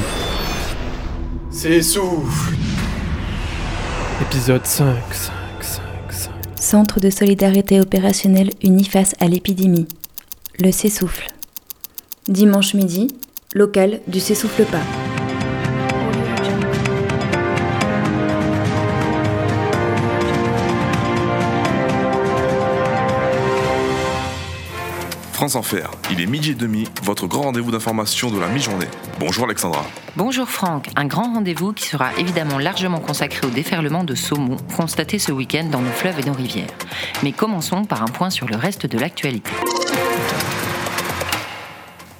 S'essouffle. 1.49 2.55
Épisode 4.21 4.65
5, 4.65 4.95
5, 5.11 5.13
5, 5.13 5.13
5. 5.13 5.34
Centre 6.65 6.99
de 6.99 7.11
solidarité 7.11 7.79
opérationnelle 7.79 8.49
uni 8.63 8.85
face 8.85 9.13
à 9.19 9.27
l'épidémie. 9.27 9.87
Le 10.59 10.71
s'essouffle. 10.71 11.27
Dimanche 12.27 12.73
midi, 12.73 13.09
local 13.53 13.99
du 14.07 14.19
s'essouffle 14.19 14.63
pas. 14.63 15.04
France 25.35 25.57
Enfer, 25.57 25.91
il 26.09 26.21
est 26.21 26.27
midi 26.27 26.51
et 26.51 26.55
demi, 26.55 26.87
votre 27.03 27.27
grand 27.27 27.41
rendez-vous 27.41 27.69
d'information 27.69 28.31
de 28.31 28.39
la 28.39 28.47
mi-journée. 28.47 28.87
Bonjour 29.19 29.43
Alexandra. 29.43 29.85
Bonjour 30.15 30.47
Franck, 30.47 30.87
un 30.95 31.07
grand 31.07 31.33
rendez-vous 31.33 31.73
qui 31.73 31.85
sera 31.89 32.13
évidemment 32.17 32.57
largement 32.57 33.01
consacré 33.01 33.45
au 33.45 33.49
déferlement 33.49 34.05
de 34.05 34.15
saumon 34.15 34.55
constaté 34.77 35.19
ce 35.19 35.33
week-end 35.33 35.65
dans 35.69 35.81
nos 35.81 35.91
fleuves 35.91 36.21
et 36.21 36.23
nos 36.23 36.31
rivières. 36.31 36.69
Mais 37.21 37.33
commençons 37.33 37.83
par 37.83 38.01
un 38.01 38.07
point 38.07 38.29
sur 38.29 38.47
le 38.47 38.55
reste 38.55 38.85
de 38.85 38.97
l'actualité. 38.97 39.51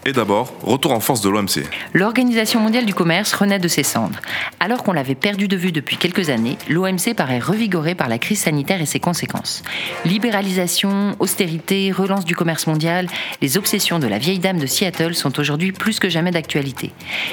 Et 0.07 0.13
d'abord, 0.13 0.53
retour 0.61 0.91
en 0.91 0.99
force 0.99 1.22
de 1.22 1.30
l'OMC. 1.30 1.63
L'Organisation 1.93 2.59
mondiale 2.59 2.86
du 2.86 2.93
commerce 2.93 3.34
renaît 3.34 3.57
de 3.57 3.68
ses 3.68 3.82
cendres. 3.82 4.20
Alors 4.66 4.82
qu'on 4.82 4.93
l'avait 4.93 5.13
perdu 5.13 5.47
de 5.47 5.55
vue 5.55 5.72
depuis 5.72 5.95
quelques 5.95 6.32
années, 6.32 6.57
l'OMC 6.68 7.13
paraît 7.16 7.38
revigorée 7.38 7.93
par 7.93 8.09
la 8.09 8.18
crise 8.18 8.39
sanitaire 8.39 8.82
et 8.82 8.88
ses 8.88 8.99
conséquences. 8.99 9.61
Libéralisation, 10.05 11.16
austérité, 11.20 11.91
relance 11.91 12.26
du 12.26 12.36
commerce 12.36 12.66
mondial, 12.66 13.05
les 13.43 13.57
obsessions 13.57 13.99
de 13.99 14.07
la 14.07 14.18
vieille 14.18 14.39
dame 14.39 14.57
de 14.57 14.66
Seattle 14.66 15.13
sont 15.13 15.39
aujourd'hui 15.39 15.72
plus 15.72 15.99
que 15.99 16.09
jamais 16.09 16.32
d'actualité. 16.32 16.91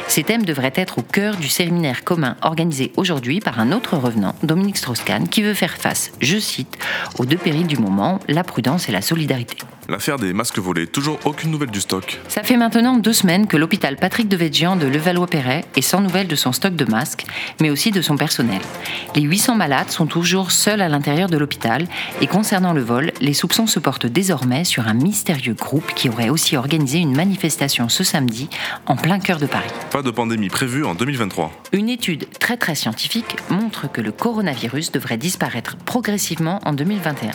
Ces 0.09 0.25
thèmes 0.25 0.45
devraient 0.45 0.75
être 0.77 0.99
au 0.99 1.03
cœur 1.03 1.37
du 1.37 1.49
séminaire 1.49 2.05
commun 2.05 2.37
organisé 2.43 2.93
aujourd'hui 2.99 3.41
par 3.41 3.59
un 3.61 3.73
autre 3.73 3.97
revenant, 3.97 4.35
Dominique 4.43 4.77
Strauss-Kahn, 4.77 5.27
qui 5.27 5.41
veut 5.41 5.55
faire 5.55 5.79
face, 5.79 6.13
je 6.21 6.37
cite, 6.37 6.77
aux 7.19 7.25
deux 7.25 7.39
périls 7.39 7.67
du 7.67 7.79
moment, 7.79 8.21
la 8.29 8.45
prudence 8.45 8.91
et 8.91 8.93
la 8.93 9.01
solidarité. 9.01 9.57
L'affaire 9.89 10.17
des 10.17 10.33
masques 10.33 10.61
volés, 10.61 10.87
toujours 10.87 11.19
aucune 11.25 11.51
nouvelle 11.51 11.71
du 11.71 11.81
stock. 11.81 12.21
Ça 12.29 12.45
fait 12.45 12.57
maintenant 12.57 12.99
deux 12.99 13.13
semaines 13.13 13.49
que 13.49 13.57
l'hôpital 13.57 13.97
Patrick 13.97 14.29
de 14.29 14.37
Védjian 14.37 14.77
de 14.77 14.87
Levallois-Perret 14.87 15.65
est 15.75 15.83
sans 15.83 16.01
nouvelles 16.01 16.29
de 16.29 16.37
son 16.37 16.53
stock 16.53 16.77
de 16.77 16.85
masques, 16.85 17.25
mais 17.61 17.69
aussi 17.69 17.91
de 17.91 18.01
son 18.01 18.17
personnel. 18.17 18.61
Les 19.17 19.23
800 19.23 19.57
malades 19.57 19.91
sont 19.91 20.07
toujours 20.07 20.53
seuls 20.53 20.81
à 20.81 20.89
l'intérieur 20.89 21.29
de 21.29 21.37
l'hôpital 21.37 21.89
et 22.21 22.29
concernant 22.29 22.73
le 22.73 22.81
vol, 22.81 23.13
les 23.21 23.35
soupçons 23.35 23.67
se 23.67 23.81
portent 23.81 24.07
désormais 24.07 24.63
sur 24.63 24.87
un 24.87 24.95
mystérieux 24.95 25.55
groupe 25.55 25.93
qui 25.97 26.09
aurait 26.09 26.29
aussi 26.29 26.57
organisé 26.57 26.99
une 26.99 27.17
manifestation 27.17 27.89
ce 27.89 28.05
samedi 28.05 28.49
en 28.87 28.95
plein 28.95 29.19
cœur 29.19 29.41
de 29.41 29.47
Paris. 29.47 29.71
Pas 29.91 30.03
de 30.03 30.13
pandémie 30.13 30.49
prévue 30.49 30.85
en 30.85 30.95
2023. 30.95 31.51
Une 31.73 31.89
étude 31.89 32.29
très 32.39 32.57
très 32.57 32.77
scientifique 32.77 33.37
montre 33.51 33.91
que 33.91 34.01
le 34.01 34.13
coronavirus 34.13 34.93
devrait 34.93 35.17
disparaître 35.17 35.77
progressivement 35.77 36.61
en 36.65 36.73
2021. 36.73 37.33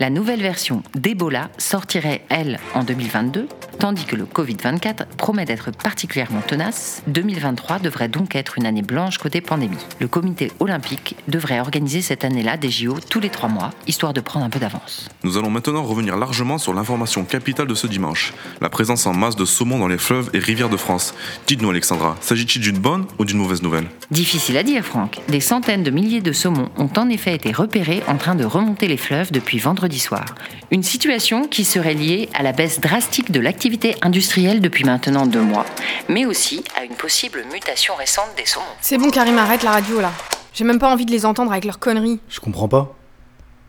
La 0.00 0.08
nouvelle 0.08 0.40
version 0.40 0.82
d'Ebola 0.94 1.50
sortirait, 1.74 2.22
elle, 2.28 2.60
en 2.76 2.84
2022, 2.84 3.48
tandis 3.80 4.04
que 4.04 4.14
le 4.14 4.26
Covid-24 4.26 5.06
promet 5.18 5.44
d'être 5.44 5.72
particulièrement 5.72 6.40
tenace. 6.40 7.02
2023 7.08 7.80
devrait 7.80 8.06
donc 8.06 8.36
être 8.36 8.58
une 8.58 8.66
année 8.66 8.82
blanche 8.82 9.18
côté 9.18 9.40
pandémie. 9.40 9.84
Le 9.98 10.06
comité 10.06 10.52
olympique 10.60 11.16
devrait 11.26 11.58
organiser 11.58 12.00
cette 12.00 12.24
année-là 12.24 12.56
des 12.56 12.70
JO 12.70 12.98
tous 13.10 13.18
les 13.18 13.28
trois 13.28 13.48
mois, 13.48 13.72
histoire 13.88 14.12
de 14.12 14.20
prendre 14.20 14.46
un 14.46 14.50
peu 14.50 14.60
d'avance. 14.60 15.08
Nous 15.24 15.36
allons 15.36 15.50
maintenant 15.50 15.82
revenir 15.82 16.16
largement 16.16 16.58
sur 16.58 16.74
l'information 16.74 17.24
capitale 17.24 17.66
de 17.66 17.74
ce 17.74 17.88
dimanche. 17.88 18.34
La 18.60 18.68
présence 18.68 19.04
en 19.06 19.12
masse 19.12 19.34
de 19.34 19.44
saumon 19.44 19.80
dans 19.80 19.88
les 19.88 19.98
fleuves 19.98 20.30
et 20.32 20.38
rivières 20.38 20.70
de 20.70 20.76
France. 20.76 21.12
Dites-nous 21.48 21.70
Alexandra, 21.70 22.16
s'agit-il 22.20 22.62
d'une 22.62 22.78
bonne 22.78 23.04
ou 23.18 23.24
d'une 23.24 23.38
mauvaise 23.38 23.62
nouvelle? 23.62 23.88
Difficile 24.12 24.58
à 24.58 24.62
dire, 24.62 24.84
Franck. 24.84 25.18
Des 25.26 25.40
centaines 25.40 25.82
de 25.82 25.90
milliers 25.90 26.20
de 26.20 26.32
saumons 26.32 26.70
ont 26.76 26.90
en 26.96 27.08
effet 27.08 27.34
été 27.34 27.50
repérés 27.50 28.04
en 28.06 28.16
train 28.16 28.36
de 28.36 28.44
remonter 28.44 28.86
les 28.86 28.96
fleuves 28.96 29.32
depuis 29.32 29.58
vendredi 29.58 29.98
soir. 29.98 30.24
Une 30.70 30.84
situation 30.84 31.48
qui 31.48 31.63
serait 31.64 31.94
liée 31.94 32.28
à 32.34 32.42
la 32.42 32.52
baisse 32.52 32.80
drastique 32.80 33.30
de 33.30 33.40
l'activité 33.40 33.96
industrielle 34.02 34.60
depuis 34.60 34.84
maintenant 34.84 35.26
deux 35.26 35.42
mois, 35.42 35.66
mais 36.08 36.26
aussi 36.26 36.64
à 36.76 36.84
une 36.84 36.94
possible 36.94 37.44
mutation 37.52 37.94
récente 37.94 38.30
des 38.36 38.46
saumons. 38.46 38.64
C'est 38.80 38.98
bon, 38.98 39.10
Karim, 39.10 39.38
arrête 39.38 39.62
la 39.62 39.72
radio 39.72 40.00
là. 40.00 40.12
J'ai 40.52 40.64
même 40.64 40.78
pas 40.78 40.92
envie 40.92 41.04
de 41.04 41.10
les 41.10 41.26
entendre 41.26 41.50
avec 41.50 41.64
leurs 41.64 41.78
conneries. 41.78 42.20
Je 42.28 42.40
comprends 42.40 42.68
pas. 42.68 42.94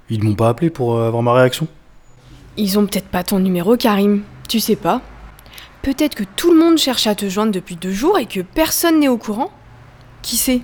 Ils 0.09 0.23
m'ont 0.23 0.35
pas 0.35 0.49
appelé 0.49 0.69
pour 0.69 0.95
euh, 0.95 1.07
avoir 1.07 1.23
ma 1.23 1.33
réaction 1.33 1.67
Ils 2.57 2.77
ont 2.77 2.85
peut-être 2.85 3.07
pas 3.07 3.23
ton 3.23 3.39
numéro, 3.39 3.75
Karim. 3.75 4.21
Tu 4.47 4.59
sais 4.59 4.75
pas. 4.75 5.01
Peut-être 5.81 6.15
que 6.15 6.23
tout 6.23 6.51
le 6.53 6.59
monde 6.59 6.77
cherche 6.77 7.07
à 7.07 7.15
te 7.15 7.27
joindre 7.27 7.51
depuis 7.51 7.75
deux 7.75 7.91
jours 7.91 8.19
et 8.19 8.25
que 8.25 8.41
personne 8.41 8.99
n'est 8.99 9.07
au 9.07 9.17
courant. 9.17 9.51
Qui 10.21 10.37
sait? 10.37 10.61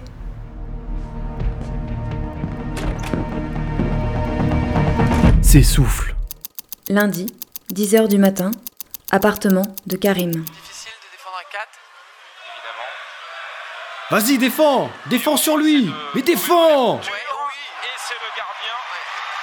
S'essouffle. 5.42 6.16
Lundi, 6.92 7.26
10h 7.74 8.10
du 8.10 8.18
matin, 8.18 8.52
appartement 9.12 9.64
de 9.88 9.96
Karim. 9.96 10.44
Vas-y, 14.10 14.38
défends. 14.38 14.90
Défends 15.06 15.38
sur 15.38 15.56
lui. 15.56 15.90
Mais 16.14 16.22
défends. 16.22 17.00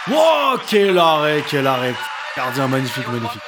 Wow, 0.09 0.59
quel 0.69 0.99
arrêt, 0.99 1.43
quel 1.49 1.67
arrêt. 1.67 1.95
Gardien 2.37 2.69
magnifique, 2.69 3.09
magnifique. 3.09 3.41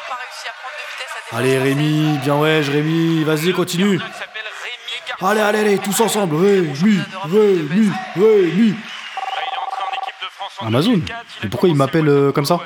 Allez 1.32 1.58
Rémi, 1.58 2.16
bien 2.22 2.36
ouais, 2.36 2.60
Rémi, 2.60 3.22
vas-y, 3.24 3.52
continue. 3.52 4.00
Allez, 5.20 5.42
allez, 5.42 5.58
allez, 5.58 5.78
tous 5.78 6.00
ensemble. 6.00 6.36
Rémi, 6.36 7.00
Rémi, 7.24 7.92
Rémi. 8.16 8.74
Amazon. 10.62 11.02
Mais 11.42 11.50
pourquoi 11.50 11.68
il 11.68 11.74
m'appelle 11.74 12.08
euh, 12.08 12.32
comme 12.32 12.46
ça 12.46 12.60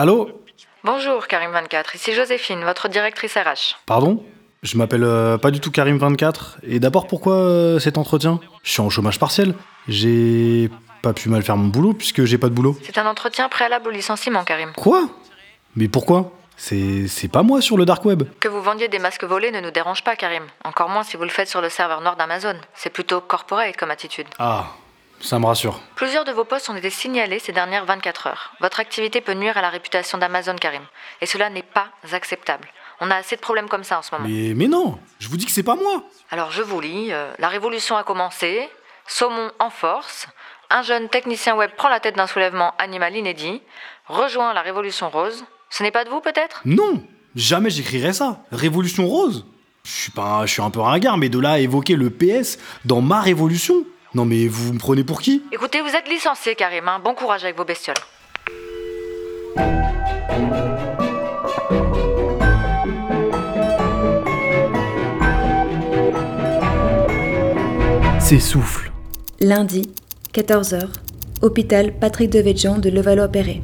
Allô 0.00 0.30
Bonjour 0.84 1.24
Karim24, 1.24 1.96
ici 1.96 2.12
Joséphine, 2.12 2.62
votre 2.62 2.88
directrice 2.88 3.36
RH. 3.36 3.78
Pardon 3.84 4.24
Je 4.62 4.78
m'appelle 4.78 5.02
euh, 5.02 5.38
pas 5.38 5.50
du 5.50 5.58
tout 5.58 5.72
Karim24. 5.72 6.58
Et 6.62 6.78
d'abord, 6.78 7.08
pourquoi 7.08 7.34
euh, 7.34 7.80
cet 7.80 7.98
entretien 7.98 8.38
Je 8.62 8.70
suis 8.70 8.80
en 8.80 8.90
chômage 8.90 9.18
partiel. 9.18 9.56
J'ai 9.88 10.70
pas 11.02 11.12
pu 11.12 11.28
mal 11.28 11.42
faire 11.42 11.56
mon 11.56 11.66
boulot 11.66 11.94
puisque 11.94 12.22
j'ai 12.22 12.38
pas 12.38 12.48
de 12.48 12.54
boulot. 12.54 12.78
C'est 12.84 12.96
un 12.96 13.06
entretien 13.06 13.48
préalable 13.48 13.88
au 13.88 13.90
licenciement, 13.90 14.44
Karim. 14.44 14.70
Quoi? 14.76 15.08
Mais 15.74 15.88
pourquoi? 15.88 16.30
C'est 16.56 17.08
c'est 17.08 17.26
pas 17.26 17.42
moi 17.42 17.60
sur 17.60 17.76
le 17.76 17.84
dark 17.84 18.04
web. 18.04 18.22
Que 18.38 18.46
vous 18.46 18.62
vendiez 18.62 18.86
des 18.86 19.00
masques 19.00 19.24
volés 19.24 19.50
ne 19.50 19.60
nous 19.60 19.72
dérange 19.72 20.04
pas, 20.04 20.14
Karim. 20.14 20.44
Encore 20.62 20.90
moins 20.90 21.02
si 21.02 21.16
vous 21.16 21.24
le 21.24 21.30
faites 21.30 21.48
sur 21.48 21.60
le 21.60 21.70
serveur 21.70 22.02
noir 22.02 22.14
d'Amazon. 22.14 22.54
C'est 22.72 22.90
plutôt 22.90 23.20
corporate 23.20 23.76
comme 23.76 23.90
attitude. 23.90 24.28
Ah, 24.38 24.66
ça 25.20 25.38
me 25.38 25.46
rassure. 25.46 25.80
Plusieurs 25.94 26.24
de 26.24 26.32
vos 26.32 26.44
postes 26.44 26.70
ont 26.70 26.76
été 26.76 26.90
signalés 26.90 27.38
ces 27.38 27.52
dernières 27.52 27.84
24 27.84 28.26
heures. 28.28 28.52
Votre 28.60 28.80
activité 28.80 29.20
peut 29.20 29.34
nuire 29.34 29.56
à 29.56 29.62
la 29.62 29.70
réputation 29.70 30.18
d'Amazon, 30.18 30.56
Karim. 30.56 30.82
Et 31.20 31.26
cela 31.26 31.50
n'est 31.50 31.62
pas 31.62 31.88
acceptable. 32.12 32.68
On 33.00 33.10
a 33.10 33.16
assez 33.16 33.36
de 33.36 33.40
problèmes 33.40 33.68
comme 33.68 33.84
ça 33.84 33.98
en 33.98 34.02
ce 34.02 34.14
moment. 34.14 34.26
Mais, 34.28 34.54
mais 34.54 34.66
non 34.66 34.98
Je 35.20 35.28
vous 35.28 35.36
dis 35.36 35.46
que 35.46 35.52
c'est 35.52 35.62
pas 35.62 35.76
moi 35.76 36.02
Alors 36.30 36.50
je 36.50 36.62
vous 36.62 36.80
lis, 36.80 37.12
euh, 37.12 37.32
la 37.38 37.48
révolution 37.48 37.96
a 37.96 38.02
commencé, 38.02 38.68
saumon 39.06 39.50
en 39.58 39.70
force, 39.70 40.26
un 40.70 40.82
jeune 40.82 41.08
technicien 41.08 41.56
web 41.56 41.70
prend 41.76 41.88
la 41.88 42.00
tête 42.00 42.16
d'un 42.16 42.26
soulèvement 42.26 42.74
animal 42.78 43.14
inédit, 43.16 43.62
rejoint 44.06 44.52
la 44.52 44.62
révolution 44.62 45.10
rose. 45.10 45.44
Ce 45.70 45.82
n'est 45.82 45.90
pas 45.90 46.04
de 46.04 46.10
vous 46.10 46.20
peut-être? 46.20 46.60
Non 46.64 47.02
Jamais 47.36 47.70
j'écrirais 47.70 48.12
ça 48.12 48.40
Révolution 48.50 49.06
rose 49.06 49.46
Je 49.84 49.90
suis 49.90 50.10
pas, 50.10 50.44
je 50.46 50.52
suis 50.52 50.62
un 50.62 50.70
peu 50.70 50.80
ringard, 50.80 51.18
mais 51.18 51.28
de 51.28 51.38
là 51.38 51.52
à 51.52 51.58
évoquer 51.58 51.94
le 51.94 52.10
PS 52.10 52.58
dans 52.84 53.00
ma 53.00 53.20
révolution 53.20 53.84
Non 54.14 54.24
mais 54.24 54.48
vous 54.48 54.72
me 54.72 54.78
prenez 54.78 55.04
pour 55.04 55.20
qui? 55.20 55.42
Écoutez, 55.52 55.80
vous 55.80 55.94
êtes 55.94 56.08
licencié, 56.08 56.54
Karim. 56.54 56.88
hein. 56.88 57.00
Bon 57.04 57.14
courage 57.14 57.44
avec 57.44 57.56
vos 57.56 57.64
bestioles. 57.64 57.96
S'essouffle. 68.20 68.92
Lundi, 69.40 69.90
14h, 70.34 70.88
hôpital 71.42 71.94
Patrick 71.98 72.30
Devedjian 72.30 72.78
de 72.78 72.90
Levallois-Perret. 72.90 73.62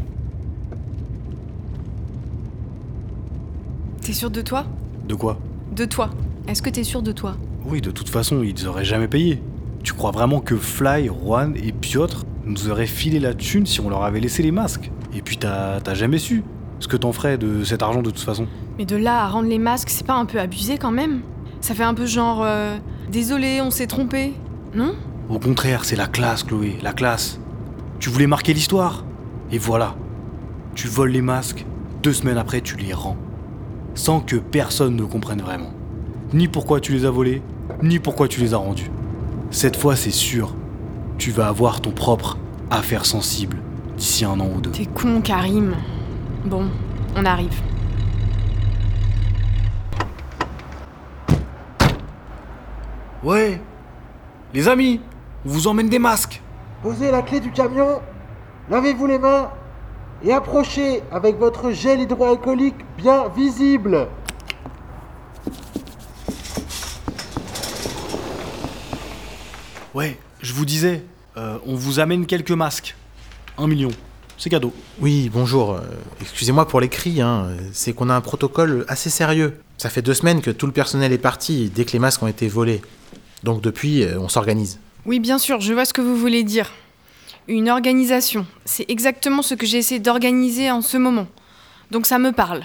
T'es 4.03 4.13
sûr 4.13 4.31
de 4.31 4.41
toi? 4.41 4.65
De 5.07 5.15
quoi? 5.15 5.39
De 5.73 5.85
toi. 5.85 6.11
Est-ce 6.49 6.63
que 6.63 6.71
t'es 6.71 6.85
sûr 6.85 7.03
de 7.03 7.13
toi? 7.13 7.37
Oui, 7.67 7.81
de 7.81 7.91
toute 7.91 8.09
façon, 8.09 8.43
ils 8.43 8.67
auraient 8.67 8.85
jamais 8.85 9.09
payé. 9.09 9.43
Tu 9.85 9.93
crois 9.93 10.11
vraiment 10.11 10.41
que 10.41 10.57
Fly, 10.57 11.07
Juan 11.09 11.55
et 11.63 11.71
Piotr 11.73 12.25
nous 12.45 12.69
auraient 12.71 12.87
filé 12.87 13.21
la 13.21 13.35
thune 13.35 13.67
si 13.67 13.81
on 13.81 13.89
leur 13.91 14.03
avait 14.03 14.19
laissé 14.21 14.43
les 14.43 14.51
masques? 14.51 14.91
Et 15.15 15.21
puis 15.23 15.37
t'as 15.37 15.79
jamais 15.95 16.19
su 16.19 16.43
ce 16.81 16.89
que 16.89 16.97
t'en 16.97 17.13
ferais 17.13 17.39
de 17.39 17.63
cet 17.65 17.83
argent 17.83 18.03
de 18.03 18.11
toute 18.11 18.21
façon. 18.25 18.47
Mais 18.79 18.85
de 18.85 18.97
là 18.97 19.23
à 19.25 19.29
rendre 19.29 19.49
les 19.49 19.59
masques, 19.59 19.91
c'est 19.91 20.07
pas 20.07 20.15
un 20.15 20.25
peu 20.25 20.41
abusé 20.41 20.77
quand 20.79 20.91
même? 20.91 21.21
Ça 21.61 21.75
fait 21.75 21.85
un 21.85 21.95
peu 21.95 22.07
genre. 22.07 22.43
euh, 22.45 22.77
Désolé, 23.13 23.61
on 23.63 23.71
s'est 23.71 23.87
trompé. 23.87 24.33
Non? 24.75 24.95
Au 25.29 25.39
contraire, 25.39 25.85
c'est 25.85 25.97
la 25.97 26.07
classe, 26.07 26.43
Chloé, 26.43 26.77
la 26.83 26.93
classe. 26.93 27.39
Tu 28.01 28.11
voulais 28.11 28.27
marquer 28.27 28.53
l'histoire 28.55 29.05
Et 29.53 29.59
voilà. 29.59 29.95
Tu 30.75 30.89
voles 30.89 31.11
les 31.13 31.23
masques, 31.23 31.65
deux 32.03 32.13
semaines 32.13 32.39
après, 32.39 32.61
tu 32.61 32.77
les 32.77 32.93
rends. 32.93 33.17
Sans 33.95 34.21
que 34.21 34.37
personne 34.37 34.97
ne 34.97 35.05
comprenne 35.05 35.41
vraiment. 35.41 35.71
Ni 36.33 36.49
pourquoi 36.49 36.81
tu 36.81 36.93
les 36.93 37.05
as 37.05 37.11
volés, 37.11 37.41
ni 37.83 37.99
pourquoi 38.01 38.27
tu 38.27 38.41
les 38.41 38.53
as 38.55 38.59
rendus. 38.59 38.91
Cette 39.51 39.77
fois, 39.77 39.97
c'est 39.97 40.11
sûr. 40.11 40.55
Tu 41.19 41.31
vas 41.31 41.49
avoir 41.49 41.81
ton 41.81 41.91
propre 41.91 42.39
affaire 42.71 43.07
sensible 43.07 43.59
d'ici 43.97 44.25
un 44.25 44.41
an 44.41 44.49
ou 44.55 44.61
deux. 44.61 44.71
T'es 44.71 44.87
con, 44.87 45.21
Karim. 45.21 45.75
Bon, 46.45 46.67
on 47.17 47.25
arrive. 47.25 47.61
Ouais 53.23 53.59
Les 54.53 54.69
amis, 54.69 55.01
on 55.47 55.49
vous 55.49 55.67
emmène 55.67 55.89
des 55.89 55.99
masques 55.99 56.43
Posez 56.83 57.11
la 57.11 57.23
clé 57.23 57.41
du 57.41 57.51
camion, 57.51 58.03
lavez-vous 58.69 59.07
les 59.07 59.19
mains 59.19 59.49
et 60.23 60.33
approchez 60.33 61.03
avec 61.11 61.39
votre 61.39 61.71
gel 61.71 62.01
hydroalcoolique 62.03 62.85
bien 62.99 63.29
visible. 63.35 64.09
Ouais, 69.95 70.19
je 70.43 70.53
vous 70.53 70.65
disais, 70.65 71.03
euh, 71.37 71.59
on 71.67 71.75
vous 71.77 72.01
amène 72.01 72.27
quelques 72.27 72.51
masques. 72.51 72.97
Un 73.59 73.69
million. 73.69 73.91
C'est 74.37 74.51
cadeau. 74.51 74.73
Oui, 75.01 75.31
bonjour. 75.33 75.75
Euh, 75.75 75.81
Excusez-moi 76.21 76.67
pour 76.67 76.81
les 76.81 76.89
cris, 76.89 77.21
hein. 77.21 77.49
c'est 77.73 77.93
qu'on 77.93 78.11
a 78.11 78.15
un 78.15 78.21
protocole 78.21 78.85
assez 78.89 79.09
sérieux. 79.09 79.61
Ça 79.79 79.91
fait 79.91 80.03
deux 80.03 80.15
semaines 80.15 80.41
que 80.41 80.51
tout 80.51 80.67
le 80.67 80.73
personnel 80.73 81.13
est 81.13 81.19
parti 81.19 81.71
dès 81.73 81.85
que 81.85 81.93
les 81.93 82.01
masques 82.01 82.23
ont 82.23 82.27
été 82.27 82.49
volés. 82.49 82.83
Donc 83.45 83.61
depuis, 83.61 84.03
euh, 84.03 84.19
on 84.19 84.29
s'organise. 84.29 84.81
Oui, 85.07 85.21
bien 85.21 85.39
sûr, 85.39 85.61
je 85.61 85.73
vois 85.73 85.85
ce 85.85 85.93
que 85.93 86.01
vous 86.01 86.17
voulez 86.17 86.43
dire. 86.43 86.73
Une 87.47 87.71
organisation. 87.71 88.47
C'est 88.65 88.87
exactement 88.91 89.43
ce 89.43 89.55
que 89.55 89.67
j'ai 89.67 89.79
essayé 89.79 90.01
d'organiser 90.01 90.71
en 90.71 90.83
ce 90.83 90.97
moment. 90.97 91.29
Donc 91.93 92.07
ça 92.07 92.19
me 92.19 92.33
parle. 92.33 92.63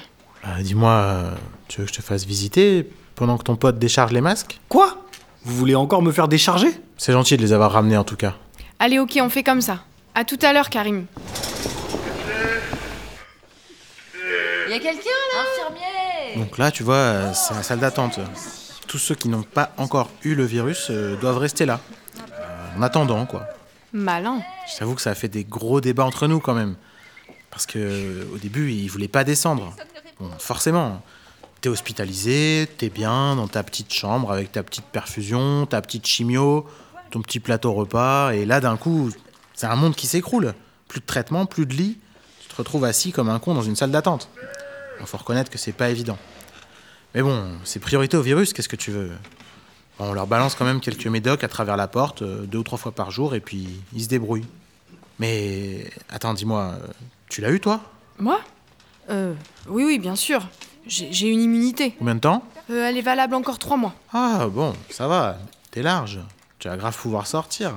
Euh, 0.47 0.61
Dis-moi, 0.63 1.25
tu 1.67 1.81
veux 1.81 1.85
que 1.85 1.93
je 1.93 1.97
te 1.97 2.01
fasse 2.03 2.25
visiter 2.25 2.89
pendant 3.13 3.37
que 3.37 3.43
ton 3.43 3.55
pote 3.55 3.77
décharge 3.77 4.13
les 4.13 4.21
masques? 4.21 4.59
Quoi? 4.69 5.05
Vous 5.43 5.55
voulez 5.55 5.75
encore 5.75 6.01
me 6.01 6.11
faire 6.11 6.27
décharger? 6.27 6.69
C'est 6.97 7.13
gentil 7.13 7.37
de 7.37 7.41
les 7.41 7.53
avoir 7.53 7.71
ramenés 7.71 7.97
en 7.97 8.03
tout 8.03 8.15
cas. 8.15 8.35
Allez, 8.79 8.99
ok, 8.99 9.17
on 9.21 9.29
fait 9.29 9.43
comme 9.43 9.61
ça. 9.61 9.79
À 10.15 10.25
tout 10.25 10.39
à 10.41 10.53
l'heure, 10.53 10.69
Karim. 10.69 11.05
Y 14.69 14.73
a 14.73 14.79
quelqu'un 14.79 15.09
là? 15.33 15.41
Infirmier 15.41 16.43
Donc 16.43 16.57
là, 16.57 16.71
tu 16.71 16.83
vois, 16.83 16.95
euh, 16.95 17.33
c'est 17.33 17.55
la 17.55 17.63
salle 17.63 17.79
d'attente. 17.79 18.19
Tous 18.87 18.97
ceux 18.97 19.15
qui 19.15 19.29
n'ont 19.29 19.43
pas 19.43 19.71
encore 19.77 20.09
eu 20.23 20.35
le 20.35 20.45
virus 20.45 20.87
euh, 20.89 21.15
doivent 21.15 21.37
rester 21.37 21.65
là. 21.65 21.79
Euh, 22.19 22.77
en 22.77 22.81
attendant, 22.81 23.25
quoi. 23.25 23.47
Malin. 23.93 24.41
Je 24.71 24.77
t'avoue 24.77 24.93
que 24.93 25.01
ça 25.01 25.11
a 25.11 25.15
fait 25.15 25.27
des 25.27 25.43
gros 25.43 25.81
débats 25.81 26.05
entre 26.05 26.27
nous 26.27 26.39
quand 26.39 26.53
même. 26.53 26.75
Parce 27.49 27.65
que 27.65 28.27
au 28.31 28.37
début, 28.37 28.71
ils 28.71 28.87
voulaient 28.87 29.07
pas 29.07 29.23
descendre. 29.23 29.75
Bon, 30.19 30.29
forcément. 30.37 31.01
T'es 31.61 31.67
hospitalisé, 31.67 32.69
t'es 32.77 32.89
bien 32.89 33.35
dans 33.35 33.47
ta 33.47 33.63
petite 33.63 33.93
chambre 33.93 34.31
avec 34.31 34.51
ta 34.51 34.63
petite 34.63 34.85
perfusion, 34.85 35.65
ta 35.65 35.81
petite 35.81 36.07
chimio, 36.07 36.65
ton 37.11 37.21
petit 37.21 37.41
plateau 37.41 37.73
repas, 37.73 38.31
et 38.31 38.45
là 38.45 38.61
d'un 38.61 38.77
coup, 38.77 39.11
c'est 39.53 39.67
un 39.67 39.75
monde 39.75 39.95
qui 39.95 40.07
s'écroule. 40.07 40.53
Plus 40.87 41.01
de 41.01 41.05
traitement, 41.05 41.45
plus 41.45 41.65
de 41.65 41.73
lit. 41.73 41.97
Tu 42.41 42.47
te 42.47 42.55
retrouves 42.55 42.85
assis 42.85 43.11
comme 43.11 43.29
un 43.29 43.39
con 43.39 43.53
dans 43.53 43.61
une 43.61 43.75
salle 43.75 43.91
d'attente. 43.91 44.29
Il 45.01 45.05
faut 45.05 45.17
reconnaître 45.17 45.51
que 45.51 45.57
c'est 45.57 45.73
pas 45.73 45.89
évident. 45.89 46.17
Mais 47.13 47.21
bon, 47.21 47.43
c'est 47.65 47.79
priorité 47.79 48.15
au 48.15 48.21
virus, 48.21 48.53
qu'est-ce 48.53 48.69
que 48.69 48.75
tu 48.75 48.91
veux? 48.91 49.11
On 49.99 50.13
leur 50.13 50.27
balance 50.27 50.55
quand 50.55 50.65
même 50.65 50.79
quelques 50.79 51.07
médocs 51.07 51.43
à 51.43 51.49
travers 51.49 51.75
la 51.75 51.89
porte, 51.89 52.21
euh, 52.21 52.45
deux 52.45 52.59
ou 52.59 52.63
trois 52.63 52.77
fois 52.77 52.93
par 52.93 53.11
jour, 53.11 53.35
et 53.35 53.41
puis 53.41 53.67
ils 53.93 54.03
se 54.03 54.07
débrouillent. 54.07 54.47
Mais 55.19 55.91
attends, 56.09 56.33
dis-moi, 56.33 56.75
euh, 56.81 56.87
tu 57.27 57.41
l'as 57.41 57.51
eu 57.51 57.59
toi? 57.59 57.81
Moi? 58.17 58.39
Euh. 59.09 59.33
Oui, 59.67 59.83
oui, 59.83 59.99
bien 59.99 60.15
sûr. 60.15 60.47
J'ai 60.89 61.27
une 61.29 61.41
immunité. 61.41 61.91
Combien 61.97 62.15
de 62.15 62.19
temps? 62.19 62.43
Euh, 62.69 62.87
elle 62.87 62.97
est 62.97 63.01
valable 63.01 63.35
encore 63.35 63.59
trois 63.59 63.77
mois. 63.77 63.93
Ah 64.11 64.47
bon, 64.51 64.73
ça 64.89 65.07
va, 65.07 65.37
t'es 65.71 65.81
large. 65.81 66.19
Tu 66.57 66.67
vas 66.67 66.77
grave 66.77 66.97
pouvoir 66.97 67.27
sortir. 67.27 67.73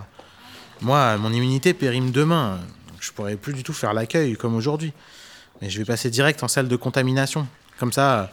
Moi, 0.80 1.16
mon 1.18 1.32
immunité 1.32 1.74
périme 1.74 2.10
demain. 2.10 2.58
Je 3.00 3.12
pourrais 3.12 3.36
plus 3.36 3.52
du 3.52 3.62
tout 3.62 3.72
faire 3.72 3.92
l'accueil 3.94 4.36
comme 4.36 4.54
aujourd'hui. 4.54 4.92
Mais 5.60 5.70
je 5.70 5.78
vais 5.78 5.84
passer 5.84 6.10
direct 6.10 6.42
en 6.42 6.48
salle 6.48 6.68
de 6.68 6.76
contamination. 6.76 7.46
Comme 7.78 7.92
ça, 7.92 8.30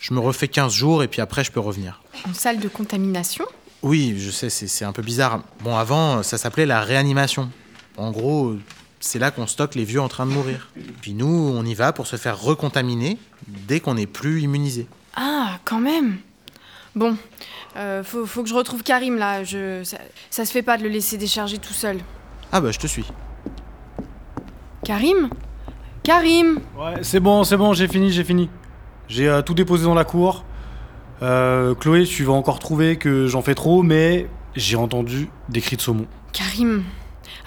je 0.00 0.12
me 0.12 0.20
refais 0.20 0.48
15 0.48 0.72
jours 0.72 1.02
et 1.02 1.08
puis 1.08 1.20
après, 1.20 1.44
je 1.44 1.52
peux 1.52 1.60
revenir. 1.60 2.02
Une 2.26 2.34
salle 2.34 2.58
de 2.58 2.68
contamination? 2.68 3.44
Oui, 3.82 4.14
je 4.18 4.30
sais, 4.30 4.50
c'est 4.50 4.84
un 4.84 4.92
peu 4.92 5.02
bizarre. 5.02 5.40
Bon, 5.60 5.76
avant, 5.76 6.22
ça 6.22 6.36
s'appelait 6.36 6.66
la 6.66 6.80
réanimation. 6.80 7.50
En 7.96 8.10
gros, 8.10 8.56
c'est 9.00 9.18
là 9.18 9.30
qu'on 9.30 9.46
stocke 9.46 9.74
les 9.74 9.84
vieux 9.84 10.00
en 10.00 10.08
train 10.08 10.26
de 10.26 10.32
mourir. 10.32 10.68
Puis 11.00 11.14
nous, 11.14 11.26
on 11.26 11.64
y 11.64 11.74
va 11.74 11.92
pour 11.92 12.06
se 12.06 12.16
faire 12.16 12.40
recontaminer 12.40 13.18
dès 13.46 13.80
qu'on 13.80 13.94
n'est 13.94 14.06
plus 14.06 14.42
immunisé. 14.42 14.86
Ah, 15.14 15.58
quand 15.64 15.80
même. 15.80 16.18
Bon, 16.94 17.16
euh, 17.76 18.02
faut, 18.02 18.26
faut 18.26 18.42
que 18.42 18.48
je 18.48 18.54
retrouve 18.54 18.82
Karim 18.82 19.16
là. 19.18 19.44
Je, 19.44 19.84
ça, 19.84 19.98
ça 20.30 20.44
se 20.44 20.50
fait 20.52 20.62
pas 20.62 20.78
de 20.78 20.82
le 20.82 20.88
laisser 20.88 21.16
décharger 21.16 21.58
tout 21.58 21.72
seul. 21.72 21.98
Ah 22.50 22.60
bah, 22.60 22.70
je 22.72 22.78
te 22.78 22.86
suis. 22.86 23.04
Karim? 24.84 25.28
Karim 26.02 26.60
Ouais, 26.78 26.94
c'est 27.02 27.20
bon, 27.20 27.44
c'est 27.44 27.56
bon, 27.56 27.74
j'ai 27.74 27.88
fini, 27.88 28.10
j'ai 28.10 28.24
fini. 28.24 28.48
J'ai 29.08 29.28
euh, 29.28 29.42
tout 29.42 29.54
déposé 29.54 29.84
dans 29.84 29.94
la 29.94 30.04
cour. 30.04 30.44
Euh, 31.22 31.74
Chloé, 31.74 32.04
tu 32.04 32.24
vas 32.24 32.32
encore 32.32 32.58
trouver 32.58 32.96
que 32.96 33.26
j'en 33.26 33.42
fais 33.42 33.54
trop, 33.54 33.82
mais 33.82 34.26
j'ai 34.56 34.76
entendu 34.76 35.28
des 35.48 35.60
cris 35.60 35.76
de 35.76 35.82
saumon. 35.82 36.06
Karim, 36.32 36.84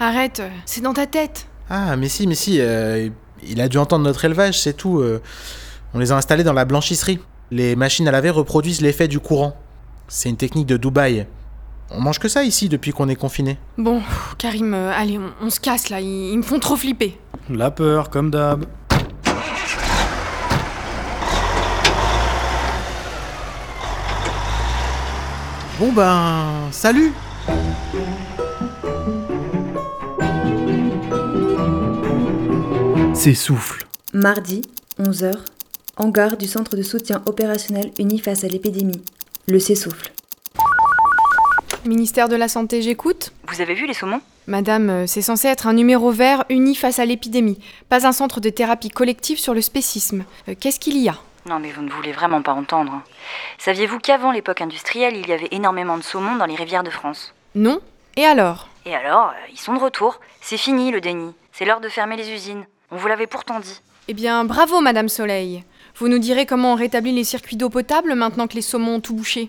arrête, 0.00 0.40
euh, 0.40 0.48
c'est 0.66 0.80
dans 0.80 0.92
ta 0.94 1.06
tête. 1.06 1.46
Ah, 1.70 1.96
mais 1.96 2.08
si, 2.08 2.26
mais 2.26 2.34
si, 2.34 2.58
euh, 2.60 3.08
il 3.46 3.60
a 3.60 3.68
dû 3.68 3.78
entendre 3.78 4.04
notre 4.04 4.24
élevage, 4.24 4.60
c'est 4.60 4.74
tout. 4.74 4.98
euh. 5.00 5.20
on 5.94 5.98
les 5.98 6.12
a 6.12 6.16
installés 6.16 6.44
dans 6.44 6.52
la 6.52 6.64
blanchisserie. 6.64 7.20
Les 7.50 7.76
machines 7.76 8.08
à 8.08 8.10
laver 8.10 8.30
reproduisent 8.30 8.80
l'effet 8.80 9.08
du 9.08 9.20
courant. 9.20 9.56
C'est 10.08 10.28
une 10.28 10.36
technique 10.36 10.66
de 10.66 10.76
Dubaï. 10.76 11.26
On 11.90 12.00
mange 12.00 12.18
que 12.18 12.28
ça 12.28 12.42
ici 12.44 12.68
depuis 12.68 12.92
qu'on 12.92 13.08
est 13.08 13.16
confiné. 13.16 13.58
Bon, 13.76 14.00
pff, 14.00 14.34
Karim, 14.38 14.72
euh, 14.74 14.92
allez, 14.94 15.18
on, 15.18 15.46
on 15.46 15.50
se 15.50 15.60
casse 15.60 15.90
là, 15.90 16.00
ils, 16.00 16.30
ils 16.32 16.38
me 16.38 16.42
font 16.42 16.58
trop 16.58 16.76
flipper. 16.76 17.18
La 17.50 17.70
peur, 17.70 18.08
comme 18.10 18.30
d'hab. 18.30 18.64
Bon 25.78 25.92
ben, 25.92 26.68
salut 26.70 27.12
S'essouffle. 33.22 33.86
Mardi, 34.12 34.62
11h, 34.98 35.32
hangar 35.96 36.36
du 36.36 36.48
centre 36.48 36.74
de 36.74 36.82
soutien 36.82 37.22
opérationnel 37.26 37.92
uni 38.00 38.18
face 38.18 38.42
à 38.42 38.48
l'épidémie. 38.48 39.00
Le 39.46 39.60
s'essouffle. 39.60 40.10
Ministère 41.84 42.28
de 42.28 42.34
la 42.34 42.48
Santé, 42.48 42.82
j'écoute 42.82 43.30
Vous 43.46 43.60
avez 43.60 43.74
vu 43.74 43.86
les 43.86 43.94
saumons? 43.94 44.20
Madame, 44.48 44.90
euh, 44.90 45.06
c'est 45.06 45.22
censé 45.22 45.46
être 45.46 45.68
un 45.68 45.72
numéro 45.72 46.10
vert 46.10 46.44
uni 46.48 46.74
face 46.74 46.98
à 46.98 47.04
l'épidémie, 47.04 47.60
pas 47.88 48.08
un 48.08 48.10
centre 48.10 48.40
de 48.40 48.50
thérapie 48.50 48.90
collective 48.90 49.38
sur 49.38 49.54
le 49.54 49.60
spécisme. 49.62 50.24
Euh, 50.48 50.56
Qu'est-ce 50.58 50.80
qu'il 50.80 50.98
y 50.98 51.08
a? 51.08 51.14
Non 51.46 51.60
mais 51.60 51.70
vous 51.70 51.82
ne 51.82 51.92
voulez 51.92 52.10
vraiment 52.10 52.42
pas 52.42 52.54
entendre. 52.54 52.90
hein. 52.90 53.04
Saviez-vous 53.58 54.00
qu'avant 54.00 54.32
l'époque 54.32 54.62
industrielle, 54.62 55.16
il 55.16 55.28
y 55.28 55.32
avait 55.32 55.46
énormément 55.52 55.96
de 55.96 56.02
saumons 56.02 56.34
dans 56.34 56.46
les 56.46 56.56
rivières 56.56 56.82
de 56.82 56.90
France? 56.90 57.32
Non 57.54 57.78
Et 58.16 58.24
alors? 58.24 58.66
Et 58.84 58.96
alors, 58.96 59.28
euh, 59.28 59.48
ils 59.52 59.60
sont 59.60 59.74
de 59.74 59.78
retour. 59.80 60.18
C'est 60.40 60.56
fini 60.56 60.90
le 60.90 61.00
déni. 61.00 61.32
C'est 61.52 61.64
l'heure 61.64 61.80
de 61.80 61.88
fermer 61.88 62.16
les 62.16 62.28
usines. 62.28 62.64
On 62.94 62.96
vous 62.96 63.08
l'avait 63.08 63.26
pourtant 63.26 63.58
dit. 63.58 63.80
Eh 64.08 64.12
bien, 64.12 64.44
bravo, 64.44 64.82
Madame 64.82 65.08
Soleil. 65.08 65.64
Vous 65.96 66.08
nous 66.08 66.18
direz 66.18 66.44
comment 66.44 66.74
on 66.74 66.76
rétablit 66.76 67.12
les 67.12 67.24
circuits 67.24 67.56
d'eau 67.56 67.70
potable 67.70 68.14
maintenant 68.14 68.46
que 68.46 68.54
les 68.54 68.60
saumons 68.60 68.96
ont 68.96 69.00
tout 69.00 69.14
bouché 69.14 69.48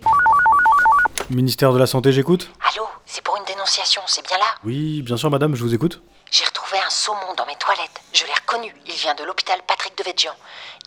Ministère 1.29 1.73
de 1.73 1.77
la 1.77 1.85
Santé, 1.85 2.13
j'écoute 2.13 2.49
Allô, 2.73 2.85
c'est 3.05 3.21
pour 3.21 3.35
une 3.35 3.43
dénonciation, 3.43 4.01
c'est 4.07 4.25
bien 4.25 4.37
là 4.37 4.45
Oui, 4.63 5.01
bien 5.01 5.17
sûr, 5.17 5.29
madame, 5.29 5.55
je 5.55 5.63
vous 5.63 5.73
écoute. 5.73 6.01
J'ai 6.31 6.45
retrouvé 6.45 6.77
un 6.77 6.89
saumon 6.89 7.33
dans 7.37 7.45
mes 7.45 7.55
toilettes. 7.59 8.01
Je 8.13 8.23
l'ai 8.23 8.31
reconnu. 8.33 8.73
Il 8.87 8.93
vient 8.93 9.13
de 9.13 9.25
l'hôpital 9.25 9.59
Patrick 9.67 9.97
de 9.97 10.03
Védjian. 10.05 10.31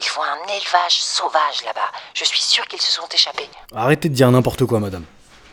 Ils 0.00 0.06
font 0.06 0.22
un 0.22 0.46
élevage 0.48 1.02
sauvage 1.02 1.62
là-bas. 1.66 1.92
Je 2.14 2.24
suis 2.24 2.40
sûre 2.40 2.66
qu'ils 2.68 2.80
se 2.80 2.90
sont 2.90 3.06
échappés. 3.12 3.50
Arrêtez 3.74 4.08
de 4.08 4.14
dire 4.14 4.30
n'importe 4.30 4.64
quoi, 4.64 4.80
madame. 4.80 5.04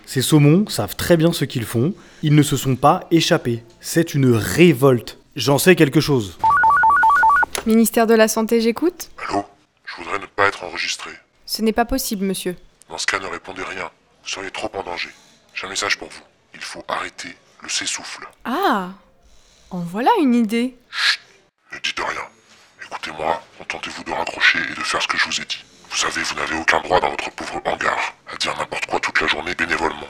Ces 0.05 0.21
saumons 0.21 0.69
savent 0.69 0.95
très 0.95 1.17
bien 1.17 1.33
ce 1.33 1.43
qu'ils 1.43 1.65
font. 1.65 1.93
Ils 2.21 2.33
ne 2.33 2.43
se 2.43 2.55
sont 2.55 2.77
pas 2.77 3.01
échappés. 3.11 3.65
C'est 3.81 4.13
une 4.13 4.33
révolte. 4.33 5.17
J'en 5.35 5.57
sais 5.57 5.75
quelque 5.75 5.99
chose. 5.99 6.37
Ministère 7.65 8.07
de 8.07 8.13
la 8.13 8.27
Santé, 8.27 8.59
j'écoute 8.59 9.09
Allô 9.29 9.45
Je 9.85 9.95
voudrais 9.95 10.19
ne 10.19 10.25
pas 10.25 10.47
être 10.47 10.63
enregistré. 10.65 11.11
Ce 11.45 11.61
n'est 11.61 11.71
pas 11.73 11.85
possible, 11.85 12.25
monsieur. 12.25 12.57
Dans 12.89 12.97
ce 12.97 13.07
cas, 13.07 13.19
ne 13.19 13.27
répondez 13.27 13.63
rien. 13.63 13.89
Vous 14.23 14.29
seriez 14.29 14.51
trop 14.51 14.69
en 14.73 14.83
danger. 14.83 15.09
J'ai 15.53 15.65
un 15.67 15.69
message 15.69 15.97
pour 15.97 16.09
vous. 16.09 16.21
Il 16.53 16.61
faut 16.61 16.83
arrêter 16.87 17.29
le 17.61 17.69
s'essouffle. 17.69 18.27
Ah 18.43 18.89
En 19.69 19.79
voilà 19.79 20.11
une 20.19 20.35
idée. 20.35 20.75
Ne 21.71 21.79
dites 21.79 21.99
rien. 21.99 22.27
Écoutez-moi, 22.85 23.41
contentez-vous 23.57 24.03
de 24.03 24.11
raccrocher 24.11 24.59
et 24.59 24.75
de 24.75 24.81
faire 24.83 25.01
ce 25.01 25.07
que 25.07 25.17
je 25.17 25.25
vous 25.25 25.39
ai 25.41 25.45
dit. 25.45 25.63
Vous 25.89 25.95
savez, 25.97 26.21
vous 26.21 26.35
n'avez 26.35 26.55
aucun 26.57 26.81
droit 26.81 26.99
dans 26.99 27.11
votre 27.11 27.31
pauvre 27.31 27.61
hangar 27.65 28.13
à 28.31 28.35
dire 28.35 28.55
n'importe 28.57 28.85
quoi 28.87 28.99
toute 28.99 29.21
la 29.21 29.27
journée 29.27 29.55
bénévolement. 29.55 30.09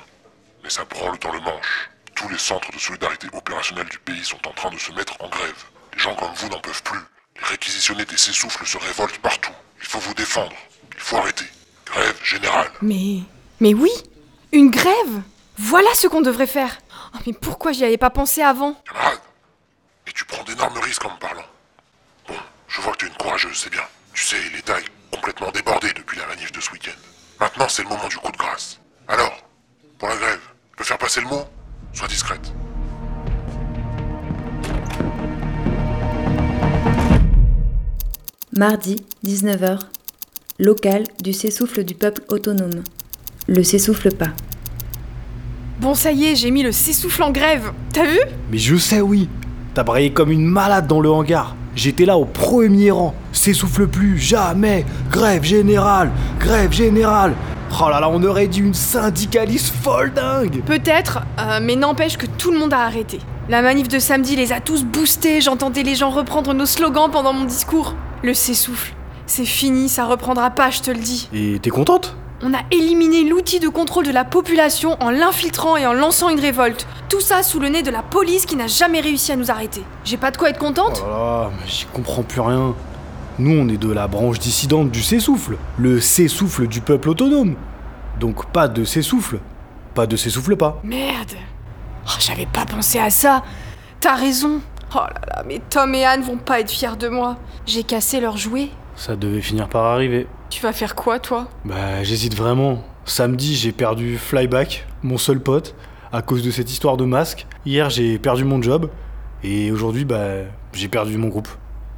Mais 0.64 0.70
ça 0.72 0.86
branle 0.86 1.20
dans 1.20 1.32
le 1.32 1.39
manche. 1.41 1.89
Tous 2.16 2.28
les 2.30 2.38
centres 2.38 2.72
de 2.72 2.80
solidarité 2.80 3.28
opérationnelle 3.34 3.89
du 3.89 3.99
pays 3.99 4.24
sont 4.24 4.47
en 4.47 4.54
train 4.54 4.72
de 4.72 4.78
se 4.80 4.91
mettre 4.93 5.14
en 5.22 5.30
grève. 5.30 5.64
Les 5.93 5.99
gens 5.99 6.16
comme 6.16 6.34
vous 6.34 6.49
n'en 6.49 6.60
peuvent 6.60 6.84
plus. 6.84 6.99
Les 7.39 7.47
réquisitionnés 7.47 8.05
des 8.05 8.17
s'essouffles 8.17 8.65
se 8.65 8.77
révoltent 8.77 9.19
partout. 9.19 9.51
Il 9.81 9.88
faut 9.88 9.99
vous 9.99 10.13
défendre. 10.13 10.55
Il 10.93 10.99
faut 10.99 11.17
arrêter. 11.17 11.45
Grève 11.86 12.19
générale. 12.23 12.71
Mais. 12.81 13.19
Mais 13.59 13.73
oui 13.73 13.91
Une 14.51 14.69
grève? 14.69 15.21
Voilà 15.57 15.89
ce 15.95 16.07
qu'on 16.07 16.21
devrait 16.21 16.47
faire 16.47 16.77
Oh, 17.15 17.19
mais 17.27 17.34
pourquoi 17.34 17.71
j'y 17.71 17.86
avais 17.86 17.97
pas 17.97 18.09
pensé 18.09 18.41
avant? 18.41 18.73
Camarade, 18.88 19.19
et 20.07 20.11
tu 20.11 20.25
prends 20.25 20.43
d'énormes 20.43 20.77
risques 20.79 21.05
en 21.05 21.13
me 21.13 21.19
parlant. 21.19 21.45
Bon, 22.27 22.36
je 22.67 22.81
vois 22.81 22.93
que 22.93 22.97
tu 22.97 23.05
es 23.05 23.09
une 23.09 23.15
courageuse, 23.15 23.55
c'est 23.55 23.69
bien. 23.69 23.84
Tu 24.13 24.23
sais, 24.23 24.38
l'État 24.53 24.79
est 24.79 24.86
complètement 25.11 25.51
débordé 25.51 25.93
depuis 25.93 26.17
la 26.17 26.25
manif 26.27 26.51
de 26.51 26.59
ce 26.59 26.71
week-end. 26.71 26.97
Maintenant, 27.39 27.69
c'est 27.69 27.84
le 27.84 27.89
moment 27.89 28.07
du 28.07 28.17
coup 28.17 28.31
de 28.31 28.38
grâce. 28.38 28.79
Alors, 29.07 29.34
pour 29.99 30.07
la 30.09 30.15
grève, 30.17 30.39
tu 30.71 30.77
peux 30.77 30.84
faire 30.84 30.97
passer 30.97 31.21
le 31.21 31.27
mot? 31.27 31.47
Sois 31.93 32.07
discrète. 32.07 32.51
Mardi, 38.56 38.97
19h, 39.26 39.80
local 40.60 41.06
du 41.24 41.34
s'essouffle 41.34 41.84
du 41.84 41.95
peuple 41.95 42.22
autonome. 42.28 42.84
Le 43.47 43.64
s'essouffle 43.64 44.14
pas. 44.14 44.28
Bon, 45.82 45.95
ça 45.95 46.12
y 46.12 46.26
est, 46.26 46.36
j'ai 46.36 46.51
mis 46.51 46.62
le 46.62 46.72
s'essouffle 46.72 47.24
en 47.24 47.32
grève 47.32 47.72
T'as 47.91 48.06
vu? 48.06 48.20
Mais 48.51 48.60
je 48.60 48.76
sais, 48.76 49.01
oui. 49.01 49.28
T'as 49.74 49.82
braillé 49.82 50.14
comme 50.14 50.30
une 50.30 50.45
malade 50.45 50.86
dans 50.86 51.01
le 51.01 51.10
hangar. 51.10 51.56
J'étais 51.76 52.06
là 52.06 52.16
au 52.16 52.26
premier 52.26 52.91
rang. 52.91 53.16
S'essouffle 53.32 53.88
plus, 53.88 54.20
jamais. 54.20 54.86
Grève 55.10 55.43
générale, 55.43 56.12
grève 56.39 56.74
générale. 56.74 57.34
Oh 57.82 57.89
là 57.89 57.99
là, 57.99 58.08
on 58.08 58.22
aurait 58.22 58.47
dit 58.47 58.60
une 58.60 58.76
syndicaliste 58.76 59.74
folle 59.82 60.14
dingue. 60.14 60.62
Peut-être, 60.64 61.22
euh, 61.39 61.60
mais 61.60 61.76
n'empêche 61.76 62.18
que 62.18 62.28
tout 62.28 62.51
le 62.51 62.60
monde 62.60 62.76
a 62.76 62.82
arrêté. 62.82 63.18
La 63.49 63.64
manif 63.64 63.88
de 63.88 63.97
samedi 63.97 64.36
les 64.36 64.51
a 64.54 64.60
tous 64.60 64.84
boostés, 64.84 65.41
j'entendais 65.41 65.82
les 65.82 65.95
gens 65.95 66.12
reprendre 66.12 66.54
nos 66.54 66.68
slogans 66.68 67.10
pendant 67.10 67.34
mon 67.34 67.45
discours. 67.45 67.95
Le 68.24 68.34
s'essouffle, 68.34 68.93
c'est 69.26 69.45
fini, 69.45 69.89
ça 69.89 70.05
reprendra 70.05 70.49
pas, 70.51 70.69
je 70.69 70.82
te 70.82 70.91
le 70.91 70.99
dis. 70.99 71.28
Et 71.34 71.59
t'es 71.59 71.69
contente? 71.69 72.15
On 72.41 72.53
a 72.53 72.59
éliminé 72.71 73.24
l'outil 73.24 73.59
de 73.59 73.67
contrôle 73.67 74.05
de 74.05 74.11
la 74.11 74.24
population 74.26 74.95
en 75.01 75.09
l'infiltrant 75.11 75.78
et 75.78 75.86
en 75.86 75.93
lançant 75.93 76.30
une 76.30 76.39
révolte. 76.39 76.88
Tout 77.09 77.21
ça 77.21 77.43
sous 77.43 77.59
le 77.59 77.69
nez 77.69 77.84
de 77.84 77.91
la 77.91 78.01
police 78.01 78.45
qui 78.45 78.55
n'a 78.55 78.67
jamais 78.67 79.01
réussi 79.01 79.32
à 79.32 79.36
nous 79.36 79.51
arrêter. 79.51 79.84
J'ai 80.05 80.17
pas 80.17 80.32
de 80.32 80.38
quoi 80.38 80.49
être 80.49 80.57
contente? 80.59 81.03
Oh 81.05 81.09
là 81.09 81.17
là, 81.17 81.51
mais 81.59 81.67
j'y 81.69 81.86
comprends 81.86 82.24
plus 82.24 82.41
rien. 82.41 82.76
Nous, 83.39 83.57
on 83.57 83.67
est 83.67 83.78
de 83.78 83.91
la 83.91 84.07
branche 84.07 84.39
dissidente 84.39 84.89
du 84.91 85.01
s'essouffle. 85.01 85.57
Le 85.78 85.99
s'essouffle 85.99 86.67
du 86.67 86.82
peuple 86.82 87.09
autonome. 87.09 87.55
Donc 88.19 88.45
pas 88.51 88.67
de 88.67 88.84
s'essouffle. 88.86 89.39
Pas 89.95 90.05
de 90.05 90.15
s'essouffle 90.15 90.55
pas. 90.55 90.80
Merde 90.84 91.34
Oh, 92.05 92.11
J'avais 92.19 92.45
pas 92.45 92.65
pensé 92.65 92.99
à 92.99 93.09
ça 93.09 93.43
T'as 94.01 94.15
raison 94.15 94.59
Oh 94.95 94.99
là 94.99 95.21
là, 95.27 95.43
mais 95.47 95.59
Tom 95.69 95.95
et 95.95 96.05
Anne 96.05 96.21
vont 96.21 96.37
pas 96.37 96.59
être 96.59 96.69
fiers 96.69 96.97
de 96.99 97.07
moi. 97.07 97.37
J'ai 97.65 97.83
cassé 97.83 98.19
leurs 98.19 98.37
jouets. 98.37 98.69
Ça 98.95 99.15
devait 99.15 99.41
finir 99.41 99.67
par 99.67 99.85
arriver. 99.85 100.27
Tu 100.51 100.61
vas 100.61 100.71
faire 100.71 100.93
quoi, 100.93 101.17
toi? 101.19 101.47
Bah, 101.65 102.03
j'hésite 102.03 102.35
vraiment. 102.35 102.83
Samedi, 103.05 103.55
j'ai 103.55 103.71
perdu 103.71 104.17
Flyback, 104.17 104.85
mon 105.01 105.17
seul 105.17 105.39
pote, 105.39 105.75
à 106.11 106.21
cause 106.21 106.43
de 106.43 106.51
cette 106.51 106.71
histoire 106.71 106.95
de 106.95 107.05
masque. 107.05 107.47
Hier, 107.65 107.89
j'ai 107.89 108.19
perdu 108.19 108.43
mon 108.43 108.61
job. 108.61 108.89
Et 109.43 109.71
aujourd'hui, 109.71 110.05
bah, 110.05 110.43
j'ai 110.73 110.87
perdu 110.89 111.17
mon 111.17 111.27
groupe. 111.27 111.49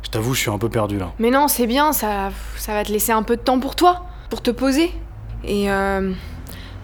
Je 0.02 0.10
t'avoue, 0.10 0.34
je 0.34 0.40
suis 0.40 0.52
un 0.52 0.58
peu 0.58 0.70
perdu 0.70 0.98
là. 0.98 1.12
Mais 1.20 1.32
non, 1.32 1.48
c'est 1.48 1.68
bien, 1.68 1.92
ça, 1.92 2.30
ça 2.58 2.74
va 2.74 2.86
te 2.86 2.92
laisser 2.92 3.12
un 3.12 3.24
peu 3.24 3.36
de 3.36 3.42
temps 3.42 3.60
pour 3.60 3.76
toi, 3.76 4.06
pour 4.30 4.42
te 4.42 4.52
poser. 4.52 4.92
Et 5.44 5.70
euh, 5.70 6.14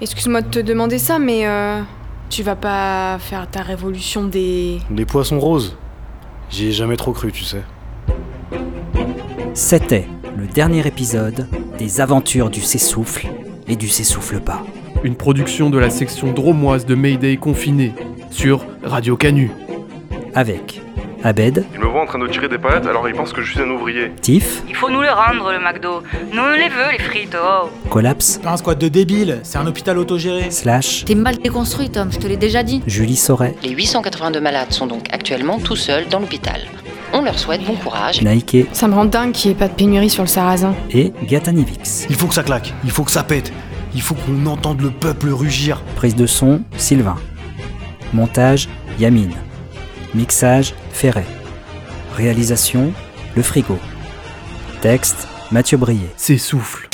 excuse-moi 0.01 0.41
de 0.41 0.49
te 0.49 0.59
demander 0.59 0.99
ça, 0.99 1.20
mais 1.20 1.47
euh, 1.47 1.82
tu 2.30 2.43
vas 2.43 2.55
pas 2.55 3.18
faire 3.20 3.49
ta 3.49 3.62
révolution 3.62 4.26
des... 4.26 4.80
Les 4.93 5.05
poissons 5.05 5.39
roses. 5.39 5.78
J'y 6.52 6.68
ai 6.68 6.72
jamais 6.74 6.97
trop 6.97 7.14
cru, 7.14 7.32
tu 7.32 7.45
sais. 7.45 7.64
C'était 9.54 10.06
le 10.38 10.47
dernier 10.47 10.86
épisode 10.86 11.47
des 11.78 12.02
aventures 12.02 12.49
du 12.49 12.60
s'essouffle 12.60 13.28
et 13.68 13.78
du 13.78 13.88
s'essouffle 13.88 14.41
pas. 14.41 14.62
Une 15.04 15.16
production 15.16 15.70
de 15.70 15.78
la 15.78 15.89
section 15.89 16.34
dromoise 16.34 16.86
de 16.86 16.93
Mayday 16.93 17.38
confiné 17.38 17.93
sur 18.30 18.66
Radio 18.84 19.16
Canu. 19.16 19.49
Avec 20.34 20.81
Abed, 21.24 21.66
Il 21.74 21.80
me 21.80 21.86
voit 21.86 22.02
en 22.02 22.06
train 22.06 22.20
de 22.20 22.28
tirer 22.28 22.48
des 22.50 22.58
palettes 22.58 22.86
alors 22.88 23.08
il 23.08 23.14
pense 23.16 23.32
que 23.34 23.42
je 23.42 23.52
suis 23.52 23.62
un 23.62 23.70
ouvrier. 23.70 24.12
Tiff, 24.22 24.64
Il 24.68 24.76
faut 24.76 24.90
nous 24.90 25.02
le 25.02 25.10
rendre, 25.10 25.52
le 25.52 25.60
McDo. 25.60 26.02
Nous 26.34 26.42
on 26.42 26.52
les 26.52 26.70
veut, 26.70 26.92
les 26.92 27.00
frites, 27.04 27.36
oh. 27.40 27.70
Collapse, 27.90 28.40
pas 28.44 28.52
un 28.52 28.58
squat 28.58 28.78
de 28.78 28.88
débile, 28.88 29.40
c'est 29.44 29.58
un 29.58 29.68
hôpital 29.68 29.98
autogéré. 29.98 30.50
Slash, 30.52 31.06
T'es 31.06 31.16
mal 31.16 31.38
déconstruit, 31.38 31.90
Tom, 31.90 32.12
je 32.12 32.18
te 32.18 32.28
l'ai 32.28 32.38
déjà 32.38 32.64
dit. 32.64 32.82
Julie 32.88 33.16
Sauret, 33.16 33.56
Les 33.64 33.70
882 33.70 34.40
malades 34.42 34.72
sont 34.72 34.88
donc 34.88 35.08
actuellement 35.12 35.60
tout 35.60 35.76
seuls 35.76 36.08
dans 36.10 36.20
l'hôpital. 36.20 36.62
On 37.14 37.22
leur 37.22 37.38
souhaite 37.38 37.64
bon 37.66 37.76
courage. 37.76 38.22
Naïké 38.22 38.68
Ça 38.72 38.88
me 38.88 38.94
rend 38.96 39.06
dingue 39.06 39.34
qu'il 39.34 39.52
n'y 39.52 39.56
ait 39.58 39.60
pas 39.60 39.68
de 39.68 39.74
pénurie 39.74 40.10
sur 40.10 40.24
le 40.24 40.30
sarrasin. 40.30 40.74
et 40.92 41.12
Gatanivix. 41.24 42.08
Il 42.10 42.16
faut 42.16 42.28
que 42.28 42.34
ça 42.34 42.44
claque, 42.44 42.74
il 42.84 42.90
faut 42.92 43.04
que 43.04 43.12
ça 43.12 43.24
pète, 43.24 43.52
il 43.94 44.02
faut 44.02 44.16
qu'on 44.16 44.46
entende 44.48 44.82
le 44.82 44.90
peuple 44.90 45.30
rugir. 45.30 45.82
Prise 45.98 46.16
de 46.16 46.26
son, 46.26 46.62
Sylvain. 46.78 47.18
Montage, 48.14 48.70
Yamine. 49.00 49.34
Mixage, 50.14 50.74
Ferret. 50.94 51.26
Réalisation 52.16 52.94
Le 53.36 53.42
Frigo. 53.42 53.78
Texte 54.82 55.28
Mathieu 55.52 55.78
Brier. 55.78 56.08
S'essouffle. 56.18 56.89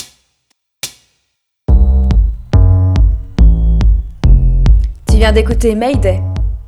Tu 5.09 5.17
viens 5.17 5.31
d'écouter 5.31 5.75
Mayday, 5.75 6.21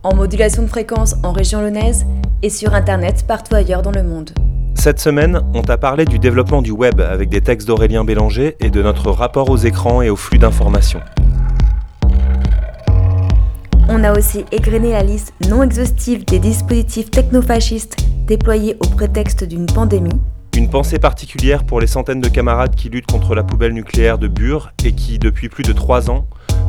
en 0.04 0.16
modulation 0.16 0.64
de 0.64 0.68
fréquence 0.68 1.16
en 1.24 1.32
région 1.32 1.62
lyonnaise 1.62 2.06
et 2.42 2.50
sur 2.50 2.74
internet 2.74 3.26
partout 3.28 3.56
ailleurs 3.56 3.82
dans 3.82 3.92
le 3.92 4.04
monde. 4.04 4.32
Cette 4.76 5.00
semaine, 5.00 5.42
on 5.54 5.62
t'a 5.62 5.78
parlé 5.78 6.06
du 6.06 6.20
développement 6.20 6.62
du 6.62 6.72
web 6.72 7.02
avec 7.02 7.30
des 7.30 7.42
textes 7.42 7.68
d'Aurélien 7.68 8.04
Bélanger 8.04 8.56
et 8.60 8.70
de 8.70 8.82
notre 8.82 9.12
rapport 9.12 9.50
aux 9.50 9.58
écrans 9.58 10.02
et 10.02 10.10
aux 10.10 10.16
flux 10.16 10.40
d'informations. 10.40 11.02
On 13.92 14.04
a 14.04 14.16
aussi 14.16 14.46
égrené 14.52 14.92
la 14.92 15.02
liste 15.02 15.34
non 15.50 15.64
exhaustive 15.64 16.24
des 16.24 16.38
dispositifs 16.38 17.10
technofascistes 17.10 17.98
déployés 18.28 18.78
au 18.82 18.86
prétexte 18.86 19.44
d'une 19.44 19.66
pandémie. 19.66 20.14
Une 20.56 20.70
pensée 20.70 21.00
particulière 21.00 21.64
pour 21.64 21.82
les 21.82 21.88
centaines 21.88 22.22
de 22.22 22.30
camarades 22.30 22.76
qui 22.76 22.90
luttent 22.90 23.10
contre 23.10 23.34
la 23.34 23.42
poubelle 23.42 23.74
nucléaire 23.74 24.20
de 24.20 24.28
Bure 24.28 24.74
et 24.86 24.92
qui, 24.92 25.18
depuis 25.18 25.50
plus 25.50 25.64
de 25.64 25.74
trois 25.74 26.12
ans, 26.12 26.28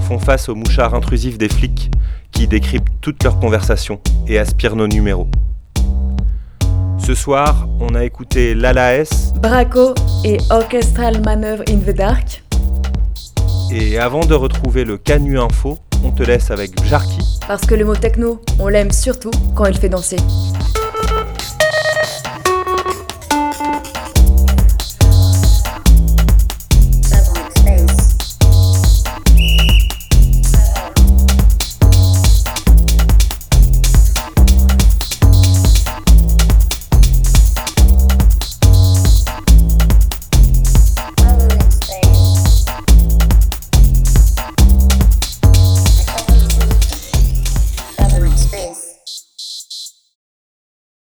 font 0.09 0.19
face 0.19 0.49
aux 0.49 0.55
mouchards 0.55 0.95
intrusifs 0.95 1.37
des 1.37 1.51
flics 1.51 1.91
qui 2.33 2.47
décryptent 2.47 2.89
toutes 3.03 3.23
leurs 3.23 3.39
conversations 3.39 4.01
et 4.27 4.39
aspirent 4.39 4.77
nos 4.77 4.89
numéros. 4.89 5.29
Ce 6.97 7.15
soir, 7.15 7.69
on 7.81 7.95
a 7.95 8.03
écouté 8.03 8.55
Lala 8.55 9.03
Braco 9.43 9.93
et 10.25 10.39
Orchestral 10.49 11.21
Maneuver 11.23 11.65
in 11.69 11.81
the 11.81 11.95
Dark. 11.95 12.43
Et 13.71 13.99
avant 13.99 14.25
de 14.25 14.33
retrouver 14.33 14.85
le 14.85 14.97
Canu 14.97 15.39
Info, 15.39 15.79
on 16.11 16.17
te 16.17 16.23
laisse 16.25 16.51
avec 16.51 16.71
Jarky. 16.85 17.19
Parce 17.47 17.67
que 17.67 17.75
le 17.75 17.85
mot 17.85 17.95
techno, 17.95 18.41
on 18.59 18.69
l'aime 18.69 18.91
surtout 18.91 19.31
quand 19.55 19.67
il 19.67 19.77
fait 19.77 19.89
danser. 19.89 20.17